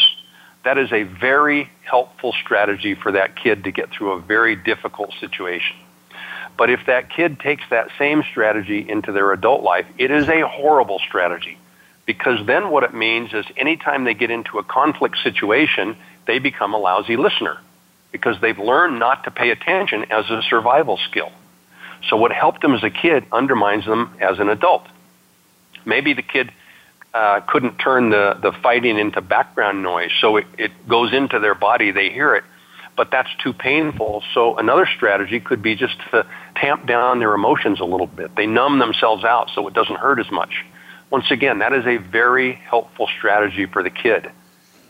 That 0.63 0.77
is 0.77 0.91
a 0.91 1.03
very 1.03 1.69
helpful 1.83 2.33
strategy 2.43 2.93
for 2.95 3.13
that 3.13 3.35
kid 3.35 3.63
to 3.63 3.71
get 3.71 3.89
through 3.89 4.11
a 4.11 4.19
very 4.19 4.55
difficult 4.55 5.13
situation. 5.19 5.77
But 6.57 6.69
if 6.69 6.85
that 6.87 7.09
kid 7.09 7.39
takes 7.39 7.63
that 7.69 7.89
same 7.97 8.23
strategy 8.29 8.85
into 8.87 9.11
their 9.11 9.31
adult 9.31 9.63
life, 9.63 9.85
it 9.97 10.11
is 10.11 10.27
a 10.27 10.47
horrible 10.47 10.99
strategy. 10.99 11.57
Because 12.05 12.45
then 12.47 12.71
what 12.71 12.83
it 12.83 12.93
means 12.93 13.33
is 13.33 13.45
anytime 13.55 14.03
they 14.03 14.13
get 14.13 14.31
into 14.31 14.57
a 14.57 14.63
conflict 14.63 15.17
situation, 15.23 15.95
they 16.25 16.39
become 16.39 16.73
a 16.73 16.77
lousy 16.77 17.17
listener 17.17 17.59
because 18.11 18.39
they've 18.41 18.57
learned 18.57 18.97
not 18.97 19.25
to 19.25 19.31
pay 19.31 19.51
attention 19.51 20.05
as 20.09 20.29
a 20.29 20.41
survival 20.49 20.97
skill. 21.09 21.31
So 22.09 22.17
what 22.17 22.31
helped 22.31 22.61
them 22.61 22.73
as 22.73 22.83
a 22.83 22.89
kid 22.89 23.25
undermines 23.31 23.85
them 23.85 24.15
as 24.19 24.39
an 24.39 24.49
adult. 24.49 24.87
Maybe 25.87 26.13
the 26.13 26.21
kid 26.21 26.51
uh, 27.13 27.39
couldn't 27.47 27.77
turn 27.77 28.09
the, 28.09 28.37
the 28.41 28.51
fighting 28.51 28.99
into 28.99 29.21
background 29.21 29.81
noise, 29.81 30.11
so 30.19 30.35
it, 30.35 30.45
it 30.57 30.71
goes 30.87 31.13
into 31.13 31.39
their 31.39 31.55
body, 31.55 31.91
they 31.91 32.09
hear 32.09 32.35
it, 32.35 32.43
but 32.97 33.09
that's 33.09 33.29
too 33.41 33.53
painful. 33.53 34.21
So 34.33 34.57
another 34.57 34.87
strategy 34.97 35.39
could 35.39 35.63
be 35.63 35.75
just 35.75 35.95
to 36.11 36.27
tamp 36.55 36.85
down 36.85 37.19
their 37.19 37.33
emotions 37.33 37.79
a 37.79 37.85
little 37.85 38.05
bit. 38.05 38.35
They 38.35 38.45
numb 38.45 38.79
themselves 38.79 39.23
out 39.23 39.49
so 39.55 39.65
it 39.69 39.73
doesn't 39.73 39.95
hurt 39.95 40.19
as 40.19 40.29
much. 40.29 40.65
Once 41.09 41.31
again, 41.31 41.59
that 41.59 41.71
is 41.71 41.85
a 41.87 41.97
very 41.97 42.53
helpful 42.53 43.07
strategy 43.17 43.65
for 43.65 43.81
the 43.81 43.89
kid. 43.89 44.29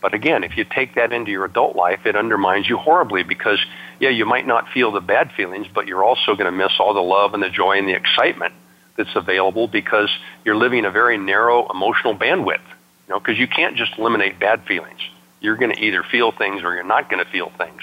But 0.02 0.14
again, 0.14 0.42
if 0.42 0.56
you 0.56 0.64
take 0.64 0.96
that 0.96 1.12
into 1.12 1.30
your 1.30 1.44
adult 1.44 1.76
life, 1.76 2.06
it 2.06 2.16
undermines 2.16 2.68
you 2.68 2.76
horribly 2.76 3.22
because, 3.22 3.60
yeah, 4.00 4.10
you 4.10 4.26
might 4.26 4.46
not 4.46 4.68
feel 4.74 4.90
the 4.90 5.00
bad 5.00 5.30
feelings, 5.36 5.68
but 5.72 5.86
you're 5.86 6.04
also 6.04 6.34
going 6.34 6.50
to 6.50 6.52
miss 6.52 6.72
all 6.80 6.92
the 6.92 7.00
love 7.00 7.34
and 7.34 7.42
the 7.42 7.50
joy 7.50 7.78
and 7.78 7.88
the 7.88 7.94
excitement 7.94 8.52
that's 8.98 9.16
available 9.16 9.66
because 9.66 10.10
you're 10.44 10.56
living 10.56 10.84
a 10.84 10.90
very 10.90 11.16
narrow 11.16 11.66
emotional 11.70 12.14
bandwidth. 12.14 12.60
You 13.06 13.14
know, 13.14 13.20
because 13.20 13.38
you 13.38 13.48
can't 13.48 13.74
just 13.76 13.96
eliminate 13.96 14.38
bad 14.38 14.64
feelings. 14.64 15.00
You're 15.40 15.56
going 15.56 15.74
to 15.74 15.80
either 15.82 16.02
feel 16.02 16.30
things 16.30 16.62
or 16.62 16.74
you're 16.74 16.84
not 16.84 17.08
going 17.08 17.24
to 17.24 17.30
feel 17.30 17.50
things. 17.56 17.80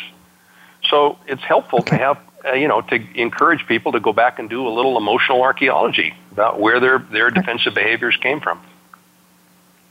So 0.89 1.17
it's 1.25 1.41
helpful 1.41 1.79
okay. 1.79 1.97
to 1.97 2.03
have, 2.03 2.19
uh, 2.45 2.53
you 2.53 2.67
know, 2.67 2.81
to 2.81 3.19
encourage 3.19 3.65
people 3.65 3.93
to 3.93 3.99
go 3.99 4.13
back 4.13 4.37
and 4.37 4.47
do 4.47 4.67
a 4.67 4.69
little 4.69 4.97
emotional 4.97 5.41
archaeology 5.41 6.13
about 6.31 6.59
where 6.59 6.79
their 6.79 6.99
their 6.99 7.31
defensive 7.31 7.73
behaviors 7.73 8.15
came 8.17 8.39
from. 8.39 8.61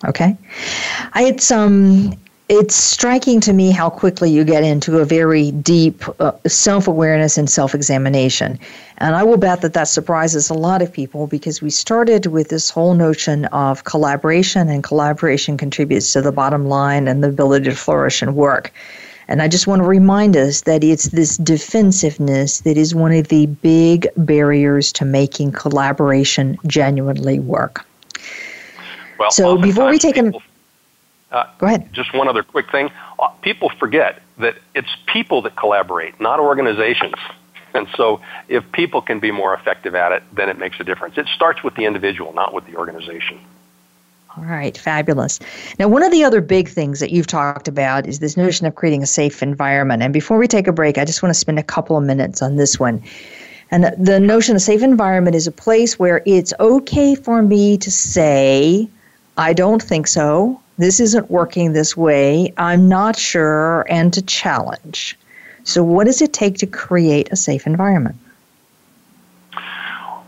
Okay, 0.05 0.37
I, 1.15 1.25
it's 1.25 1.51
um 1.51 2.13
it's 2.49 2.75
striking 2.75 3.41
to 3.41 3.53
me 3.55 3.71
how 3.71 3.89
quickly 3.89 4.31
you 4.31 4.45
get 4.45 4.65
into 4.65 4.99
a 4.99 5.05
very 5.05 5.51
deep 5.53 6.05
uh, 6.21 6.33
self 6.47 6.87
awareness 6.87 7.39
and 7.39 7.49
self 7.49 7.75
examination. 7.75 8.59
And 8.99 9.15
I 9.15 9.23
will 9.23 9.39
bet 9.39 9.63
that 9.63 9.73
that 9.73 9.89
surprises 9.89 10.51
a 10.51 10.55
lot 10.55 10.83
of 10.83 10.93
people 10.93 11.27
because 11.27 11.63
we 11.63 11.71
started 11.71 12.27
with 12.27 12.51
this 12.51 12.69
whole 12.69 12.95
notion 12.95 13.47
of 13.47 13.85
collaboration, 13.85 14.69
and 14.69 14.85
collaboration 14.85 15.57
contributes 15.57 16.13
to 16.13 16.21
the 16.21 16.33
bottom 16.33 16.67
line 16.67 17.09
and 17.09 17.25
the 17.25 17.29
ability 17.29 17.71
to 17.71 17.77
flourish 17.77 18.21
and 18.21 18.37
work. 18.37 18.73
And 19.27 19.41
I 19.41 19.49
just 19.49 19.67
want 19.67 19.81
to 19.81 19.89
remind 19.89 20.37
us 20.37 20.61
that 20.63 20.85
it's 20.85 21.09
this 21.09 21.39
defensiveness 21.39 22.61
that 22.61 22.77
is 22.77 22.95
one 22.95 23.13
of 23.13 23.29
the 23.29 23.47
big 23.47 24.07
barriers 24.19 24.93
to 24.93 25.07
making 25.07 25.53
collaboration 25.53 26.59
genuinely 26.67 27.41
work. 27.41 27.87
Well, 29.19 29.31
so 29.31 29.57
before 29.57 29.89
we 29.89 29.99
take 29.99 30.19
a 30.19 30.31
uh, 31.35 31.47
Go 31.59 31.67
ahead. 31.67 31.93
Just 31.93 32.15
one 32.15 32.29
other 32.29 32.43
quick 32.43 32.71
thing. 32.71 32.91
Uh, 33.19 33.29
people 33.43 33.69
forget 33.79 34.23
that 34.39 34.57
it's 34.75 34.89
people 35.07 35.43
that 35.43 35.57
collaborate, 35.57 36.19
not 36.21 36.41
organizations. 36.41 37.15
And 37.77 37.89
so 37.97 38.21
if 38.47 38.63
people 38.71 39.03
can 39.03 39.19
be 39.19 39.33
more 39.33 39.53
effective 39.53 39.97
at 39.97 40.13
it, 40.13 40.23
then 40.33 40.49
it 40.49 40.61
makes 40.61 40.79
a 40.79 40.85
difference. 40.85 41.19
It 41.19 41.27
starts 41.35 41.65
with 41.65 41.75
the 41.75 41.87
individual, 41.87 42.33
not 42.33 42.55
with 42.55 42.65
the 42.67 42.77
organization. 42.77 43.41
All 44.37 44.45
right, 44.45 44.79
fabulous. 44.79 45.41
Now, 45.77 45.89
one 45.89 46.05
of 46.05 46.13
the 46.13 46.23
other 46.23 46.41
big 46.41 46.69
things 46.69 47.01
that 47.01 47.11
you've 47.11 47.27
talked 47.27 47.67
about 47.67 48.07
is 48.07 48.21
this 48.21 48.37
notion 48.37 48.69
of 48.69 48.77
creating 48.77 49.03
a 49.03 49.07
safe 49.07 49.43
environment. 49.43 50.05
And 50.05 50.13
before 50.13 50.39
we 50.39 50.47
take 50.47 50.69
a 50.69 50.73
break, 50.73 50.99
I 50.99 51.05
just 51.05 51.21
want 51.21 51.35
to 51.35 51.39
spend 51.39 51.59
a 51.59 51.65
couple 51.65 51.97
of 51.97 52.05
minutes 52.05 52.43
on 52.43 52.55
this 52.55 52.79
one. 52.79 53.03
And 53.73 53.93
the 53.99 54.21
notion 54.21 54.55
of 54.55 54.63
safe 54.63 54.85
environment 54.85 55.35
is 55.35 55.49
a 55.49 55.53
place 55.53 55.99
where 55.99 56.23
it's 56.27 56.53
okay 56.61 57.17
for 57.17 57.43
me 57.43 57.77
to 57.79 57.91
say, 57.91 58.89
I 59.37 59.53
don't 59.53 59.83
think 59.83 60.07
so, 60.07 60.61
this 60.79 61.01
isn't 61.01 61.31
working 61.31 61.73
this 61.73 61.97
way, 61.97 62.53
I'm 62.57 62.89
not 62.89 63.17
sure, 63.17 63.87
and 63.89 64.13
to 64.15 64.23
challenge. 64.23 65.17
So, 65.63 65.83
what 65.83 66.05
does 66.05 66.21
it 66.21 66.33
take 66.33 66.59
to 66.59 66.67
create 66.67 67.31
a 67.33 67.37
safe 67.37 67.67
environment? 67.67 68.17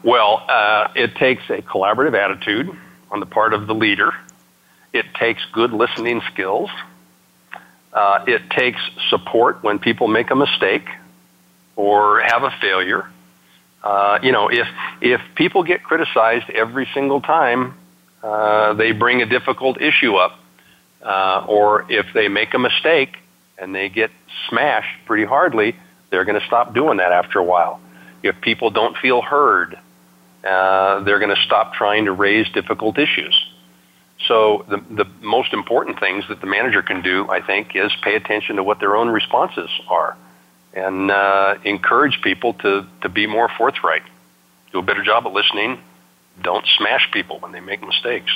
Well, 0.03 0.45
uh, 0.49 0.89
it 0.95 1.17
takes 1.17 1.43
a 1.51 1.63
collaborative 1.63 2.15
attitude 2.15 2.71
on 3.11 3.21
the 3.21 3.27
part 3.27 3.53
of 3.53 3.67
the 3.67 3.75
leader. 3.75 4.13
It 4.93 5.07
takes 5.15 5.45
good 5.53 5.73
listening 5.73 6.23
skills. 6.33 6.71
Uh, 7.93 8.25
it 8.27 8.49
takes 8.51 8.81
support 9.11 9.63
when 9.63 9.79
people 9.79 10.07
make 10.07 10.31
a 10.31 10.37
mistake 10.37 10.89
or 11.75 12.21
have 12.21 12.45
a 12.45 12.51
failure. 12.61 13.11
Uh, 13.83 14.19
you 14.23 14.33
know, 14.33 14.49
if 14.49 14.69
if 15.01 15.21
people 15.35 15.63
get 15.63 15.83
criticized 15.83 16.49
every 16.51 16.89
single 16.95 17.21
time 17.21 17.75
uh, 18.27 18.75
they 18.75 18.91
bring 18.93 19.23
a 19.23 19.27
difficult 19.27 19.81
issue 19.81 20.17
up, 20.17 20.39
uh, 21.03 21.47
or 21.49 21.87
if 21.91 22.07
they 22.13 22.27
make 22.27 22.55
a 22.55 22.59
mistake 22.59 23.17
and 23.57 23.75
they 23.75 23.89
get 23.89 24.11
smashed 24.49 25.07
pretty 25.07 25.25
hardly, 25.25 25.77
they're 26.11 26.25
going 26.25 26.41
to 26.41 26.47
stop 26.47 26.75
doing 26.75 26.97
that 26.97 27.13
after 27.13 27.39
a 27.39 27.45
while. 27.45 27.81
If 28.23 28.41
people 28.41 28.71
don't 28.71 28.97
feel 28.97 29.23
heard, 29.23 29.79
uh, 30.45 31.05
they're 31.05 31.21
going 31.21 31.35
to 31.35 31.43
stop 31.43 31.75
trying 31.75 32.07
to 32.07 32.13
raise 32.13 32.49
difficult 32.53 32.99
issues. 32.99 33.35
So 34.27 34.65
the 34.69 34.79
the 34.91 35.07
most 35.21 35.53
important 35.53 36.01
things 36.01 36.25
that 36.29 36.41
the 36.41 36.47
manager 36.47 36.83
can 36.83 37.03
do, 37.03 37.29
I 37.31 37.41
think, 37.41 37.77
is 37.77 37.93
pay 38.03 38.17
attention 38.17 38.57
to 38.57 38.63
what 38.65 38.81
their 38.81 38.97
own 38.97 39.09
responses 39.09 39.71
are, 39.89 40.17
and 40.75 41.11
uh, 41.11 41.57
encourage 41.65 42.21
people 42.23 42.55
to 42.55 42.87
to 43.03 43.09
be 43.09 43.27
more 43.27 43.49
forthright. 43.59 44.03
Do 44.73 44.79
a 44.79 44.83
better 44.83 45.05
job 45.05 45.27
at 45.27 45.33
listening. 45.33 45.79
Don't 46.43 46.67
smash 46.79 47.11
people 47.13 47.39
when 47.41 47.53
they 47.53 47.61
make 47.61 47.83
mistakes. 47.83 48.33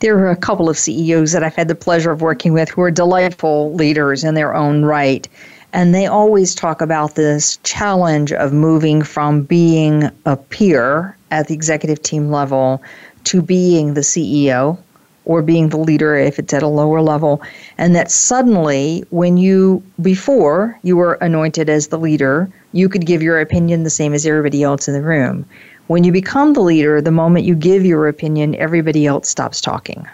There 0.00 0.18
are 0.18 0.30
a 0.30 0.36
couple 0.36 0.68
of 0.68 0.76
CEOs 0.76 1.32
that 1.32 1.42
I've 1.42 1.54
had 1.54 1.68
the 1.68 1.74
pleasure 1.74 2.10
of 2.10 2.20
working 2.20 2.52
with 2.52 2.68
who 2.68 2.82
are 2.82 2.90
delightful 2.90 3.72
leaders 3.74 4.24
in 4.24 4.34
their 4.34 4.54
own 4.54 4.84
right. 4.84 5.26
And 5.72 5.94
they 5.94 6.06
always 6.06 6.54
talk 6.54 6.80
about 6.80 7.14
this 7.14 7.58
challenge 7.62 8.32
of 8.32 8.52
moving 8.52 9.02
from 9.02 9.42
being 9.42 10.10
a 10.24 10.36
peer 10.36 11.16
at 11.30 11.48
the 11.48 11.54
executive 11.54 12.02
team 12.02 12.30
level 12.30 12.82
to 13.24 13.42
being 13.42 13.94
the 13.94 14.02
CEO 14.02 14.78
or 15.24 15.42
being 15.42 15.70
the 15.70 15.78
leader 15.78 16.14
if 16.14 16.38
it's 16.38 16.52
at 16.52 16.62
a 16.62 16.68
lower 16.68 17.00
level. 17.00 17.42
And 17.78 17.96
that 17.96 18.10
suddenly, 18.10 19.04
when 19.10 19.36
you, 19.36 19.82
before 20.00 20.78
you 20.82 20.96
were 20.96 21.14
anointed 21.14 21.68
as 21.68 21.88
the 21.88 21.98
leader, 21.98 22.48
you 22.72 22.88
could 22.88 23.06
give 23.06 23.22
your 23.22 23.40
opinion 23.40 23.82
the 23.82 23.90
same 23.90 24.12
as 24.12 24.26
everybody 24.26 24.62
else 24.62 24.86
in 24.86 24.94
the 24.94 25.02
room. 25.02 25.46
When 25.86 26.04
you 26.04 26.12
become 26.12 26.54
the 26.54 26.60
leader, 26.60 27.00
the 27.00 27.10
moment 27.10 27.44
you 27.44 27.54
give 27.54 27.84
your 27.84 28.08
opinion, 28.08 28.54
everybody 28.54 29.06
else 29.06 29.28
stops 29.28 29.60
talking. 29.60 30.08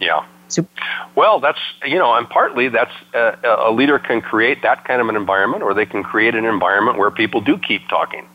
Yeah. 0.00 0.26
So, 0.48 0.66
well, 1.14 1.40
that's 1.40 1.58
you 1.84 1.98
know, 1.98 2.14
and 2.14 2.28
partly 2.28 2.68
that's 2.68 2.92
uh, 3.14 3.36
a 3.44 3.72
leader 3.72 3.98
can 3.98 4.20
create 4.20 4.62
that 4.62 4.84
kind 4.84 5.00
of 5.00 5.08
an 5.08 5.16
environment, 5.16 5.62
or 5.62 5.74
they 5.74 5.86
can 5.86 6.02
create 6.02 6.34
an 6.34 6.44
environment 6.44 6.98
where 6.98 7.10
people 7.10 7.40
do 7.40 7.58
keep 7.58 7.88
talking. 7.88 8.28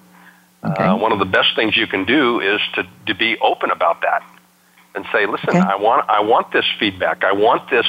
Okay. 0.64 0.84
Uh, 0.84 0.96
one 0.96 1.12
of 1.12 1.20
the 1.20 1.26
best 1.26 1.56
things 1.56 1.76
you 1.76 1.88
can 1.88 2.06
do 2.06 2.40
is 2.40 2.60
to, 2.76 2.88
to 3.08 3.16
be 3.16 3.38
open 3.40 3.72
about 3.72 4.02
that 4.02 4.24
and 4.94 5.06
say, 5.12 5.26
listen, 5.26 5.50
okay. 5.50 5.60
I 5.60 5.76
want 5.76 6.10
I 6.10 6.20
want 6.20 6.52
this 6.52 6.66
feedback, 6.80 7.24
I 7.24 7.32
want 7.32 7.70
this 7.70 7.86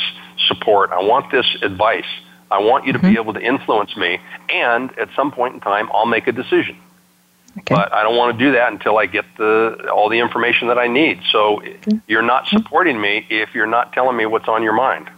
support, 0.47 0.91
I 0.93 1.03
want 1.03 1.31
this 1.33 1.47
advice, 1.63 2.07
I 2.51 2.59
want 2.59 2.87
you 2.87 2.93
to 2.93 2.99
mm-hmm. 2.99 3.15
be 3.15 3.21
able 3.21 3.35
to 3.35 3.41
influence 3.41 3.97
me, 3.97 4.21
and 4.49 4.97
at 4.99 5.09
some 5.17 5.33
point 5.33 5.55
in 5.55 5.61
time, 5.61 5.91
I'll 5.93 6.07
make 6.07 6.27
a 6.29 6.33
decision. 6.33 6.77
Okay. 7.59 7.75
But 7.75 7.93
I 7.93 8.03
don't 8.03 8.17
want 8.17 8.39
to 8.39 8.45
do 8.45 8.53
that 8.53 8.73
until 8.73 8.99
I 8.99 9.07
get 9.07 9.27
the 9.37 9.91
all 9.93 10.09
the 10.09 10.19
information 10.19 10.69
that 10.69 10.79
I 10.79 10.87
need. 10.87 11.21
So 11.31 11.61
okay. 11.63 12.01
you're 12.07 12.23
not 12.23 12.47
supporting 12.47 13.01
me 13.01 13.27
if 13.29 13.55
you're 13.55 13.67
not 13.67 13.93
telling 13.93 14.17
me 14.17 14.25
what's 14.27 14.49
on 14.49 14.63
your 14.63 14.73
mind. 14.73 15.11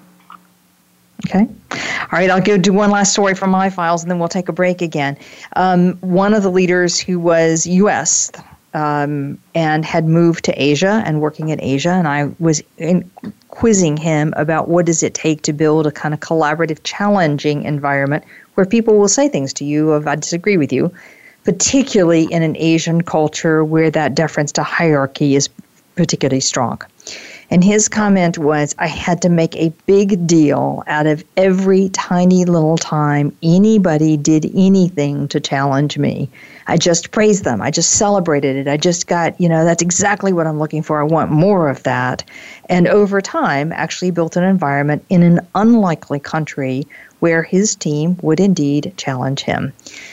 Okay. 1.26 1.48
All 1.70 2.18
right, 2.18 2.28
I'll 2.28 2.42
go 2.42 2.58
do 2.58 2.72
one 2.72 2.90
last 2.90 3.12
story 3.12 3.34
from 3.34 3.50
my 3.50 3.70
files 3.70 4.02
and 4.02 4.10
then 4.10 4.18
we'll 4.18 4.28
take 4.28 4.48
a 4.48 4.52
break 4.52 4.82
again. 4.82 5.16
Um, 5.56 5.94
one 6.00 6.34
of 6.34 6.42
the 6.42 6.50
leaders 6.50 6.98
who 6.98 7.18
was 7.18 7.66
U.S. 7.66 8.30
Um, 8.74 9.38
and 9.54 9.84
had 9.84 10.06
moved 10.06 10.44
to 10.46 10.62
Asia 10.62 11.02
and 11.06 11.20
working 11.20 11.50
in 11.50 11.62
Asia, 11.62 11.90
and 11.90 12.08
I 12.08 12.30
was 12.40 12.60
in, 12.76 13.08
quizzing 13.48 13.96
him 13.96 14.34
about 14.36 14.68
what 14.68 14.84
does 14.84 15.04
it 15.04 15.14
take 15.14 15.42
to 15.42 15.52
build 15.52 15.86
a 15.86 15.92
kind 15.92 16.12
of 16.12 16.18
collaborative, 16.18 16.80
challenging 16.82 17.62
environment 17.62 18.24
where 18.54 18.66
people 18.66 18.98
will 18.98 19.08
say 19.08 19.28
things 19.28 19.52
to 19.54 19.64
you 19.64 19.94
if 19.94 20.06
I 20.08 20.16
disagree 20.16 20.56
with 20.56 20.72
you, 20.72 20.92
particularly 21.44 22.24
in 22.24 22.42
an 22.42 22.56
Asian 22.56 23.02
culture 23.02 23.64
where 23.64 23.90
that 23.90 24.14
deference 24.14 24.52
to 24.52 24.62
hierarchy 24.62 25.36
is 25.36 25.48
particularly 25.94 26.40
strong. 26.40 26.80
And 27.50 27.62
his 27.62 27.88
comment 27.88 28.38
was 28.38 28.74
I 28.78 28.86
had 28.86 29.22
to 29.22 29.28
make 29.28 29.54
a 29.56 29.72
big 29.86 30.26
deal 30.26 30.82
out 30.86 31.06
of 31.06 31.24
every 31.36 31.88
tiny 31.90 32.44
little 32.44 32.78
time 32.78 33.36
anybody 33.42 34.16
did 34.16 34.50
anything 34.54 35.28
to 35.28 35.40
challenge 35.40 35.98
me. 35.98 36.28
I 36.66 36.76
just 36.76 37.10
praised 37.10 37.44
them. 37.44 37.60
I 37.60 37.70
just 37.70 37.92
celebrated 37.92 38.56
it. 38.56 38.68
I 38.68 38.76
just 38.76 39.06
got, 39.06 39.38
you 39.40 39.48
know, 39.48 39.64
that's 39.64 39.82
exactly 39.82 40.32
what 40.32 40.46
I'm 40.46 40.58
looking 40.58 40.82
for. 40.82 41.00
I 41.00 41.04
want 41.04 41.30
more 41.30 41.68
of 41.68 41.82
that. 41.82 42.24
And 42.70 42.88
over 42.88 43.20
time, 43.20 43.72
actually 43.72 44.10
built 44.10 44.36
an 44.36 44.44
environment 44.44 45.04
in 45.10 45.22
an 45.22 45.40
unlikely 45.54 46.20
country 46.20 46.86
where 47.20 47.42
his 47.42 47.76
team 47.76 48.18
would 48.22 48.40
indeed 48.40 48.92
challenge 48.96 49.42
him. 49.42 49.72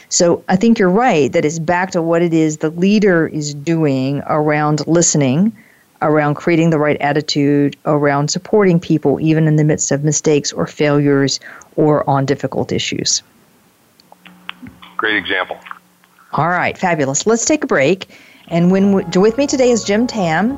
So 0.09 0.43
I 0.49 0.57
think 0.57 0.79
you're 0.79 0.89
right 0.89 1.31
that 1.31 1.45
it's 1.45 1.59
back 1.59 1.91
to 1.91 2.01
what 2.01 2.21
it 2.21 2.33
is 2.33 2.57
the 2.57 2.69
leader 2.69 3.27
is 3.27 3.53
doing 3.53 4.21
around 4.27 4.85
listening 4.87 5.53
around 6.01 6.35
creating 6.35 6.69
the 6.69 6.79
right 6.79 6.99
attitude, 7.01 7.75
around 7.85 8.29
supporting 8.29 8.79
people 8.79 9.19
even 9.19 9.47
in 9.47 9.55
the 9.55 9.63
midst 9.63 9.91
of 9.91 10.03
mistakes 10.03 10.51
or 10.51 10.67
failures 10.67 11.39
or 11.75 12.09
on 12.09 12.25
difficult 12.25 12.71
issues. 12.71 13.23
Great 14.97 15.15
example. 15.15 15.57
All 16.33 16.49
right, 16.49 16.77
fabulous. 16.77 17.25
Let's 17.25 17.45
take 17.45 17.63
a 17.63 17.67
break. 17.67 18.07
And 18.47 18.71
when 18.71 18.93
with 18.93 19.37
me 19.37 19.47
today 19.47 19.71
is 19.71 19.83
Jim 19.83 20.07
Tamm. 20.07 20.57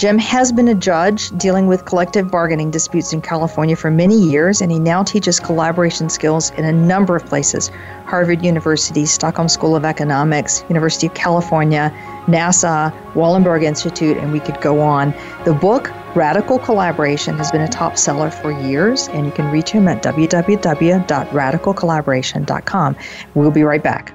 Jim 0.00 0.16
has 0.16 0.50
been 0.50 0.68
a 0.68 0.74
judge 0.74 1.28
dealing 1.36 1.66
with 1.66 1.84
collective 1.84 2.30
bargaining 2.30 2.70
disputes 2.70 3.12
in 3.12 3.20
California 3.20 3.76
for 3.76 3.90
many 3.90 4.18
years, 4.18 4.62
and 4.62 4.72
he 4.72 4.78
now 4.78 5.02
teaches 5.02 5.38
collaboration 5.38 6.08
skills 6.08 6.48
in 6.52 6.64
a 6.64 6.72
number 6.72 7.14
of 7.14 7.26
places 7.26 7.70
Harvard 8.06 8.42
University, 8.42 9.04
Stockholm 9.04 9.46
School 9.46 9.76
of 9.76 9.84
Economics, 9.84 10.64
University 10.70 11.08
of 11.08 11.12
California, 11.12 11.92
NASA, 12.28 12.90
Wallenberg 13.12 13.62
Institute, 13.62 14.16
and 14.16 14.32
we 14.32 14.40
could 14.40 14.58
go 14.62 14.80
on. 14.80 15.12
The 15.44 15.52
book, 15.52 15.90
Radical 16.16 16.58
Collaboration, 16.58 17.36
has 17.36 17.50
been 17.50 17.60
a 17.60 17.68
top 17.68 17.98
seller 17.98 18.30
for 18.30 18.52
years, 18.52 19.08
and 19.08 19.26
you 19.26 19.32
can 19.32 19.52
reach 19.52 19.68
him 19.68 19.86
at 19.86 20.02
www.radicalcollaboration.com. 20.02 22.96
We'll 23.34 23.50
be 23.50 23.64
right 23.64 23.82
back. 23.82 24.14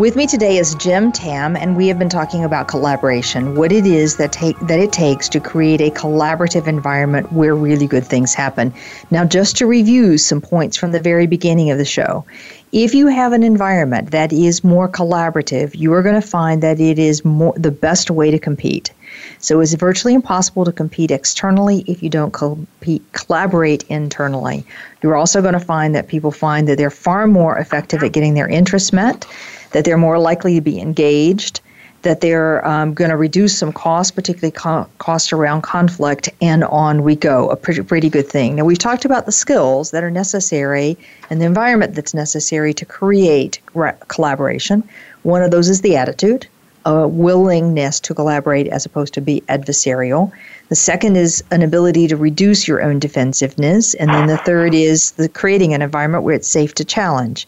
With 0.00 0.16
me 0.16 0.26
today 0.26 0.56
is 0.56 0.74
Jim 0.76 1.12
Tamm, 1.12 1.56
and 1.56 1.76
we 1.76 1.86
have 1.88 1.98
been 1.98 2.08
talking 2.08 2.42
about 2.42 2.68
collaboration, 2.68 3.54
what 3.54 3.70
it 3.70 3.84
is 3.84 4.16
that 4.16 4.32
take 4.32 4.58
that 4.60 4.80
it 4.80 4.92
takes 4.92 5.28
to 5.28 5.40
create 5.40 5.82
a 5.82 5.90
collaborative 5.90 6.66
environment 6.66 7.30
where 7.34 7.54
really 7.54 7.86
good 7.86 8.06
things 8.06 8.32
happen. 8.32 8.72
Now, 9.10 9.26
just 9.26 9.58
to 9.58 9.66
review 9.66 10.16
some 10.16 10.40
points 10.40 10.78
from 10.78 10.92
the 10.92 11.00
very 11.00 11.26
beginning 11.26 11.70
of 11.70 11.76
the 11.76 11.84
show, 11.84 12.24
if 12.72 12.94
you 12.94 13.08
have 13.08 13.34
an 13.34 13.42
environment 13.42 14.10
that 14.12 14.32
is 14.32 14.64
more 14.64 14.88
collaborative, 14.88 15.74
you 15.74 15.92
are 15.92 16.02
going 16.02 16.18
to 16.18 16.26
find 16.26 16.62
that 16.62 16.80
it 16.80 16.98
is 16.98 17.22
more 17.22 17.52
the 17.58 17.70
best 17.70 18.10
way 18.10 18.30
to 18.30 18.38
compete. 18.38 18.90
So 19.38 19.60
it's 19.60 19.74
virtually 19.74 20.14
impossible 20.14 20.64
to 20.64 20.72
compete 20.72 21.10
externally 21.10 21.84
if 21.86 22.02
you 22.02 22.08
don't 22.08 22.32
compete, 22.32 23.02
collaborate 23.12 23.82
internally. 23.90 24.64
You're 25.02 25.16
also 25.16 25.42
going 25.42 25.52
to 25.52 25.60
find 25.60 25.94
that 25.94 26.08
people 26.08 26.30
find 26.30 26.66
that 26.68 26.78
they're 26.78 26.88
far 26.88 27.26
more 27.26 27.58
effective 27.58 28.02
at 28.02 28.12
getting 28.12 28.32
their 28.32 28.48
interests 28.48 28.94
met 28.94 29.26
that 29.72 29.84
they're 29.84 29.98
more 29.98 30.18
likely 30.18 30.54
to 30.54 30.60
be 30.60 30.80
engaged, 30.80 31.60
that 32.02 32.20
they're 32.20 32.66
um, 32.66 32.94
going 32.94 33.10
to 33.10 33.16
reduce 33.16 33.58
some 33.58 33.72
costs, 33.72 34.10
particularly 34.10 34.52
co- 34.52 34.88
costs 34.98 35.32
around 35.32 35.62
conflict, 35.62 36.30
and 36.40 36.64
on 36.64 37.02
we 37.02 37.14
go. 37.14 37.50
A 37.50 37.56
pretty, 37.56 37.82
pretty 37.82 38.08
good 38.08 38.26
thing. 38.26 38.56
Now, 38.56 38.64
we've 38.64 38.78
talked 38.78 39.04
about 39.04 39.26
the 39.26 39.32
skills 39.32 39.90
that 39.90 40.02
are 40.02 40.10
necessary 40.10 40.96
and 41.28 41.40
the 41.40 41.46
environment 41.46 41.94
that's 41.94 42.14
necessary 42.14 42.72
to 42.74 42.84
create 42.84 43.60
re- 43.74 43.92
collaboration. 44.08 44.82
One 45.22 45.42
of 45.42 45.50
those 45.50 45.68
is 45.68 45.82
the 45.82 45.96
attitude, 45.96 46.46
a 46.86 47.06
willingness 47.06 48.00
to 48.00 48.14
collaborate 48.14 48.68
as 48.68 48.86
opposed 48.86 49.12
to 49.14 49.20
be 49.20 49.42
adversarial. 49.48 50.32
The 50.70 50.76
second 50.76 51.16
is 51.16 51.44
an 51.50 51.62
ability 51.62 52.08
to 52.08 52.16
reduce 52.16 52.66
your 52.66 52.80
own 52.80 52.98
defensiveness. 52.98 53.92
And 53.94 54.08
then 54.08 54.26
the 54.26 54.38
third 54.38 54.72
is 54.72 55.10
the 55.12 55.28
creating 55.28 55.74
an 55.74 55.82
environment 55.82 56.24
where 56.24 56.34
it's 56.34 56.48
safe 56.48 56.74
to 56.76 56.84
challenge. 56.84 57.46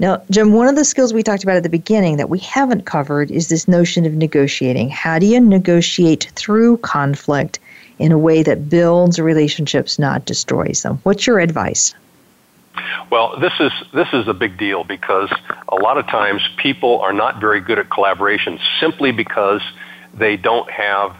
Now, 0.00 0.22
Jim, 0.30 0.52
one 0.52 0.68
of 0.68 0.76
the 0.76 0.84
skills 0.84 1.12
we 1.12 1.24
talked 1.24 1.42
about 1.42 1.56
at 1.56 1.64
the 1.64 1.68
beginning 1.68 2.18
that 2.18 2.30
we 2.30 2.38
haven't 2.38 2.86
covered 2.86 3.30
is 3.30 3.48
this 3.48 3.66
notion 3.66 4.06
of 4.06 4.14
negotiating. 4.14 4.90
How 4.90 5.18
do 5.18 5.26
you 5.26 5.40
negotiate 5.40 6.30
through 6.36 6.78
conflict 6.78 7.58
in 7.98 8.12
a 8.12 8.18
way 8.18 8.44
that 8.44 8.68
builds 8.68 9.18
relationships, 9.18 9.98
not 9.98 10.24
destroys 10.24 10.82
them? 10.82 11.00
What's 11.02 11.26
your 11.26 11.40
advice? 11.40 11.94
Well, 13.10 13.40
this 13.40 13.54
is 13.58 13.72
this 13.92 14.08
is 14.12 14.28
a 14.28 14.34
big 14.34 14.56
deal 14.56 14.84
because 14.84 15.32
a 15.68 15.74
lot 15.74 15.98
of 15.98 16.06
times 16.06 16.42
people 16.58 17.00
are 17.00 17.12
not 17.12 17.40
very 17.40 17.60
good 17.60 17.80
at 17.80 17.90
collaboration 17.90 18.60
simply 18.80 19.10
because 19.10 19.62
they 20.14 20.36
don't 20.36 20.70
have 20.70 21.16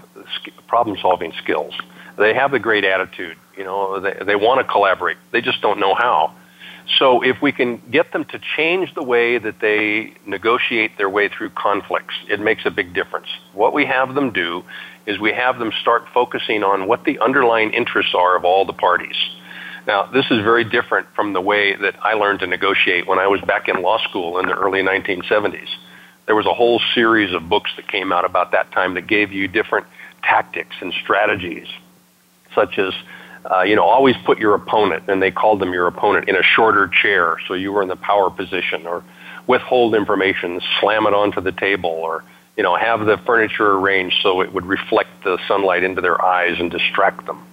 problem-solving 0.68 1.32
skills. 1.42 1.74
They 2.16 2.34
have 2.34 2.54
a 2.54 2.58
great 2.58 2.84
attitude, 2.84 3.36
you 3.56 3.64
know, 3.64 3.98
they, 4.00 4.12
they 4.24 4.36
want 4.36 4.60
to 4.60 4.70
collaborate. 4.70 5.16
They 5.32 5.40
just 5.40 5.60
don't 5.60 5.80
know 5.80 5.94
how. 5.94 6.34
So 6.96 7.22
if 7.22 7.42
we 7.42 7.52
can 7.52 7.82
get 7.90 8.12
them 8.12 8.24
to 8.26 8.40
change 8.56 8.94
the 8.94 9.02
way 9.02 9.38
that 9.38 9.60
they 9.60 10.14
negotiate 10.26 10.96
their 10.96 11.10
way 11.10 11.28
through 11.28 11.50
conflicts, 11.50 12.14
it 12.28 12.40
makes 12.40 12.64
a 12.64 12.70
big 12.70 12.94
difference. 12.94 13.26
What 13.52 13.74
we 13.74 13.84
have 13.84 14.14
them 14.14 14.32
do 14.32 14.64
is 15.06 15.18
we 15.18 15.32
have 15.32 15.58
them 15.58 15.70
start 15.80 16.04
focusing 16.14 16.64
on 16.64 16.86
what 16.86 17.04
the 17.04 17.18
underlying 17.18 17.72
interests 17.72 18.14
are 18.14 18.36
of 18.36 18.44
all 18.44 18.64
the 18.64 18.72
parties. 18.72 19.16
Now, 19.86 20.06
this 20.06 20.26
is 20.30 20.42
very 20.42 20.64
different 20.64 21.08
from 21.14 21.32
the 21.32 21.40
way 21.40 21.74
that 21.76 21.94
I 22.02 22.14
learned 22.14 22.40
to 22.40 22.46
negotiate 22.46 23.06
when 23.06 23.18
I 23.18 23.26
was 23.26 23.40
back 23.42 23.68
in 23.68 23.82
law 23.82 23.98
school 24.08 24.38
in 24.38 24.46
the 24.46 24.54
early 24.54 24.82
1970s. 24.82 25.68
There 26.26 26.36
was 26.36 26.46
a 26.46 26.52
whole 26.52 26.80
series 26.94 27.34
of 27.34 27.48
books 27.48 27.70
that 27.76 27.88
came 27.88 28.12
out 28.12 28.26
about 28.26 28.52
that 28.52 28.70
time 28.72 28.94
that 28.94 29.06
gave 29.06 29.32
you 29.32 29.48
different 29.48 29.86
tactics 30.22 30.76
and 30.80 30.92
strategies, 31.02 31.66
such 32.54 32.78
as 32.78 32.92
uh, 33.50 33.62
you 33.62 33.74
know, 33.76 33.84
always 33.84 34.16
put 34.24 34.38
your 34.38 34.54
opponent, 34.54 35.04
and 35.08 35.22
they 35.22 35.30
called 35.30 35.60
them 35.60 35.72
your 35.72 35.86
opponent, 35.86 36.28
in 36.28 36.36
a 36.36 36.42
shorter 36.42 36.88
chair 36.88 37.38
so 37.46 37.54
you 37.54 37.72
were 37.72 37.82
in 37.82 37.88
the 37.88 37.96
power 37.96 38.30
position, 38.30 38.86
or 38.86 39.02
withhold 39.46 39.94
information, 39.94 40.60
slam 40.80 41.06
it 41.06 41.14
onto 41.14 41.40
the 41.40 41.52
table, 41.52 41.90
or 41.90 42.24
you 42.56 42.62
know, 42.62 42.74
have 42.74 43.06
the 43.06 43.16
furniture 43.18 43.72
arranged 43.74 44.16
so 44.20 44.40
it 44.40 44.52
would 44.52 44.66
reflect 44.66 45.10
the 45.22 45.38
sunlight 45.46 45.84
into 45.84 46.00
their 46.00 46.20
eyes 46.20 46.58
and 46.58 46.70
distract 46.70 47.24
them. 47.24 47.46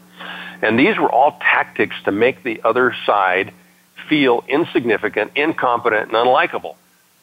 And 0.61 0.79
these 0.79 0.97
were 0.97 1.11
all 1.11 1.37
tactics 1.39 1.95
to 2.05 2.11
make 2.11 2.43
the 2.43 2.61
other 2.63 2.95
side 3.05 3.53
feel 4.09 4.43
insignificant, 4.47 5.31
incompetent, 5.35 6.07
and 6.07 6.13
unlikable. 6.13 6.75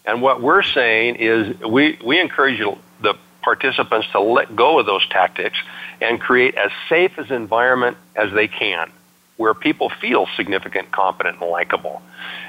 And 0.04 0.22
what 0.22 0.40
we're 0.40 0.62
saying 0.62 1.16
is 1.16 1.60
we, 1.60 1.98
we 2.04 2.20
encourage 2.20 2.60
the 3.00 3.14
participants 3.42 4.06
to 4.12 4.20
let 4.20 4.54
go 4.54 4.78
of 4.78 4.86
those 4.86 5.06
tactics 5.08 5.58
and 6.02 6.20
create 6.20 6.54
as 6.56 6.70
safe 6.88 7.16
an 7.18 7.32
environment 7.32 7.96
as 8.16 8.32
they 8.32 8.48
can 8.48 8.90
where 9.36 9.54
people 9.54 9.90
feel 10.00 10.26
significant, 10.36 10.92
competent, 10.92 11.40
and 11.40 11.50
likable. 11.50 12.02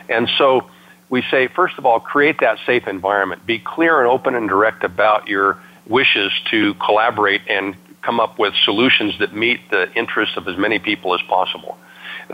And 0.10 0.30
so 0.38 0.70
we 1.10 1.24
say, 1.32 1.47
first 1.47 1.78
of 1.78 1.86
all, 1.86 1.99
create 1.99 2.39
that 2.41 2.58
safe 2.66 2.88
environment. 2.88 3.45
Be 3.45 3.60
clear 3.60 3.99
and 3.99 4.10
open 4.10 4.36
and 4.36 4.47
direct 4.49 4.84
about 4.84 5.28
your 5.28 5.58
wishes 5.88 6.32
to 6.51 6.74
collaborate 6.76 7.41
and 7.47 7.76
come 8.04 8.20
up 8.20 8.38
with 8.38 8.54
solutions 8.64 9.18
that 9.20 9.34
meet 9.34 9.60
the 9.72 9.91
interests 9.93 10.38
of 10.38 10.47
as 10.47 10.58
many 10.58 10.78
people 10.78 11.16
as 11.16 11.22
possible. 11.28 11.78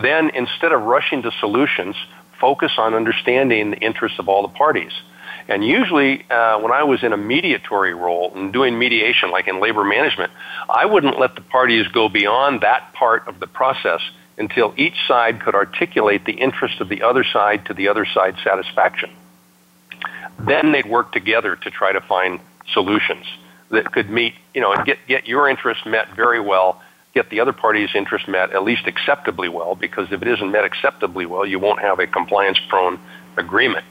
Then, 0.01 0.29
instead 0.31 0.71
of 0.71 0.81
rushing 0.81 1.21
to 1.23 1.31
solutions, 1.39 1.95
focus 2.39 2.71
on 2.77 2.93
understanding 2.93 3.71
the 3.71 3.77
interests 3.77 4.19
of 4.19 4.27
all 4.27 4.41
the 4.41 4.53
parties. 4.53 4.91
And 5.49 5.65
usually, 5.65 6.23
uh, 6.29 6.59
when 6.59 6.71
I 6.71 6.83
was 6.83 7.03
in 7.03 7.11
a 7.11 7.17
mediatory 7.17 7.95
role 7.95 8.31
and 8.35 8.53
doing 8.53 8.77
mediation, 8.77 9.31
like 9.31 9.47
in 9.47 9.59
labor 9.59 9.83
management, 9.83 10.31
I 10.69 10.85
wouldn't 10.85 11.19
let 11.19 11.33
the 11.33 11.41
parties 11.41 11.87
go 11.87 12.07
beyond 12.07 12.61
that 12.61 12.93
part 12.93 13.27
of 13.27 13.39
the 13.39 13.47
process 13.47 13.99
until 14.37 14.75
each 14.77 14.93
side 15.07 15.41
could 15.41 15.55
articulate 15.55 16.23
the 16.25 16.33
interest 16.33 16.79
of 16.79 16.87
the 16.87 17.01
other 17.01 17.23
side 17.23 17.65
to 17.65 17.73
the 17.73 17.87
other 17.87 18.05
side's 18.05 18.37
satisfaction. 18.43 19.09
Then 20.37 20.71
they'd 20.71 20.85
work 20.85 21.11
together 21.11 21.55
to 21.55 21.71
try 21.71 21.93
to 21.93 22.01
find 22.01 22.39
solutions 22.71 23.25
that 23.71 23.91
could 23.91 24.07
meet, 24.07 24.35
you 24.53 24.61
know, 24.61 24.71
and 24.71 24.85
get, 24.85 24.99
get 25.07 25.27
your 25.27 25.49
interest 25.49 25.83
met 25.83 26.15
very 26.15 26.39
well, 26.39 26.79
get 27.15 27.31
the 27.31 27.39
other 27.39 27.53
party's 27.53 27.89
interest 27.95 28.27
met 28.27 28.51
at 28.51 28.63
least 28.63 28.85
acceptably 28.85 29.49
well, 29.49 29.73
because 29.73 30.11
if 30.11 30.21
it 30.21 30.27
isn't 30.27 30.51
met 30.51 30.63
acceptably 30.63 31.25
well, 31.25 31.43
you 31.43 31.57
won't 31.57 31.81
have 31.81 31.97
a 31.97 32.05
compliance 32.05 32.59
prone 32.69 32.99
agreement. 33.35 33.83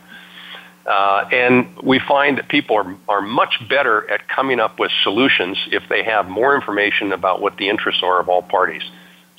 Uh, 0.89 1.29
and 1.31 1.77
we 1.83 1.99
find 1.99 2.39
that 2.39 2.49
people 2.49 2.75
are, 2.75 2.97
are 3.11 3.21
much 3.21 3.61
better 3.69 4.11
at 4.11 4.27
coming 4.27 4.59
up 4.59 4.79
with 4.79 4.91
solutions 5.03 5.59
if 5.71 5.87
they 5.91 6.03
have 6.03 6.31
more 6.31 6.55
information 6.55 7.13
about 7.13 7.43
what 7.43 7.59
the 7.59 7.69
interests 7.69 8.03
are 8.03 8.19
of 8.19 8.31
all 8.31 8.41
parties. 8.41 8.83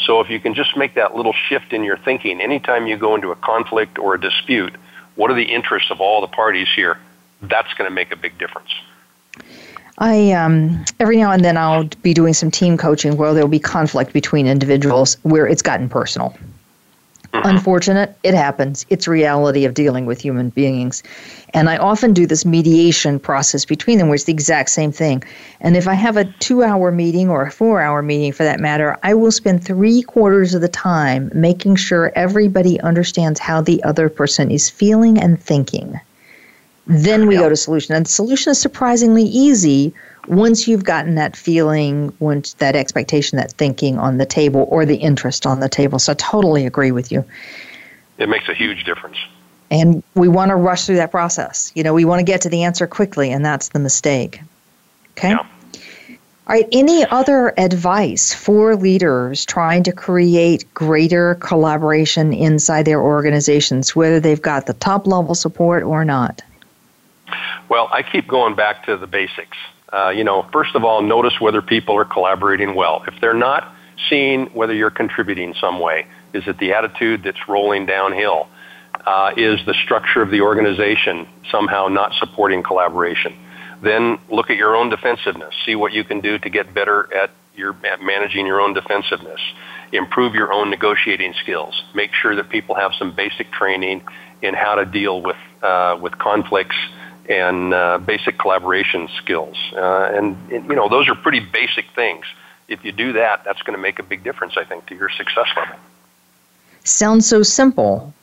So 0.05 0.21
if 0.21 0.29
you 0.29 0.39
can 0.39 0.53
just 0.53 0.77
make 0.77 0.93
that 0.93 1.15
little 1.15 1.33
shift 1.33 1.73
in 1.73 1.83
your 1.83 1.97
thinking, 1.97 2.39
anytime 2.39 2.85
you 2.85 2.97
go 2.97 3.15
into 3.15 3.31
a 3.31 3.35
conflict 3.35 3.97
or 3.97 4.13
a 4.13 4.21
dispute, 4.21 4.75
what 5.15 5.31
are 5.31 5.33
the 5.33 5.43
interests 5.43 5.89
of 5.89 5.99
all 5.99 6.21
the 6.21 6.27
parties 6.27 6.67
here? 6.75 6.99
That's 7.41 7.73
going 7.73 7.89
to 7.89 7.93
make 7.93 8.11
a 8.11 8.15
big 8.15 8.37
difference. 8.37 8.69
I 9.97 10.31
um, 10.31 10.85
every 10.99 11.17
now 11.17 11.31
and 11.31 11.43
then 11.43 11.57
I'll 11.57 11.85
be 12.03 12.13
doing 12.13 12.33
some 12.33 12.51
team 12.51 12.77
coaching 12.77 13.17
where 13.17 13.33
there'll 13.33 13.49
be 13.49 13.59
conflict 13.59 14.13
between 14.13 14.45
individuals 14.45 15.17
where 15.23 15.47
it's 15.47 15.61
gotten 15.61 15.89
personal. 15.89 16.35
Unfortunate, 17.33 18.17
it 18.23 18.33
happens. 18.33 18.85
It's 18.89 19.07
reality 19.07 19.65
of 19.65 19.73
dealing 19.73 20.05
with 20.05 20.19
human 20.19 20.49
beings. 20.49 21.03
And 21.53 21.69
I 21.69 21.77
often 21.77 22.13
do 22.13 22.25
this 22.25 22.45
mediation 22.45 23.19
process 23.19 23.65
between 23.65 23.97
them 23.97 24.07
where 24.07 24.15
it's 24.15 24.23
the 24.23 24.33
exact 24.33 24.69
same 24.69 24.91
thing. 24.91 25.23
And 25.61 25.77
if 25.77 25.87
I 25.87 25.93
have 25.93 26.17
a 26.17 26.25
two 26.25 26.63
hour 26.63 26.91
meeting 26.91 27.29
or 27.29 27.43
a 27.43 27.51
four 27.51 27.81
hour 27.81 28.01
meeting 28.01 28.31
for 28.31 28.43
that 28.43 28.59
matter, 28.59 28.97
I 29.03 29.13
will 29.13 29.31
spend 29.31 29.63
three 29.63 30.01
quarters 30.01 30.53
of 30.53 30.61
the 30.61 30.67
time 30.67 31.31
making 31.33 31.75
sure 31.75 32.11
everybody 32.15 32.79
understands 32.81 33.39
how 33.39 33.61
the 33.61 33.83
other 33.83 34.09
person 34.09 34.49
is 34.49 34.69
feeling 34.69 35.19
and 35.19 35.41
thinking. 35.41 35.99
Then 36.87 37.27
we 37.27 37.35
go 37.35 37.49
to 37.49 37.55
solution. 37.55 37.95
And 37.95 38.07
solution 38.07 38.51
is 38.51 38.59
surprisingly 38.59 39.23
easy 39.23 39.93
once 40.27 40.67
you've 40.67 40.83
gotten 40.83 41.15
that 41.15 41.35
feeling, 41.35 42.13
once 42.19 42.53
that 42.55 42.75
expectation, 42.75 43.37
that 43.37 43.51
thinking 43.53 43.97
on 43.97 44.17
the 44.17 44.25
table 44.25 44.67
or 44.69 44.85
the 44.85 44.97
interest 44.97 45.45
on 45.45 45.59
the 45.59 45.69
table. 45.69 45.99
So 45.99 46.11
I 46.11 46.15
totally 46.15 46.65
agree 46.65 46.91
with 46.91 47.11
you. 47.11 47.25
It 48.17 48.29
makes 48.29 48.49
a 48.49 48.53
huge 48.53 48.83
difference. 48.83 49.17
And 49.71 50.03
we 50.15 50.27
want 50.27 50.49
to 50.49 50.55
rush 50.55 50.85
through 50.85 50.97
that 50.97 51.11
process. 51.11 51.71
You 51.75 51.83
know, 51.83 51.93
we 51.93 52.05
want 52.05 52.19
to 52.19 52.23
get 52.23 52.41
to 52.41 52.49
the 52.49 52.63
answer 52.63 52.87
quickly, 52.87 53.31
and 53.31 53.45
that's 53.45 53.69
the 53.69 53.79
mistake. 53.79 54.41
Okay? 55.11 55.29
Yeah. 55.29 55.45
All 56.49 56.55
right, 56.55 56.67
any 56.71 57.05
other 57.05 57.53
advice 57.59 58.33
for 58.33 58.75
leaders 58.75 59.45
trying 59.45 59.83
to 59.83 59.91
create 59.91 60.65
greater 60.73 61.35
collaboration 61.35 62.33
inside 62.33 62.85
their 62.85 62.99
organizations, 62.99 63.95
whether 63.95 64.19
they've 64.19 64.41
got 64.41 64.65
the 64.65 64.73
top 64.73 65.05
level 65.05 65.35
support 65.35 65.83
or 65.83 66.03
not? 66.03 66.41
Well, 67.69 67.87
I 67.91 68.01
keep 68.01 68.27
going 68.27 68.55
back 68.55 68.83
to 68.87 68.97
the 68.97 69.05
basics. 69.05 69.57
Uh, 69.91 70.09
you 70.09 70.23
know, 70.23 70.47
first 70.53 70.75
of 70.75 70.83
all, 70.83 71.01
notice 71.01 71.33
whether 71.39 71.61
people 71.61 71.95
are 71.97 72.05
collaborating 72.05 72.75
well. 72.75 73.03
If 73.07 73.15
they're 73.21 73.33
not, 73.33 73.73
seeing 74.09 74.45
whether 74.47 74.73
you're 74.73 74.91
contributing 74.91 75.53
some 75.59 75.79
way. 75.79 76.05
Is 76.33 76.43
it 76.47 76.57
the 76.59 76.73
attitude 76.73 77.23
that's 77.23 77.47
rolling 77.47 77.85
downhill? 77.85 78.47
Uh, 79.05 79.31
is 79.35 79.59
the 79.65 79.73
structure 79.83 80.21
of 80.21 80.29
the 80.29 80.41
organization 80.41 81.27
somehow 81.51 81.87
not 81.87 82.13
supporting 82.19 82.63
collaboration? 82.63 83.35
Then 83.81 84.19
look 84.29 84.49
at 84.49 84.57
your 84.57 84.75
own 84.75 84.89
defensiveness. 84.89 85.53
See 85.65 85.75
what 85.75 85.93
you 85.93 86.03
can 86.03 86.21
do 86.21 86.37
to 86.37 86.49
get 86.49 86.73
better 86.73 87.13
at 87.15 87.31
your 87.55 87.75
at 87.85 88.01
managing 88.01 88.45
your 88.45 88.61
own 88.61 88.73
defensiveness. 88.73 89.39
Improve 89.91 90.35
your 90.35 90.53
own 90.53 90.69
negotiating 90.69 91.33
skills. 91.41 91.81
Make 91.95 92.11
sure 92.13 92.35
that 92.35 92.49
people 92.49 92.75
have 92.75 92.91
some 92.99 93.15
basic 93.15 93.51
training 93.51 94.03
in 94.41 94.53
how 94.53 94.75
to 94.75 94.85
deal 94.85 95.21
with 95.21 95.37
uh, 95.63 95.97
with 96.01 96.17
conflicts 96.17 96.75
and 97.29 97.73
uh, 97.73 97.99
basic 97.99 98.39
collaboration 98.39 99.07
skills. 99.17 99.55
Uh, 99.73 100.09
and, 100.11 100.35
and, 100.51 100.67
you 100.67 100.75
know, 100.75 100.89
those 100.89 101.07
are 101.07 101.15
pretty 101.15 101.39
basic 101.39 101.85
things. 101.95 102.25
If 102.67 102.83
you 102.83 102.91
do 102.91 103.13
that, 103.13 103.43
that's 103.45 103.61
going 103.61 103.77
to 103.77 103.81
make 103.81 103.99
a 103.99 104.03
big 104.03 104.23
difference, 104.23 104.57
I 104.57 104.63
think, 104.63 104.87
to 104.87 104.95
your 104.95 105.09
success 105.09 105.47
level. 105.55 105.75
Sounds 106.83 107.27
so 107.27 107.43
simple. 107.43 108.13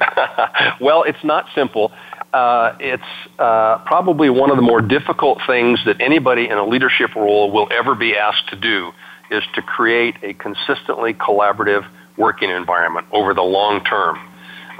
well, 0.80 1.02
it's 1.02 1.22
not 1.24 1.46
simple. 1.54 1.92
Uh, 2.32 2.76
it's 2.78 3.02
uh, 3.40 3.78
probably 3.78 4.30
one 4.30 4.50
of 4.50 4.56
the 4.56 4.62
more 4.62 4.80
difficult 4.80 5.40
things 5.46 5.84
that 5.84 6.00
anybody 6.00 6.48
in 6.48 6.56
a 6.56 6.64
leadership 6.64 7.14
role 7.16 7.50
will 7.50 7.68
ever 7.72 7.96
be 7.96 8.16
asked 8.16 8.48
to 8.48 8.56
do 8.56 8.92
is 9.30 9.42
to 9.54 9.62
create 9.62 10.14
a 10.22 10.34
consistently 10.34 11.12
collaborative 11.14 11.84
working 12.16 12.50
environment 12.50 13.06
over 13.10 13.34
the 13.34 13.42
long 13.42 13.82
term. 13.84 14.29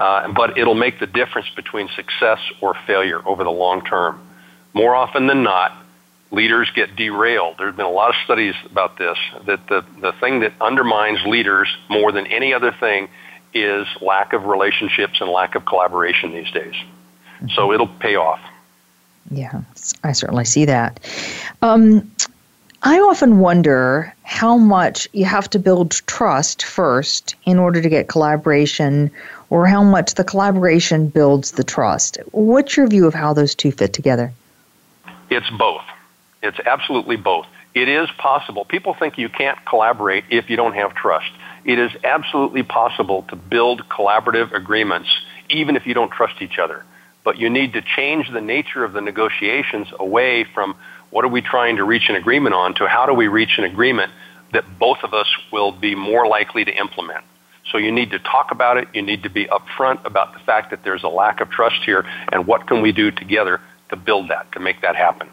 Uh, 0.01 0.33
but 0.33 0.57
it'll 0.57 0.75
make 0.75 0.99
the 0.99 1.07
difference 1.07 1.51
between 1.55 1.87
success 1.95 2.41
or 2.63 2.75
failure 2.87 3.21
over 3.29 3.45
the 3.45 3.51
long 3.51 3.85
term. 3.85 4.19
More 4.73 4.97
often 4.97 5.27
than 5.27 5.43
not, 5.43 5.73
leaders 6.31 6.71
get 6.75 6.97
derailed. 6.97 7.59
There 7.59 7.67
have 7.67 7.77
been 7.77 7.85
a 7.85 7.91
lot 7.91 8.09
of 8.09 8.17
studies 8.25 8.55
about 8.65 8.97
this, 8.97 9.19
that 9.45 9.67
the, 9.69 9.85
the 10.01 10.13
thing 10.13 10.41
that 10.41 10.55
undermines 10.59 11.23
leaders 11.27 11.69
more 11.91 12.13
than 12.13 12.27
any 12.29 12.55
other 12.55 12.73
thing 12.73 13.11
is 13.53 13.87
lack 14.01 14.33
of 14.33 14.47
relationships 14.47 15.21
and 15.21 15.29
lack 15.31 15.55
of 15.55 15.67
collaboration 15.67 16.33
these 16.33 16.51
days. 16.51 16.75
So 17.55 17.73
it'll 17.73 17.89
pay 17.89 18.17
off. 18.17 18.41
Yeah, 19.31 19.61
I 20.03 20.13
certainly 20.13 20.47
see 20.47 20.65
that. 20.65 20.99
Um, 21.61 22.11
I 22.83 22.99
often 23.01 23.41
wonder 23.41 24.15
how 24.23 24.57
much 24.57 25.09
you 25.13 25.27
have 25.27 25.51
to 25.51 25.59
build 25.59 25.91
trust 26.07 26.63
first 26.63 27.35
in 27.45 27.59
order 27.59 27.83
to 27.83 27.89
get 27.91 28.09
collaboration, 28.09 29.11
or 29.51 29.67
how 29.67 29.83
much 29.83 30.15
the 30.15 30.25
collaboration 30.25 31.09
builds 31.09 31.53
the 31.53 31.65
trust. 31.65 32.19
What's 32.31 32.77
your 32.77 32.87
view 32.87 33.07
of 33.07 33.15
how 33.15 33.35
those 33.35 33.55
two 33.55 33.73
fit 33.73 33.93
together? 33.93 34.33
It's 35.29 35.51
both. 35.51 35.83
It's 36.43 36.59
absolutely 36.65 37.17
both. 37.17 37.47
It 37.75 37.89
is 37.89 38.09
possible. 38.19 38.65
People 38.65 38.95
think 38.95 39.19
you 39.19 39.29
can't 39.29 39.59
collaborate 39.67 40.25
if 40.31 40.51
you 40.51 40.57
don't 40.57 40.75
have 40.75 40.95
trust. 40.95 41.31
It 41.65 41.79
is 41.79 41.91
absolutely 42.03 42.63
possible 42.63 43.25
to 43.29 43.37
build 43.37 43.89
collaborative 43.89 44.53
agreements 44.53 45.09
even 45.51 45.77
if 45.77 45.87
you 45.87 45.95
don't 45.95 46.11
trust 46.11 46.41
each 46.41 46.59
other. 46.59 46.85
But 47.23 47.39
you 47.39 47.51
need 47.51 47.75
to 47.75 47.83
change 47.83 48.31
the 48.33 48.41
nature 48.41 48.85
of 48.85 48.93
the 48.93 49.01
negotiations 49.01 49.89
away 49.99 50.45
from 50.45 50.75
what 51.11 51.25
are 51.25 51.29
we 51.29 51.43
trying 51.43 51.77
to 51.77 51.85
reach 51.85 52.09
an 52.09 52.15
agreement 52.15 52.55
on 52.55 52.75
to 52.75 52.89
how 52.89 53.07
do 53.07 53.13
we 53.13 53.29
reach 53.29 53.59
an 53.59 53.65
agreement 53.65 54.13
that 54.53 54.65
both 54.79 54.99
of 55.03 55.13
us 55.13 55.27
will 55.53 55.73
be 55.73 55.95
more 55.95 56.27
likely 56.27 56.65
to 56.65 56.73
implement. 56.73 57.25
So 57.71 57.79
you 57.79 57.93
need 57.93 58.11
to 58.11 58.19
talk 58.19 58.51
about 58.51 58.77
it. 58.77 58.89
You 58.93 59.03
need 59.03 59.23
to 59.23 59.31
be 59.31 59.47
upfront 59.47 60.05
about 60.05 60.33
the 60.33 60.41
fact 60.41 60.71
that 60.71 60.83
there's 60.83 61.05
a 61.05 61.09
lack 61.09 61.41
of 61.41 61.51
trust 61.51 61.83
here 61.85 62.05
and 62.33 62.47
what 62.47 62.67
can 62.67 62.83
we 62.83 62.93
do 62.93 63.11
together 63.11 63.61
to 63.91 63.97
build 63.97 64.29
that, 64.29 64.51
to 64.53 64.61
make 64.61 64.81
that 64.81 64.97
happen. 64.97 65.29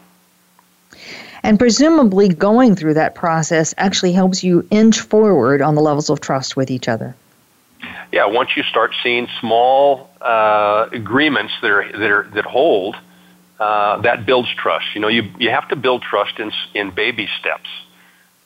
And 1.42 1.58
presumably, 1.58 2.28
going 2.28 2.74
through 2.74 2.94
that 2.94 3.14
process 3.14 3.74
actually 3.78 4.12
helps 4.12 4.42
you 4.42 4.66
inch 4.70 5.00
forward 5.00 5.62
on 5.62 5.74
the 5.74 5.80
levels 5.80 6.10
of 6.10 6.20
trust 6.20 6.56
with 6.56 6.70
each 6.70 6.88
other. 6.88 7.14
Yeah, 8.12 8.26
once 8.26 8.56
you 8.56 8.62
start 8.64 8.92
seeing 9.02 9.28
small 9.40 10.10
uh, 10.20 10.88
agreements 10.92 11.52
that 11.62 11.70
are 11.70 11.92
that 11.92 12.10
are 12.10 12.30
that 12.34 12.44
hold, 12.44 12.96
uh, 13.60 14.00
that 14.00 14.26
builds 14.26 14.48
trust. 14.54 14.86
You 14.94 15.00
know, 15.00 15.08
you 15.08 15.30
you 15.38 15.50
have 15.50 15.68
to 15.68 15.76
build 15.76 16.02
trust 16.02 16.38
in 16.40 16.50
in 16.74 16.90
baby 16.90 17.28
steps, 17.38 17.68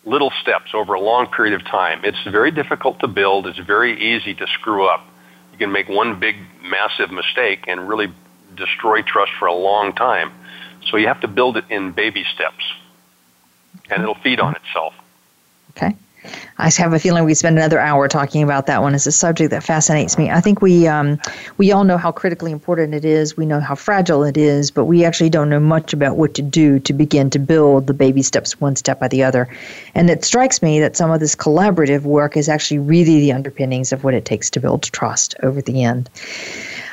little 0.05 0.33
steps 0.43 0.71
over 0.75 0.95
a 0.95 1.01
long 1.01 1.27
period 1.29 1.55
of 1.55 1.65
time. 1.65 2.01
It's 2.05 2.23
very 2.25 2.51
difficult 2.51 3.01
to 3.01 3.09
build. 3.09 3.47
It's 3.47 3.59
very 3.59 4.17
easy 4.17 4.35
to 4.35 4.47
screw 4.49 4.87
up. 4.87 5.07
You 5.53 5.59
can 5.59 5.73
make 5.73 5.89
one 5.89 6.19
big 6.19 6.37
massive 6.63 7.11
mistake 7.11 7.65
and 7.69 7.89
really 7.89 8.13
destroy 8.57 9.03
trust 9.03 9.33
for 9.39 9.47
a 9.47 9.55
long 9.55 9.93
time. 9.93 10.33
So 10.91 10.97
you 10.97 11.07
have 11.07 11.21
to 11.21 11.29
build 11.29 11.57
it 11.57 11.65
in 11.71 11.93
baby 11.93 12.25
steps 12.35 12.65
and 13.91 14.03
it'll 14.03 14.17
feed 14.17 14.41
on 14.41 14.57
itself. 14.57 14.95
Okay. 15.71 15.97
I 16.59 16.71
have 16.77 16.93
a 16.93 16.99
feeling 16.99 17.25
we 17.25 17.35
spend 17.35 17.59
another 17.59 17.81
hour 17.81 18.07
talking 18.09 18.43
about 18.43 18.67
that 18.67 18.83
one. 18.83 18.95
It's 18.95 19.07
a 19.07 19.13
subject 19.13 19.51
that 19.51 19.65
fascinates 19.65 20.17
me. 20.17 20.31
I 20.31 20.41
think 20.41 20.63
we 20.63 20.87
um, 20.87 21.19
we 21.59 21.73
all 21.73 21.85
know 21.85 21.97
how 21.97 22.13
critically 22.13 22.53
important 22.53 22.95
it 22.95 23.05
is. 23.05 23.37
We 23.37 23.47
know 23.47 23.61
how 23.61 23.75
fragile 23.75 24.23
it 24.23 24.37
is, 24.37 24.71
but 24.71 24.85
we 24.85 25.05
actually 25.05 25.31
don't 25.31 25.49
know 25.49 25.61
much 25.61 25.93
about 25.93 26.17
what 26.17 26.35
to 26.35 26.43
do 26.43 26.79
to 26.81 26.93
begin 26.93 27.31
to 27.31 27.39
build 27.39 27.87
the 27.87 27.95
baby 27.95 28.23
steps 28.23 28.61
one 28.61 28.77
step 28.77 29.01
by 29.01 29.09
the 29.09 29.23
other. 29.23 29.49
And 29.95 30.11
it 30.11 30.25
strikes 30.25 30.63
me 30.63 30.79
that 30.81 30.97
some 30.97 31.11
of 31.11 31.21
this 31.21 31.35
collaborative 31.35 32.03
work 32.03 32.37
is 32.37 32.49
actually 32.49 32.79
really 32.79 33.21
the 33.21 33.33
underpinnings 33.33 33.93
of 33.93 34.05
what 34.05 34.15
it 34.15 34.25
takes 34.25 34.51
to 34.51 34.61
build 34.61 34.85
trust 34.85 35.35
over 35.43 35.61
the 35.61 35.83
end. 35.83 36.09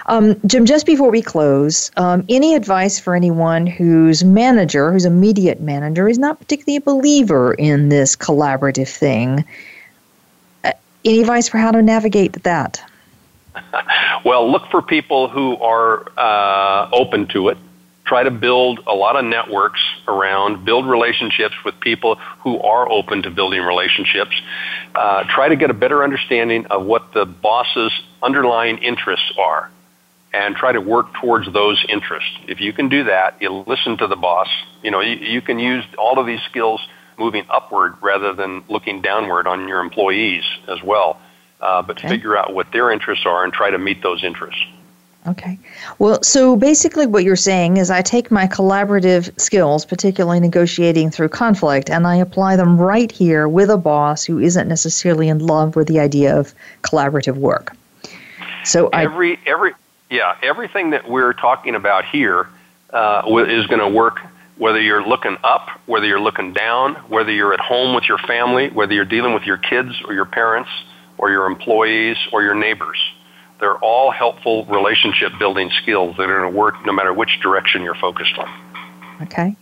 Um, 0.09 0.41
Jim, 0.47 0.65
just 0.65 0.87
before 0.87 1.11
we 1.11 1.21
close, 1.21 1.91
um, 1.95 2.25
any 2.29 2.55
advice 2.55 2.99
for 2.99 3.15
anyone 3.15 3.67
whose 3.67 4.23
manager, 4.23 4.91
whose 4.91 5.05
immediate 5.05 5.61
manager, 5.61 6.09
is 6.09 6.17
not 6.17 6.39
particularly 6.39 6.77
a 6.77 6.81
believer 6.81 7.53
in 7.53 7.89
this 7.89 8.15
collaborative 8.15 8.87
thing? 8.87 9.45
Uh, 10.63 10.71
any 11.05 11.21
advice 11.21 11.47
for 11.47 11.59
how 11.59 11.69
to 11.69 11.83
navigate 11.83 12.41
that? 12.41 12.81
well, 14.25 14.51
look 14.51 14.63
for 14.71 14.81
people 14.81 15.27
who 15.27 15.55
are 15.57 16.11
uh, 16.17 16.89
open 16.91 17.27
to 17.27 17.49
it. 17.49 17.59
Try 18.05 18.23
to 18.23 18.31
build 18.31 18.79
a 18.87 18.95
lot 18.95 19.15
of 19.15 19.25
networks 19.25 19.81
around, 20.07 20.65
build 20.65 20.87
relationships 20.87 21.53
with 21.63 21.79
people 21.81 22.15
who 22.39 22.59
are 22.61 22.91
open 22.91 23.21
to 23.21 23.29
building 23.29 23.61
relationships. 23.61 24.35
Uh, 24.95 25.23
try 25.25 25.49
to 25.49 25.55
get 25.55 25.69
a 25.69 25.75
better 25.75 26.03
understanding 26.03 26.65
of 26.65 26.83
what 26.83 27.13
the 27.13 27.27
boss's 27.27 27.93
underlying 28.23 28.79
interests 28.79 29.31
are 29.37 29.69
and 30.33 30.55
try 30.55 30.71
to 30.71 30.81
work 30.81 31.13
towards 31.15 31.51
those 31.51 31.83
interests. 31.89 32.29
If 32.47 32.61
you 32.61 32.73
can 32.73 32.89
do 32.89 33.05
that, 33.05 33.41
you 33.41 33.51
listen 33.67 33.97
to 33.97 34.07
the 34.07 34.15
boss. 34.15 34.47
You 34.83 34.91
know, 34.91 34.99
you, 34.99 35.15
you 35.15 35.41
can 35.41 35.59
use 35.59 35.83
all 35.97 36.19
of 36.19 36.27
these 36.27 36.41
skills 36.49 36.81
moving 37.17 37.45
upward 37.49 37.95
rather 38.01 38.33
than 38.33 38.63
looking 38.69 39.01
downward 39.01 39.47
on 39.47 39.67
your 39.67 39.81
employees 39.81 40.43
as 40.67 40.81
well. 40.83 41.19
Uh, 41.59 41.81
but 41.81 41.97
okay. 41.97 42.07
figure 42.07 42.37
out 42.37 42.53
what 42.53 42.71
their 42.71 42.89
interests 42.89 43.25
are 43.25 43.43
and 43.43 43.51
try 43.51 43.69
to 43.69 43.77
meet 43.77 44.01
those 44.01 44.23
interests. 44.23 44.63
Okay. 45.27 45.59
Well, 45.99 46.23
so 46.23 46.55
basically, 46.55 47.05
what 47.05 47.25
you're 47.25 47.35
saying 47.35 47.75
is 47.75 47.91
I 47.91 48.01
take 48.01 48.31
my 48.31 48.47
collaborative 48.47 49.37
skills, 49.39 49.85
particularly 49.85 50.39
negotiating 50.39 51.11
through 51.11 51.29
conflict, 51.29 51.89
and 51.89 52.07
I 52.07 52.15
apply 52.15 52.55
them 52.55 52.79
right 52.79 53.11
here 53.11 53.49
with 53.49 53.69
a 53.69 53.77
boss 53.77 54.23
who 54.23 54.39
isn't 54.39 54.69
necessarily 54.69 55.27
in 55.27 55.39
love 55.39 55.75
with 55.75 55.89
the 55.89 55.99
idea 55.99 56.39
of 56.39 56.53
collaborative 56.83 57.35
work. 57.35 57.75
So 58.63 58.87
every 58.89 59.35
I, 59.35 59.39
every 59.45 59.73
yeah, 60.09 60.35
everything 60.41 60.91
that 60.91 61.09
we're 61.09 61.33
talking 61.33 61.75
about 61.75 62.05
here 62.05 62.47
uh, 62.91 63.21
is 63.47 63.67
going 63.67 63.79
to 63.79 63.89
work 63.89 64.19
whether 64.57 64.81
you're 64.81 65.05
looking 65.05 65.37
up, 65.43 65.69
whether 65.85 66.05
you're 66.05 66.19
looking 66.19 66.51
down, 66.53 66.95
whether 67.07 67.31
you're 67.31 67.53
at 67.53 67.61
home 67.61 67.95
with 67.95 68.03
your 68.09 68.17
family, 68.17 68.69
whether 68.69 68.93
you're 68.93 69.05
dealing 69.05 69.33
with 69.33 69.43
your 69.43 69.57
kids 69.57 69.91
or 70.05 70.13
your 70.13 70.25
parents 70.25 70.69
or 71.17 71.31
your 71.31 71.45
employees 71.45 72.17
or 72.33 72.43
your 72.43 72.55
neighbors. 72.55 72.99
They're 73.59 73.77
all 73.77 74.11
helpful 74.11 74.65
relationship 74.65 75.31
building 75.39 75.69
skills 75.81 76.15
that 76.17 76.29
are 76.29 76.39
going 76.39 76.51
to 76.51 76.57
work 76.57 76.75
no 76.85 76.91
matter 76.91 77.13
which 77.13 77.39
direction 77.41 77.83
you're 77.83 77.95
focused 77.95 78.37
on. 78.37 78.47
Okay. 79.21 79.53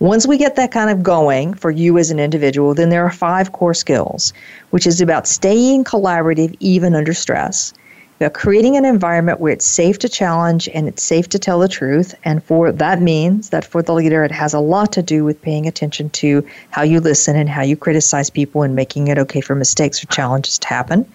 Once 0.00 0.26
we 0.26 0.36
get 0.36 0.56
that 0.56 0.70
kind 0.70 0.90
of 0.90 1.02
going 1.02 1.54
for 1.54 1.70
you 1.70 1.96
as 1.96 2.10
an 2.10 2.20
individual, 2.20 2.74
then 2.74 2.90
there 2.90 3.06
are 3.06 3.10
five 3.10 3.52
core 3.52 3.72
skills, 3.72 4.34
which 4.68 4.86
is 4.86 5.00
about 5.00 5.26
staying 5.26 5.82
collaborative 5.82 6.54
even 6.60 6.94
under 6.94 7.14
stress 7.14 7.72
about 8.16 8.34
creating 8.34 8.76
an 8.76 8.84
environment 8.84 9.40
where 9.40 9.52
it's 9.52 9.66
safe 9.66 9.98
to 9.98 10.08
challenge 10.08 10.68
and 10.72 10.86
it's 10.86 11.02
safe 11.02 11.28
to 11.30 11.38
tell 11.38 11.58
the 11.58 11.68
truth. 11.68 12.14
And 12.24 12.42
for 12.44 12.70
that 12.70 13.02
means 13.02 13.50
that 13.50 13.64
for 13.64 13.82
the 13.82 13.92
leader, 13.92 14.24
it 14.24 14.30
has 14.30 14.54
a 14.54 14.60
lot 14.60 14.92
to 14.92 15.02
do 15.02 15.24
with 15.24 15.42
paying 15.42 15.66
attention 15.66 16.10
to 16.10 16.46
how 16.70 16.82
you 16.82 17.00
listen 17.00 17.36
and 17.36 17.48
how 17.48 17.62
you 17.62 17.76
criticize 17.76 18.30
people 18.30 18.62
and 18.62 18.76
making 18.76 19.08
it 19.08 19.18
okay 19.18 19.40
for 19.40 19.54
mistakes 19.54 20.02
or 20.02 20.06
challenges 20.06 20.58
to 20.60 20.68
happen. 20.68 21.06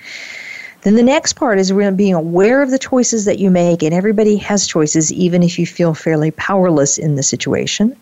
Then 0.81 0.95
the 0.95 1.03
next 1.03 1.33
part 1.33 1.59
is 1.59 1.71
being 1.73 2.13
aware 2.13 2.61
of 2.61 2.71
the 2.71 2.79
choices 2.79 3.25
that 3.25 3.37
you 3.37 3.51
make, 3.51 3.83
and 3.83 3.93
everybody 3.93 4.37
has 4.37 4.65
choices, 4.65 5.11
even 5.11 5.43
if 5.43 5.59
you 5.59 5.65
feel 5.65 5.93
fairly 5.93 6.31
powerless 6.31 6.97
in 6.97 7.15
the 7.15 7.23
situation. 7.23 7.97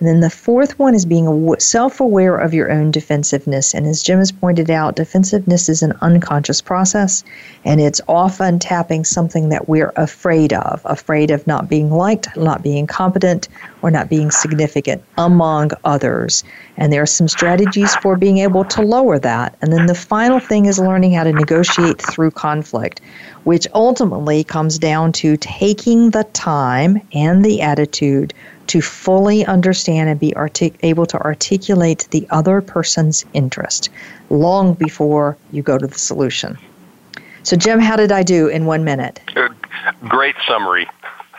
And 0.00 0.08
then 0.08 0.20
the 0.20 0.30
fourth 0.30 0.78
one 0.78 0.94
is 0.94 1.04
being 1.04 1.54
self 1.58 2.00
aware 2.00 2.36
of 2.36 2.54
your 2.54 2.72
own 2.72 2.90
defensiveness. 2.90 3.74
And 3.74 3.86
as 3.86 4.02
Jim 4.02 4.18
has 4.18 4.32
pointed 4.32 4.70
out, 4.70 4.96
defensiveness 4.96 5.68
is 5.68 5.82
an 5.82 5.92
unconscious 6.00 6.62
process, 6.62 7.22
and 7.66 7.82
it's 7.82 8.00
often 8.08 8.58
tapping 8.58 9.04
something 9.04 9.50
that 9.50 9.68
we're 9.68 9.92
afraid 9.96 10.54
of 10.54 10.80
afraid 10.86 11.30
of 11.30 11.46
not 11.46 11.68
being 11.68 11.90
liked, 11.90 12.34
not 12.34 12.62
being 12.62 12.86
competent, 12.86 13.48
or 13.82 13.90
not 13.90 14.08
being 14.08 14.30
significant, 14.30 15.02
among 15.18 15.70
others. 15.84 16.44
And 16.78 16.90
there 16.90 17.02
are 17.02 17.06
some 17.06 17.28
strategies 17.28 17.94
for 17.96 18.16
being 18.16 18.38
able 18.38 18.64
to 18.64 18.80
lower 18.80 19.18
that. 19.18 19.54
And 19.60 19.70
then 19.70 19.84
the 19.84 19.94
final 19.94 20.40
thing 20.40 20.64
is 20.64 20.78
learning 20.78 21.12
how 21.12 21.24
to 21.24 21.32
negotiate 21.32 22.00
through 22.00 22.30
conflict, 22.30 23.02
which 23.44 23.66
ultimately 23.74 24.44
comes 24.44 24.78
down 24.78 25.12
to 25.12 25.36
taking 25.36 26.10
the 26.10 26.24
time 26.24 27.02
and 27.12 27.44
the 27.44 27.60
attitude 27.60 28.32
to 28.70 28.80
fully 28.80 29.44
understand 29.46 30.08
and 30.08 30.20
be 30.20 30.32
artic- 30.36 30.78
able 30.84 31.04
to 31.04 31.18
articulate 31.18 32.06
the 32.12 32.24
other 32.30 32.60
person's 32.60 33.24
interest 33.32 33.90
long 34.30 34.74
before 34.74 35.36
you 35.50 35.60
go 35.60 35.76
to 35.76 35.88
the 35.88 35.98
solution. 35.98 36.56
So, 37.42 37.56
Jim, 37.56 37.80
how 37.80 37.96
did 37.96 38.12
I 38.12 38.22
do 38.22 38.46
in 38.46 38.66
one 38.66 38.84
minute? 38.84 39.18
Great 40.06 40.36
summary. 40.46 40.86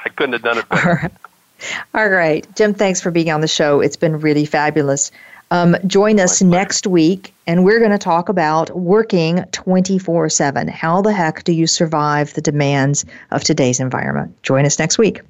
I 0.04 0.10
couldn't 0.10 0.34
have 0.34 0.42
done 0.42 0.58
it 0.58 0.68
better. 0.68 0.90
All 0.90 0.96
right. 0.96 1.12
All 1.94 2.10
right. 2.10 2.56
Jim, 2.58 2.74
thanks 2.74 3.00
for 3.00 3.12
being 3.12 3.32
on 3.32 3.40
the 3.40 3.48
show. 3.48 3.80
It's 3.80 3.96
been 3.96 4.20
really 4.20 4.46
fabulous. 4.46 5.10
Um, 5.52 5.78
join 5.88 6.20
us 6.20 6.42
next 6.42 6.86
week, 6.86 7.34
and 7.48 7.64
we're 7.64 7.80
going 7.80 7.92
to 7.92 7.98
talk 7.98 8.28
about 8.28 8.76
working 8.76 9.46
24 9.54 10.28
7. 10.28 10.68
How 10.68 11.02
the 11.02 11.14
heck 11.14 11.46
do 11.46 11.54
you 11.54 11.66
survive 11.66 12.34
the 12.34 12.42
demands 12.42 13.06
of 13.30 13.46
today's 13.46 13.80
environment? 13.80 14.36
Join 14.44 14.66
us 14.66 14.80
next 14.80 14.98
week. 14.98 15.22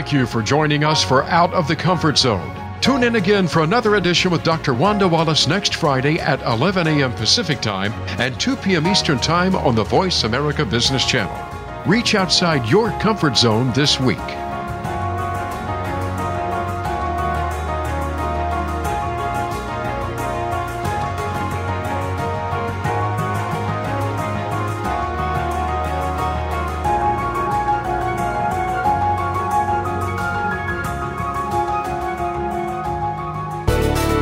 Thank 0.00 0.14
you 0.14 0.24
for 0.24 0.40
joining 0.42 0.82
us 0.82 1.04
for 1.04 1.24
Out 1.24 1.52
of 1.52 1.68
the 1.68 1.76
Comfort 1.76 2.16
Zone. 2.16 2.50
Tune 2.80 3.04
in 3.04 3.16
again 3.16 3.46
for 3.46 3.62
another 3.62 3.96
edition 3.96 4.30
with 4.30 4.42
Dr. 4.42 4.72
Wanda 4.72 5.06
Wallace 5.06 5.46
next 5.46 5.74
Friday 5.74 6.18
at 6.18 6.40
11 6.40 6.86
a.m. 6.86 7.12
Pacific 7.12 7.60
Time 7.60 7.92
and 8.18 8.40
2 8.40 8.56
p.m. 8.56 8.86
Eastern 8.86 9.18
Time 9.18 9.54
on 9.54 9.74
the 9.74 9.84
Voice 9.84 10.24
America 10.24 10.64
Business 10.64 11.04
Channel. 11.04 11.36
Reach 11.84 12.14
outside 12.14 12.66
your 12.66 12.92
comfort 12.92 13.36
zone 13.36 13.74
this 13.74 14.00
week. 14.00 14.16